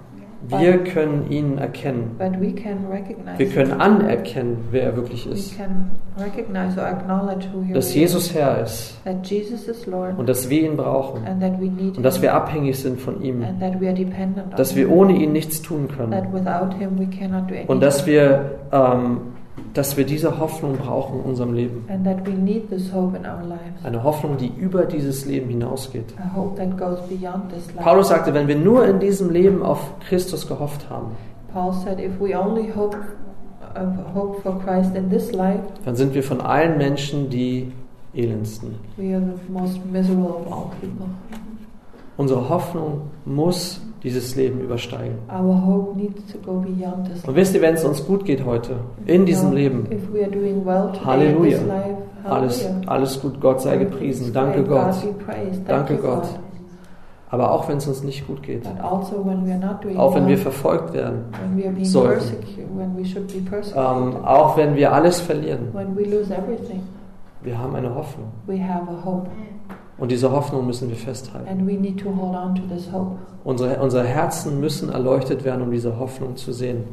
wir 0.48 0.78
können 0.86 1.30
ihn 1.30 1.58
erkennen. 1.58 2.12
But 2.18 2.40
we 2.40 2.54
can 2.54 2.86
recognize. 2.90 3.38
Wir 3.38 3.50
können 3.50 3.74
anerkennen, 3.82 4.58
wer 4.72 4.84
er 4.84 4.96
wirklich 4.96 5.28
We 5.28 5.34
ist. 5.34 5.58
can 5.58 5.92
recognize 6.18 6.80
or 6.80 6.86
acknowledge 6.88 7.46
who 7.54 7.62
he 7.62 7.74
Dass. 7.74 7.94
Jesus 7.94 8.34
Herr 8.34 8.62
ist 8.64 8.98
That 9.04 9.26
Jesus 9.28 9.68
is 9.68 9.86
Lord. 9.86 10.18
und 10.18 10.30
dass 10.30 10.50
wir 10.50 10.62
ihn 10.64 10.78
brauchen 10.78 11.26
and 11.28 11.42
that 11.42 11.60
we 11.60 11.66
need 11.70 11.98
und 11.98 12.04
dass 12.04 12.16
him. 12.16 12.24
wir 12.24 12.34
abhängig 12.36 12.80
sind 12.80 13.00
von 13.02 13.22
ihm. 13.22 13.44
and 13.44 13.60
that 13.60 13.80
we 13.82 13.88
are 13.88 13.96
dependent 13.96 14.58
Dass 14.58 14.72
on 14.72 14.78
wir 14.78 14.88
him. 14.88 14.94
ohne 14.98 15.14
ihn 15.14 15.32
nichts 15.34 15.62
tun 15.62 15.88
können. 15.88 16.12
That 16.12 16.32
without 16.34 16.74
him 16.80 16.98
we 16.98 17.06
cannot 17.08 17.50
do 17.50 17.54
anything. 17.56 17.68
Und 17.68 17.82
dass 17.84 18.06
wir, 18.08 18.60
ähm, 18.72 19.18
dass 19.74 19.98
wir 19.98 20.06
diese 20.06 20.40
Hoffnung 20.40 20.78
brauchen 20.78 21.20
in 21.20 21.26
unserem 21.26 21.54
Leben. 21.54 21.86
and 21.90 22.04
that 22.06 22.26
we 22.26 22.32
need 22.32 22.70
this 22.70 22.92
hope 22.94 23.16
in 23.18 23.26
our 23.26 23.44
lives. 23.44 23.84
Eine 23.84 24.04
Hoffnung, 24.04 24.38
die 24.38 24.48
über 24.58 24.86
dieses 24.86 25.26
Leben 25.26 25.50
hinausgeht. 25.50 26.14
Paulus 27.78 28.10
sagte, 28.10 28.34
wenn 28.34 28.48
wir 28.48 28.56
nur 28.58 28.86
in 28.88 29.00
diesem 29.00 29.30
Leben 29.30 29.64
auf 29.64 29.80
Christus 30.08 30.48
gehofft 30.48 30.90
haben, 30.90 31.12
Paul 31.54 31.74
said, 31.74 32.00
if 32.00 32.12
we 32.20 32.38
only 32.38 32.72
hope, 32.76 32.96
uh, 33.76 34.14
hope 34.14 34.42
for 34.42 34.60
Christ 34.60 34.96
in 34.96 35.10
this 35.10 35.32
life, 35.32 35.62
dann 35.86 35.96
sind 35.96 36.14
wir 36.14 36.24
von 36.24 36.42
allen 36.42 36.78
Menschen 36.78 37.30
die 37.30 37.72
elendsten. 38.14 38.76
we 38.98 39.14
are 39.16 39.22
the 39.22 39.52
most 39.52 39.80
miserable 39.92 40.30
of 40.30 40.52
all 40.52 40.72
people. 40.82 41.08
Unsere 42.18 42.50
Hoffnung 42.50 43.02
muss 43.26 43.82
dieses 44.04 44.36
Leben 44.36 44.62
übersteigen. 44.62 45.18
Und 47.28 47.36
wisst 47.36 47.54
ihr, 47.54 47.62
wenn 47.62 47.74
es 47.76 47.84
uns 47.84 48.06
gut 48.06 48.26
geht 48.26 48.46
heute, 48.46 48.78
in 49.06 49.26
diesem 49.26 49.52
Leben, 49.54 49.86
well 50.66 50.90
Halleluja. 51.06 51.58
life, 51.68 51.98
alles, 52.24 52.66
alles 52.88 53.22
gut, 53.22 53.40
Gott 53.42 53.62
sei 53.62 53.78
gepriesen, 53.78 54.32
danke 54.34 54.64
Gott. 54.64 54.96
Danke 55.68 55.96
Gott. 55.98 56.24
Aber 57.32 57.52
auch 57.52 57.68
wenn 57.70 57.78
es 57.78 57.88
uns 57.88 58.02
nicht 58.04 58.26
gut 58.26 58.42
geht, 58.42 58.66
also 58.66 58.82
auch 60.00 60.16
wenn 60.16 60.28
wir 60.28 60.38
verfolgt 60.38 60.94
werden, 60.96 61.26
sollten. 61.86 62.20
ähm, 63.76 64.16
auch 64.26 64.58
wenn 64.58 64.76
wir 64.76 64.92
alles 64.94 65.20
verlieren, 65.22 65.68
wir 67.44 67.58
haben 67.60 67.76
eine 67.76 67.94
Hoffnung. 67.94 68.32
Und 70.00 70.12
diese 70.12 70.32
Hoffnung 70.32 70.66
müssen 70.66 70.90
wir 70.90 70.96
festhalten. 70.96 71.48
and 71.48 71.68
we 71.68 71.74
need 71.74 72.00
to 72.00 72.10
hold 72.10 72.36
on 72.36 72.56
to 72.56 72.62
this 72.74 72.92
hope. 72.92 73.18
Unsere, 73.44 73.82
unsere 73.82 74.06
Herzen 74.06 74.60
müssen 74.60 74.90
erleuchtet 74.90 75.44
werden, 75.44 75.62
um 75.62 75.72
diese 75.72 75.98
Hoffnung 76.00 76.36
zu 76.36 76.52
sehen. 76.52 76.84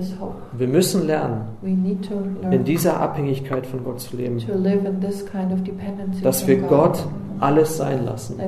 So. 0.00 0.34
Wir 0.52 0.68
müssen 0.68 1.06
lernen, 1.06 1.40
We 1.62 1.70
need 1.70 2.08
to 2.08 2.14
in 2.50 2.64
dieser 2.64 3.00
Abhängigkeit 3.00 3.66
von 3.66 3.84
Gott 3.84 4.00
zu 4.00 4.16
leben, 4.16 4.38
kind 4.38 5.52
of 5.52 6.22
dass 6.22 6.46
wir. 6.46 6.58
Gott 6.58 7.06
alles 7.40 7.76
sein 7.76 8.04
lassen, 8.04 8.38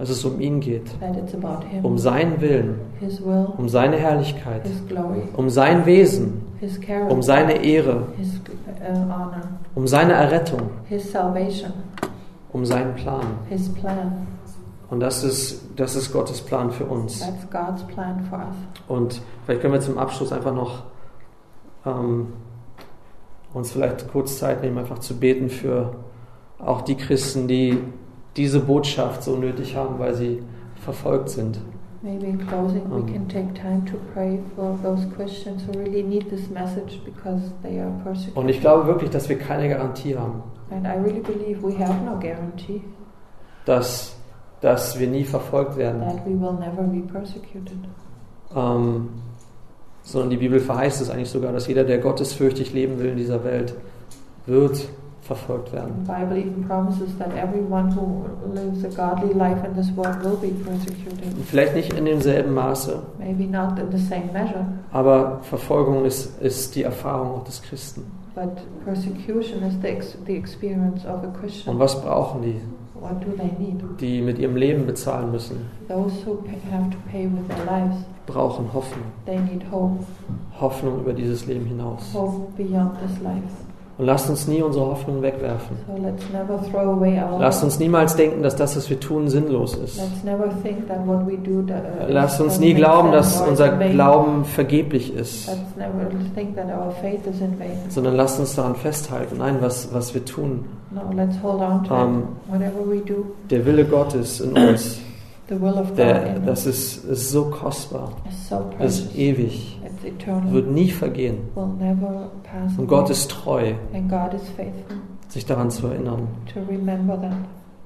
dass 0.00 0.08
es 0.08 0.24
um 0.24 0.40
ihn 0.40 0.60
geht, 0.60 0.90
um 1.82 1.98
seinen 1.98 2.40
Willen, 2.40 2.80
um 3.58 3.68
seine 3.68 3.98
Herrlichkeit, 3.98 4.62
um 5.36 5.50
sein 5.50 5.84
Wesen, 5.84 6.40
um 7.10 7.22
seine 7.22 7.62
Ehre, 7.62 8.06
uh, 8.18 9.78
um 9.78 9.86
seine 9.86 10.14
Errettung, 10.14 10.70
um 12.50 12.64
seinen 12.64 12.94
Plan. 12.94 13.26
Und 14.88 15.00
das 15.00 15.22
ist, 15.22 15.66
das 15.76 15.94
ist 15.94 16.10
Gottes 16.10 16.40
Plan 16.40 16.70
für 16.70 16.86
uns. 16.86 17.20
That's 17.20 17.50
God's 17.50 17.86
plan 17.94 18.24
for 18.24 18.38
us. 18.38 18.56
Und 18.88 19.20
vielleicht 19.44 19.60
können 19.60 19.74
wir 19.74 19.80
zum 19.80 19.98
Abschluss 19.98 20.32
einfach 20.32 20.54
noch 20.54 20.82
ähm, 21.84 22.28
uns 23.52 23.70
vielleicht 23.72 24.10
kurz 24.10 24.38
Zeit 24.38 24.62
nehmen, 24.62 24.78
einfach 24.78 25.00
zu 25.00 25.20
beten 25.20 25.50
für 25.50 25.94
auch 26.58 26.80
die 26.80 26.96
Christen, 26.96 27.46
die 27.48 27.78
diese 28.36 28.60
Botschaft 28.60 29.22
so 29.22 29.36
nötig 29.36 29.76
haben, 29.76 29.98
weil 29.98 30.14
sie 30.14 30.42
verfolgt 30.84 31.28
sind. 31.30 31.58
Maybe 32.02 32.26
in 32.26 32.38
closing, 32.46 32.82
Um. 32.90 33.06
we 33.06 33.12
can 33.12 33.28
take 33.28 33.52
time 33.52 33.84
to 33.84 33.98
pray 34.14 34.38
for 34.56 34.78
those 34.82 35.06
Christians 35.14 35.62
who 35.66 35.78
really 35.78 36.02
need 36.02 36.30
this 36.30 36.48
message 36.48 36.98
because 37.04 37.42
they 37.62 37.78
are 37.78 37.90
persecuted. 38.02 38.36
Und 38.36 38.48
ich 38.48 38.60
glaube 38.60 38.86
wirklich, 38.86 39.10
dass 39.10 39.28
wir 39.28 39.36
keine 39.38 39.68
Garantie 39.68 40.16
haben, 40.16 40.42
and 40.70 40.86
I 40.86 40.92
really 40.98 41.20
believe 41.20 41.62
we 41.62 41.78
have 41.78 42.02
no 42.04 42.18
guarantee 42.18 42.80
dass, 43.66 44.16
dass 44.62 44.98
wir 44.98 45.06
nie 45.08 45.24
verfolgt 45.24 45.76
werden, 45.76 46.00
that 46.00 46.24
we 46.24 46.30
will 46.40 46.54
never 46.54 46.82
be 46.84 47.00
persecuted. 47.12 47.76
ähm, 48.56 49.10
sondern 50.02 50.30
die 50.30 50.38
Bibel 50.38 50.58
verheißt 50.58 51.02
es 51.02 51.10
eigentlich 51.10 51.28
sogar, 51.28 51.52
dass 51.52 51.66
jeder, 51.66 51.84
der 51.84 51.98
gottesfürchtig 51.98 52.72
leben 52.72 52.98
will 52.98 53.10
in 53.10 53.16
dieser 53.18 53.44
Welt, 53.44 53.74
wird 54.46 54.88
verfolgt 55.30 55.72
werden. 55.72 55.92
The 56.04 56.12
Bible 56.12 56.36
even 56.38 56.66
promises 56.66 57.16
that 57.18 57.28
everyone 57.36 57.94
who 57.94 58.24
lives 58.52 58.84
a 58.84 58.88
godly 58.88 59.32
life 59.32 59.64
in 59.64 59.74
this 59.74 59.94
world 59.96 60.16
will 60.24 60.36
be 60.40 60.48
persecuted. 60.64 61.24
Und 61.36 61.46
vielleicht 61.46 61.74
nicht 61.76 61.92
in 61.92 62.04
demselben 62.04 62.52
Maße, 62.52 63.00
Maybe 63.18 63.44
not 63.46 63.78
in 63.78 63.90
the 63.96 64.04
same 64.04 64.30
measure, 64.32 64.66
aber 64.92 65.38
Verfolgung 65.42 66.04
ist, 66.04 66.40
ist 66.42 66.74
die 66.74 66.82
Erfahrung 66.82 67.36
auch 67.36 67.44
des 67.44 67.62
Christen. 67.62 68.02
but 68.34 68.56
persecution 68.84 69.62
is 69.62 69.74
the, 69.82 70.18
the 70.26 70.36
experience 70.36 71.04
of 71.04 71.22
a 71.22 71.26
Und 71.26 71.34
Christian. 71.40 71.78
was 71.78 72.00
brauchen 72.00 72.42
die? 72.42 72.60
What 73.00 73.20
do 73.24 73.30
they 73.36 73.50
need? 73.58 73.80
Die 74.00 74.20
mit 74.20 74.38
ihrem 74.38 74.56
Leben 74.56 74.84
bezahlen 74.86 75.30
müssen, 75.30 75.56
Those 75.88 76.12
who 76.26 76.38
have 76.70 76.90
to 76.90 76.96
pay 77.10 77.24
with 77.26 77.46
their 77.48 77.64
lives, 77.64 77.96
brauchen 78.26 78.66
Hoffnung. 78.74 79.04
they 79.26 79.38
need 79.38 79.62
hope, 79.70 80.04
Hoffnung 80.60 81.00
über 81.00 81.12
dieses 81.12 81.46
Leben 81.46 81.64
hinaus. 81.66 82.12
hope 82.14 82.52
beyond 82.56 82.92
this 83.00 83.18
life. 83.22 83.42
Und 84.00 84.06
lasst 84.06 84.30
uns 84.30 84.48
nie 84.48 84.62
unsere 84.62 84.86
Hoffnung 84.86 85.20
wegwerfen. 85.20 85.76
So 85.86 86.02
let's 86.02 86.24
never 86.32 86.58
throw 86.70 86.96
away 86.96 87.20
our 87.20 87.38
Lasst 87.38 87.62
uns 87.62 87.78
niemals 87.78 88.16
denken, 88.16 88.42
dass 88.42 88.56
das, 88.56 88.74
was 88.74 88.88
wir 88.88 88.98
tun, 88.98 89.28
sinnlos 89.28 89.76
ist. 89.76 90.00
Do 90.00 91.50
uh, 91.50 91.66
Lasst 92.08 92.40
uns 92.40 92.58
nie 92.58 92.72
glauben, 92.72 93.12
dass 93.12 93.42
unser. 93.42 93.68
Glauben 93.76 94.46
vergeblich 94.46 95.14
ist, 95.14 95.48
Let's 95.48 95.76
never 95.76 96.08
think 96.34 96.56
that 96.56 96.68
our 96.68 96.90
faith 97.02 97.26
is 97.26 97.42
in 97.42 97.58
vain. 97.58 97.76
sondern 97.90 98.16
lasst 98.16 98.40
uns 98.40 98.56
daran 98.56 98.74
festhalten. 98.74 99.36
Nein, 99.36 99.58
was, 99.60 99.92
was 99.92 100.14
wir 100.14 100.24
tun, 100.24 100.64
No, 100.90 101.02
let's 101.14 101.36
hold 101.42 101.60
on 101.60 101.84
to 101.84 101.94
Um, 101.94 102.22
do, 103.06 103.26
der 103.50 103.66
Wille 103.66 103.84
Gottes 103.84 104.40
in 104.40 104.52
uns, 104.52 104.98
the 105.50 105.60
will 105.60 105.76
of 105.78 105.88
God 105.88 105.98
der, 105.98 106.38
das 106.46 106.64
ist, 106.64 107.04
ist 107.04 107.30
so 107.30 107.50
kostbar, 107.50 108.12
so 108.48 108.64
ist 108.82 109.14
ewig. 109.14 109.78
Wird 110.02 110.70
nie 110.70 110.90
vergehen. 110.90 111.38
will 111.54 111.66
never 111.78 112.30
pass 112.42 112.78
Und. 112.78 112.86
Gott 112.86 113.10
ist 113.10 113.30
treu, 113.30 113.74
and 113.92 114.08
God 114.08 114.34
is 114.34 114.48
faithful. 114.50 114.96
sich 115.28 115.46
daran 115.46 115.70
zu 115.70 115.86
erinnern. 115.86 116.28
To 116.52 116.60
remember 116.68 117.20
that 117.20 117.36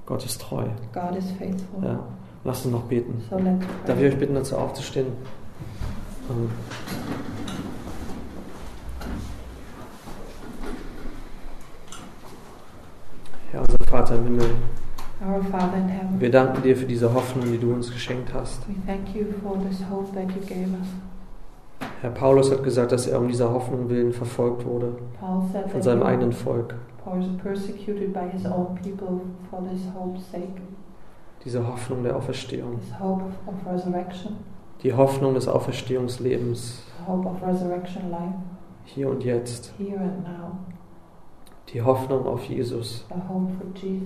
Gott 0.05 0.25
ist 0.25 0.41
treu. 0.41 0.65
God 0.93 1.17
is 1.17 1.31
faithful. 1.31 1.83
Ja. 1.83 1.99
Lasst 2.43 2.65
uns 2.65 2.73
noch 2.75 2.83
beten. 2.83 3.23
So 3.29 3.37
let's 3.37 3.65
Darf 3.85 3.99
ich 3.99 4.05
euch 4.13 4.19
bitten, 4.19 4.35
dazu 4.35 4.55
aufzustehen? 4.55 5.07
Ähm, 6.29 6.49
Herr, 13.51 13.61
unser 13.61 13.77
Vater 13.89 14.15
im 14.15 14.23
Himmel, 14.25 14.49
wir 16.19 16.29
danken 16.29 16.61
dir 16.61 16.75
für 16.75 16.85
diese 16.85 17.13
Hoffnung, 17.13 17.51
die 17.51 17.57
du 17.57 17.73
uns 17.73 17.91
geschenkt 17.91 18.33
hast. 18.33 18.61
Herr 22.01 22.11
Paulus 22.11 22.51
hat 22.51 22.63
gesagt, 22.63 22.91
dass 22.91 23.07
er 23.07 23.19
um 23.19 23.27
dieser 23.27 23.51
Hoffnung 23.51 23.89
willen 23.89 24.13
verfolgt 24.13 24.65
wurde. 24.65 24.93
Von 25.71 25.81
seinem 25.81 26.03
eigenen 26.03 26.31
Volk. 26.33 26.75
Diese 31.43 31.67
Hoffnung 31.67 32.03
der 32.03 32.15
Auferstehung, 32.15 32.79
die 34.83 34.93
Hoffnung 34.93 35.33
des 35.35 35.47
Auferstehungslebens. 35.47 36.83
Hier 38.85 39.09
und 39.09 39.23
jetzt, 39.23 39.73
die 41.73 41.81
Hoffnung 41.81 42.25
auf 42.27 42.43
Jesus, 42.45 43.05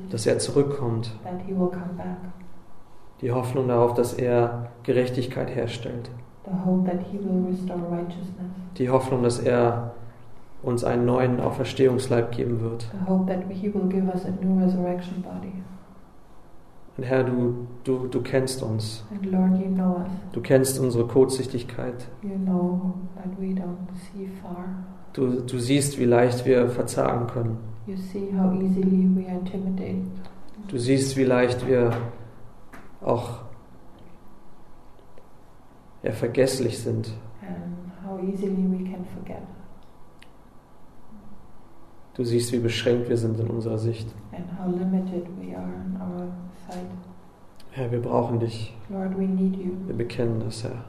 dass 0.10 0.26
er 0.26 0.38
zurückkommt, 0.40 1.12
die 3.22 3.32
Hoffnung 3.32 3.68
darauf, 3.68 3.94
dass 3.94 4.14
er 4.14 4.72
Gerechtigkeit 4.84 5.54
herstellt, 5.54 6.10
die 8.78 8.90
Hoffnung, 8.90 9.24
dass 9.24 9.40
er 9.40 9.94
uns 10.62 10.84
einen 10.84 11.06
neuen 11.06 11.40
Auferstehungsleib 11.40 12.32
geben 12.32 12.62
wird. 12.62 12.88
Und 16.98 17.06
Herr, 17.06 17.24
du, 17.24 17.68
du, 17.86 18.08
du 18.08 18.22
kennst 18.22 18.62
uns. 18.62 19.06
And 19.10 19.26
Lord, 19.26 19.58
you 19.58 19.74
know 19.74 20.00
us. 20.00 20.12
Du 20.34 20.42
kennst 20.42 20.80
unsere 20.80 21.08
Kurzsichtigkeit. 21.08 22.10
You 22.22 22.38
know 22.38 22.94
that 23.16 23.40
we 23.40 23.54
don't 23.54 23.78
see 23.94 24.28
far. 24.42 24.66
Du, 25.14 25.40
du 25.40 25.60
siehst, 25.60 25.98
wie 25.98 26.04
leicht 26.04 26.46
wir 26.46 26.68
verzagen 26.68 27.28
können. 27.28 27.58
You 27.88 27.96
see 27.96 28.34
how 28.38 28.54
easily 28.54 29.08
we 29.16 29.26
are 29.30 29.40
intimidated. 29.40 30.06
Du 30.68 30.78
siehst, 30.78 31.16
wie 31.16 31.24
leicht 31.24 31.66
wir 31.68 31.94
auch 33.02 33.44
ja, 36.04 36.12
vergesslich 36.12 36.80
sind. 36.80 37.12
Du 42.16 42.26
siehst, 42.26 42.52
wie 42.52 42.60
beschränkt 42.60 43.08
wir 43.08 43.16
sind 43.16 43.40
in 43.40 43.48
unserer 43.48 43.78
Sicht. 43.78 44.14
and 44.34 44.46
how 44.60 44.68
limited 44.68 45.26
we 45.40 45.56
are 45.56 45.64
in 45.86 45.96
our 46.02 46.28
sight. 46.68 46.86
Herr, 47.72 47.92
wir 47.92 48.02
brauchen 48.02 48.40
dich. 48.40 48.76
Lord. 48.90 49.18
Wir 49.18 49.96
bekennen 49.96 50.40
das, 50.40 50.64
Herr. 50.64 50.84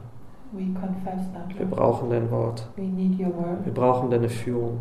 That. 0.53 1.57
Wir 1.57 1.65
brauchen 1.65 2.09
dein 2.09 2.29
Wort. 2.29 2.69
Wir 2.75 3.73
brauchen 3.73 4.09
deine 4.09 4.27
Führung. 4.27 4.79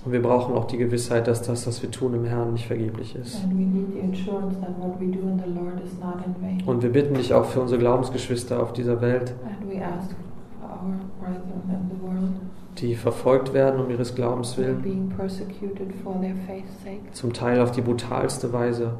And. 0.00 0.06
Und 0.06 0.12
wir 0.12 0.22
brauchen 0.22 0.54
auch 0.54 0.66
die 0.66 0.78
Gewissheit, 0.78 1.26
dass 1.28 1.42
das, 1.42 1.66
was 1.66 1.82
wir 1.82 1.90
tun 1.90 2.14
im 2.14 2.24
Herrn, 2.24 2.52
nicht 2.52 2.66
vergeblich 2.66 3.14
ist. 3.16 3.42
And 3.44 3.52
we 3.52 3.64
need 3.64 3.86
the 3.94 4.22
assurance 4.22 4.58
that 4.60 4.78
what 4.78 5.00
we 5.00 5.06
do 5.06 5.20
in 5.20 5.38
the 5.38 5.50
Lord 5.50 5.80
is 5.84 5.92
not 6.00 6.24
in 6.26 6.34
vain. 6.42 6.62
Und 6.66 6.82
wir 6.82 6.90
bitten 6.90 7.14
dich 7.14 7.34
auch 7.34 7.44
für 7.44 7.60
unsere 7.60 7.78
Glaubensgeschwister 7.78 8.62
auf 8.62 8.72
dieser 8.72 9.00
Welt, 9.00 9.34
And 9.44 9.70
we 9.70 9.82
ask 9.84 10.10
for 10.60 10.68
our 10.68 10.94
brethren 11.20 11.62
in 11.68 11.90
the 11.96 12.02
world 12.02 12.30
die 12.78 12.94
verfolgt 12.94 13.52
werden 13.52 13.80
um 13.80 13.90
ihres 13.90 14.14
Glaubens 14.14 14.56
willen, 14.56 15.12
zum 17.12 17.32
Teil 17.32 17.60
auf 17.60 17.72
die 17.72 17.82
brutalste 17.82 18.52
Weise. 18.52 18.94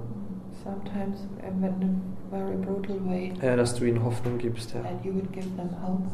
sometimes 0.62 1.26
in 1.42 1.64
a 1.64 2.34
very 2.36 2.57
brutal 2.57 2.98
way, 3.09 3.32
Herr, 3.40 3.57
dass 3.57 3.74
du 3.74 3.84
ihnen 3.84 4.05
Hoffnung 4.05 4.38
gibst, 4.38 4.74
Herr. 4.74 4.82
that 4.82 5.05
you 5.05 5.12
would 5.14 5.32
give 5.32 5.46
them 5.57 5.70
hope, 5.82 6.05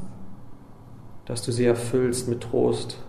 Dass 1.26 1.42
du 1.42 1.52
sie 1.52 1.66
erfüllst 1.66 2.28
mit 2.28 2.40
Trost. 2.40 3.02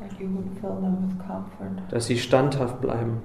Dass 1.90 2.08
sie 2.08 2.18
standhaft 2.18 2.82
bleiben. 2.82 3.22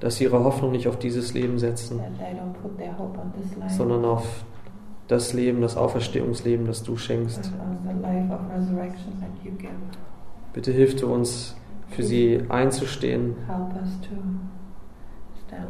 Dass 0.00 0.16
sie 0.16 0.24
ihre 0.24 0.42
Hoffnung 0.44 0.72
nicht 0.72 0.88
auf 0.88 0.98
dieses 0.98 1.34
Leben 1.34 1.58
setzen, 1.58 1.98
that 1.98 2.18
they 2.18 2.34
don't 2.34 2.52
put 2.62 2.76
their 2.78 2.96
hope 2.98 3.18
on 3.18 3.32
this 3.32 3.56
life, 3.56 3.74
sondern 3.74 4.04
auf 4.04 4.44
das 5.08 5.32
Leben, 5.32 5.60
das 5.60 5.76
Auferstehungsleben, 5.76 6.66
das 6.66 6.82
du 6.82 6.96
schenkst. 6.96 7.52
Bitte 10.52 10.72
hilf 10.72 10.96
du 10.96 11.12
uns, 11.12 11.56
für 11.88 12.02
sie 12.02 12.42
einzustehen 12.48 13.34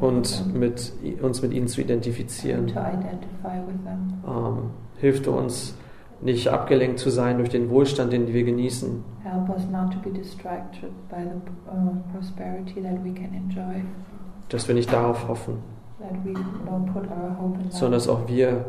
und 0.01 0.55
mit, 0.55 0.93
uns 1.23 1.43
mit 1.43 1.53
ihnen 1.53 1.69
zu 1.69 1.81
identifizieren. 1.81 2.71
Ähm, 4.27 4.59
hilf 4.99 5.23
du 5.23 5.33
uns, 5.33 5.75
nicht 6.23 6.49
abgelenkt 6.49 6.99
zu 6.99 7.11
sein 7.11 7.39
durch 7.39 7.49
den 7.49 7.71
Wohlstand, 7.71 8.13
den 8.13 8.33
wir 8.33 8.45
genießen, 8.45 9.03
Help 9.23 9.49
us 9.49 9.63
not 9.71 9.93
to 9.93 9.99
be 10.01 10.11
distracted 10.11 10.91
by 11.09 11.17
the 11.23 11.71
uh, 11.71 11.95
prosperity 12.13 12.83
that 12.83 13.03
we 13.05 13.13
can 13.13 13.33
enjoy, 13.35 13.83
dass 14.49 14.67
wir 14.69 14.75
nicht 14.75 14.93
darauf 14.93 15.27
hoffen, 15.29 15.59
that 15.99 16.13
we 16.25 16.33
don't 16.33 16.87
put 16.93 17.05
our 17.11 17.37
hope 17.41 17.59
in 17.61 17.71
sondern 17.71 17.93
dass 17.93 18.09
auch 18.09 18.27
wir 18.29 18.65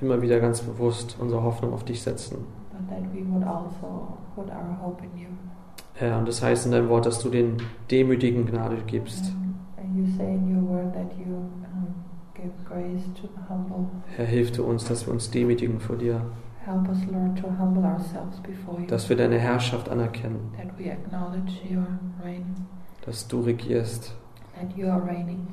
immer 0.00 0.20
wieder 0.22 0.40
ganz 0.40 0.60
bewusst 0.62 1.16
unsere 1.20 1.42
Hoffnung 1.42 1.72
auf 1.72 1.84
dich 1.84 2.02
setzen. 2.02 2.38
but 2.72 2.88
that 2.88 3.02
we 3.14 3.22
would 3.30 3.44
also 3.46 4.16
put 4.34 4.48
our 4.48 4.76
hope 4.82 5.02
in 5.04 5.20
you. 5.22 5.28
Herr, 5.94 6.18
und 6.18 6.26
das 6.26 6.42
heißt 6.42 6.64
in 6.66 6.72
deinem 6.72 6.88
Wort, 6.88 7.04
dass 7.06 7.18
du 7.18 7.28
den 7.28 7.58
Demütigen 7.90 8.46
Gnade 8.46 8.76
gibst. 8.86 9.32
And 9.76 9.96
you 9.96 10.06
say 10.16 10.34
in 10.34 10.56
your 10.56 10.66
word 10.68 10.94
that 10.94 11.12
you 11.18 11.44
Herr, 14.16 14.26
hilf 14.26 14.52
du 14.52 14.64
uns, 14.64 14.84
dass 14.84 15.06
wir 15.06 15.12
uns 15.12 15.30
demütigen 15.30 15.80
vor 15.80 15.96
dir, 15.96 16.22
Help 16.64 16.88
us, 16.90 16.98
Lord, 17.10 17.38
to 17.38 17.48
humble 17.48 17.84
ourselves 17.84 18.38
before 18.42 18.78
you, 18.78 18.86
dass 18.86 19.08
wir 19.08 19.16
deine 19.16 19.38
Herrschaft 19.38 19.88
anerkennen, 19.88 20.52
that 20.56 20.78
we 20.78 20.92
acknowledge 20.92 21.52
your 21.70 21.86
reign, 22.22 22.54
dass 23.06 23.26
du 23.26 23.40
regierst, 23.40 24.14
that 24.54 24.76
you 24.76 24.86
are 24.86 25.02
reigning, 25.02 25.46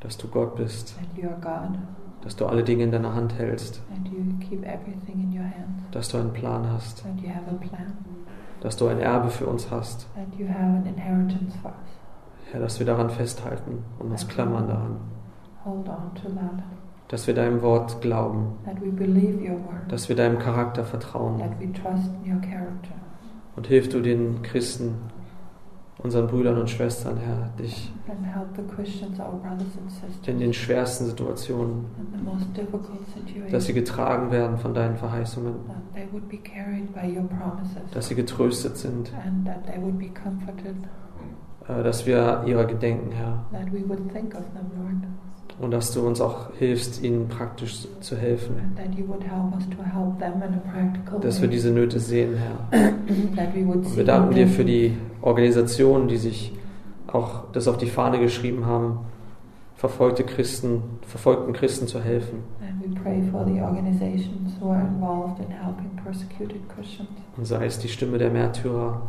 dass 0.00 0.18
du 0.18 0.28
Gott 0.28 0.56
bist, 0.56 0.94
that 0.98 1.16
you 1.16 1.28
are 1.28 1.40
God, 1.40 1.78
dass 2.22 2.36
du 2.36 2.44
alle 2.44 2.62
Dinge 2.62 2.84
in 2.84 2.92
deiner 2.92 3.14
Hand 3.14 3.34
hältst, 3.38 3.80
and 3.96 4.06
you 4.08 4.22
keep 4.46 4.62
everything 4.62 5.22
in 5.22 5.32
your 5.32 5.46
hands, 5.46 5.84
dass 5.90 6.10
du 6.10 6.18
einen 6.18 6.34
Plan 6.34 6.70
hast, 6.70 7.02
that 7.02 7.18
you 7.22 7.30
have 7.30 7.50
a 7.50 7.54
plan, 7.54 7.96
dass 8.60 8.76
du 8.76 8.88
ein 8.88 9.00
Erbe 9.00 9.30
für 9.30 9.46
uns 9.46 9.70
hast. 9.70 10.06
Herr, 12.52 12.60
dass 12.60 12.78
wir 12.78 12.86
daran 12.86 13.10
festhalten 13.10 13.84
und 13.98 14.10
uns 14.10 14.26
klammern 14.26 14.66
daran, 14.68 14.96
Hold 15.64 15.88
on 15.88 16.14
to 16.14 16.28
that, 16.30 16.62
dass 17.08 17.26
wir 17.26 17.34
deinem 17.34 17.60
Wort 17.62 18.00
glauben, 18.00 18.54
that 18.64 18.80
we 18.80 18.90
believe 18.90 19.38
your 19.40 19.58
word, 19.58 19.82
dass 19.88 20.08
wir 20.08 20.16
deinem 20.16 20.38
Charakter 20.38 20.84
vertrauen. 20.84 21.38
that 21.38 21.60
we 21.60 21.72
trust 21.72 22.10
in 22.24 22.32
your 22.32 22.40
character. 22.40 22.94
Und 23.56 23.66
hilf 23.66 23.88
du 23.88 24.00
den 24.00 24.42
Christen, 24.42 24.94
unseren 26.02 26.28
Brüdern 26.28 26.56
und 26.58 26.70
Schwestern, 26.70 27.18
Herr, 27.18 27.50
dich 27.58 27.92
And 28.08 28.24
help 28.24 28.48
the 28.56 28.62
Christians, 28.74 29.20
our 29.20 29.38
brothers 29.40 29.76
and 29.76 29.84
in 29.84 29.90
sisters, 29.90 30.40
den 30.40 30.52
schwersten 30.52 31.06
Situationen, 31.06 31.84
in 31.98 32.18
the 32.18 32.24
most 32.24 32.56
difficult 32.56 33.52
dass 33.52 33.66
sie 33.66 33.74
getragen 33.74 34.30
werden 34.30 34.56
von 34.58 34.72
deinen 34.74 34.96
Verheißungen, 34.96 35.54
that 35.66 35.76
they 35.94 36.08
would 36.10 36.28
be 36.28 36.38
carried 36.38 36.92
by 36.94 37.06
your 37.06 37.28
promises, 37.28 37.90
dass 37.92 38.08
sie 38.08 38.14
getröstet 38.14 38.76
sind, 38.76 39.12
dass 41.66 42.06
wir 42.06 42.42
ihrer 42.46 42.64
gedenken, 42.64 43.12
Herr, 43.12 43.44
that 43.52 43.72
we 43.72 43.88
would 43.88 44.12
think 44.12 44.34
of 44.34 44.42
them, 44.52 44.70
Lord, 44.76 45.10
und 45.60 45.72
dass 45.72 45.92
du 45.92 46.06
uns 46.06 46.20
auch 46.22 46.54
hilfst, 46.58 47.02
ihnen 47.02 47.28
praktisch 47.28 47.86
zu 48.00 48.16
helfen, 48.16 48.54
dass 51.20 51.42
wir 51.42 51.48
diese 51.48 51.70
Nöte 51.70 52.00
sehen, 52.00 52.36
Herr. 52.36 52.80
Und 53.70 53.96
wir 53.96 54.04
danken 54.04 54.34
dir 54.34 54.48
für 54.48 54.64
die 54.64 54.96
Organisationen, 55.20 56.08
die 56.08 56.16
sich 56.16 56.52
auch 57.08 57.50
das 57.52 57.68
auf 57.68 57.76
die 57.76 57.86
Fahne 57.86 58.20
geschrieben 58.20 58.64
haben, 58.64 59.00
verfolgte 59.76 60.24
Christen, 60.24 60.82
verfolgten 61.02 61.52
Christen 61.52 61.86
zu 61.86 62.00
helfen. 62.00 62.38
Und 67.36 67.44
sei 67.44 67.66
es 67.66 67.78
die 67.78 67.88
Stimme 67.88 68.18
der 68.18 68.30
Märtyrer 68.30 69.02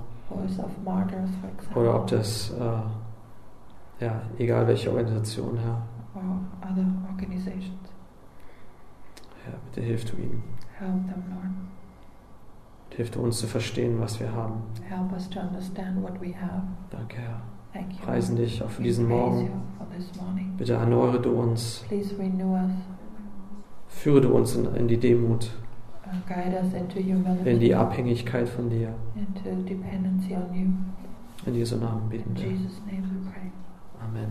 Martyrs, 0.83 1.29
oder 1.75 1.95
ob 1.95 2.07
das, 2.07 2.51
äh, 2.51 4.03
ja, 4.05 4.21
egal 4.37 4.67
welche 4.67 4.89
Organisation, 4.91 5.57
Herr. 5.57 5.81
or 6.15 6.39
other 6.69 6.85
organizations. 7.09 7.77
Herr, 9.45 9.53
bitte 9.65 9.81
hilf 9.85 10.05
du 10.05 10.17
ihnen. 10.17 10.43
Help 10.77 11.07
them, 11.07 11.23
Lord. 11.29 11.51
Hilf 12.95 13.11
du 13.11 13.21
uns 13.21 13.39
zu 13.39 13.47
verstehen, 13.47 13.99
was 13.99 14.19
wir 14.19 14.31
haben. 14.33 14.61
Help 14.87 15.11
us 15.13 15.29
to 15.29 15.39
understand 15.39 16.01
what 16.03 16.19
we 16.21 16.33
have. 16.35 16.63
Danke, 16.89 17.17
Herr. 17.17 17.41
Thank 17.73 17.93
you. 17.93 18.05
Preisen 18.05 18.35
dich 18.35 18.61
auch 18.61 18.69
für 18.69 18.83
diesen 18.83 19.07
Morgen. 19.07 19.49
Bitte 20.57 20.73
erneuere 20.73 21.19
du 21.19 21.31
uns. 21.31 21.85
Please 21.87 22.17
renew 22.17 22.53
us, 22.53 22.71
Führe 23.87 24.21
du 24.21 24.33
uns 24.33 24.55
in, 24.55 24.73
in 24.75 24.87
die 24.87 24.97
Demut, 24.97 25.51
in 27.45 27.59
die 27.59 27.75
Abhängigkeit 27.75 28.49
von 28.49 28.69
dir. 28.69 28.93
into 29.15 29.63
dependency 29.63 30.35
on 30.35 30.53
you. 30.53 30.67
In 31.45 31.55
Jesu 31.55 31.77
Namen 31.77 32.09
beten 32.09 32.35
wir. 32.35 32.43
Jesus' 32.43 32.81
name 32.85 33.03
we 33.09 33.31
pray. 33.31 33.51
Amen. 34.01 34.29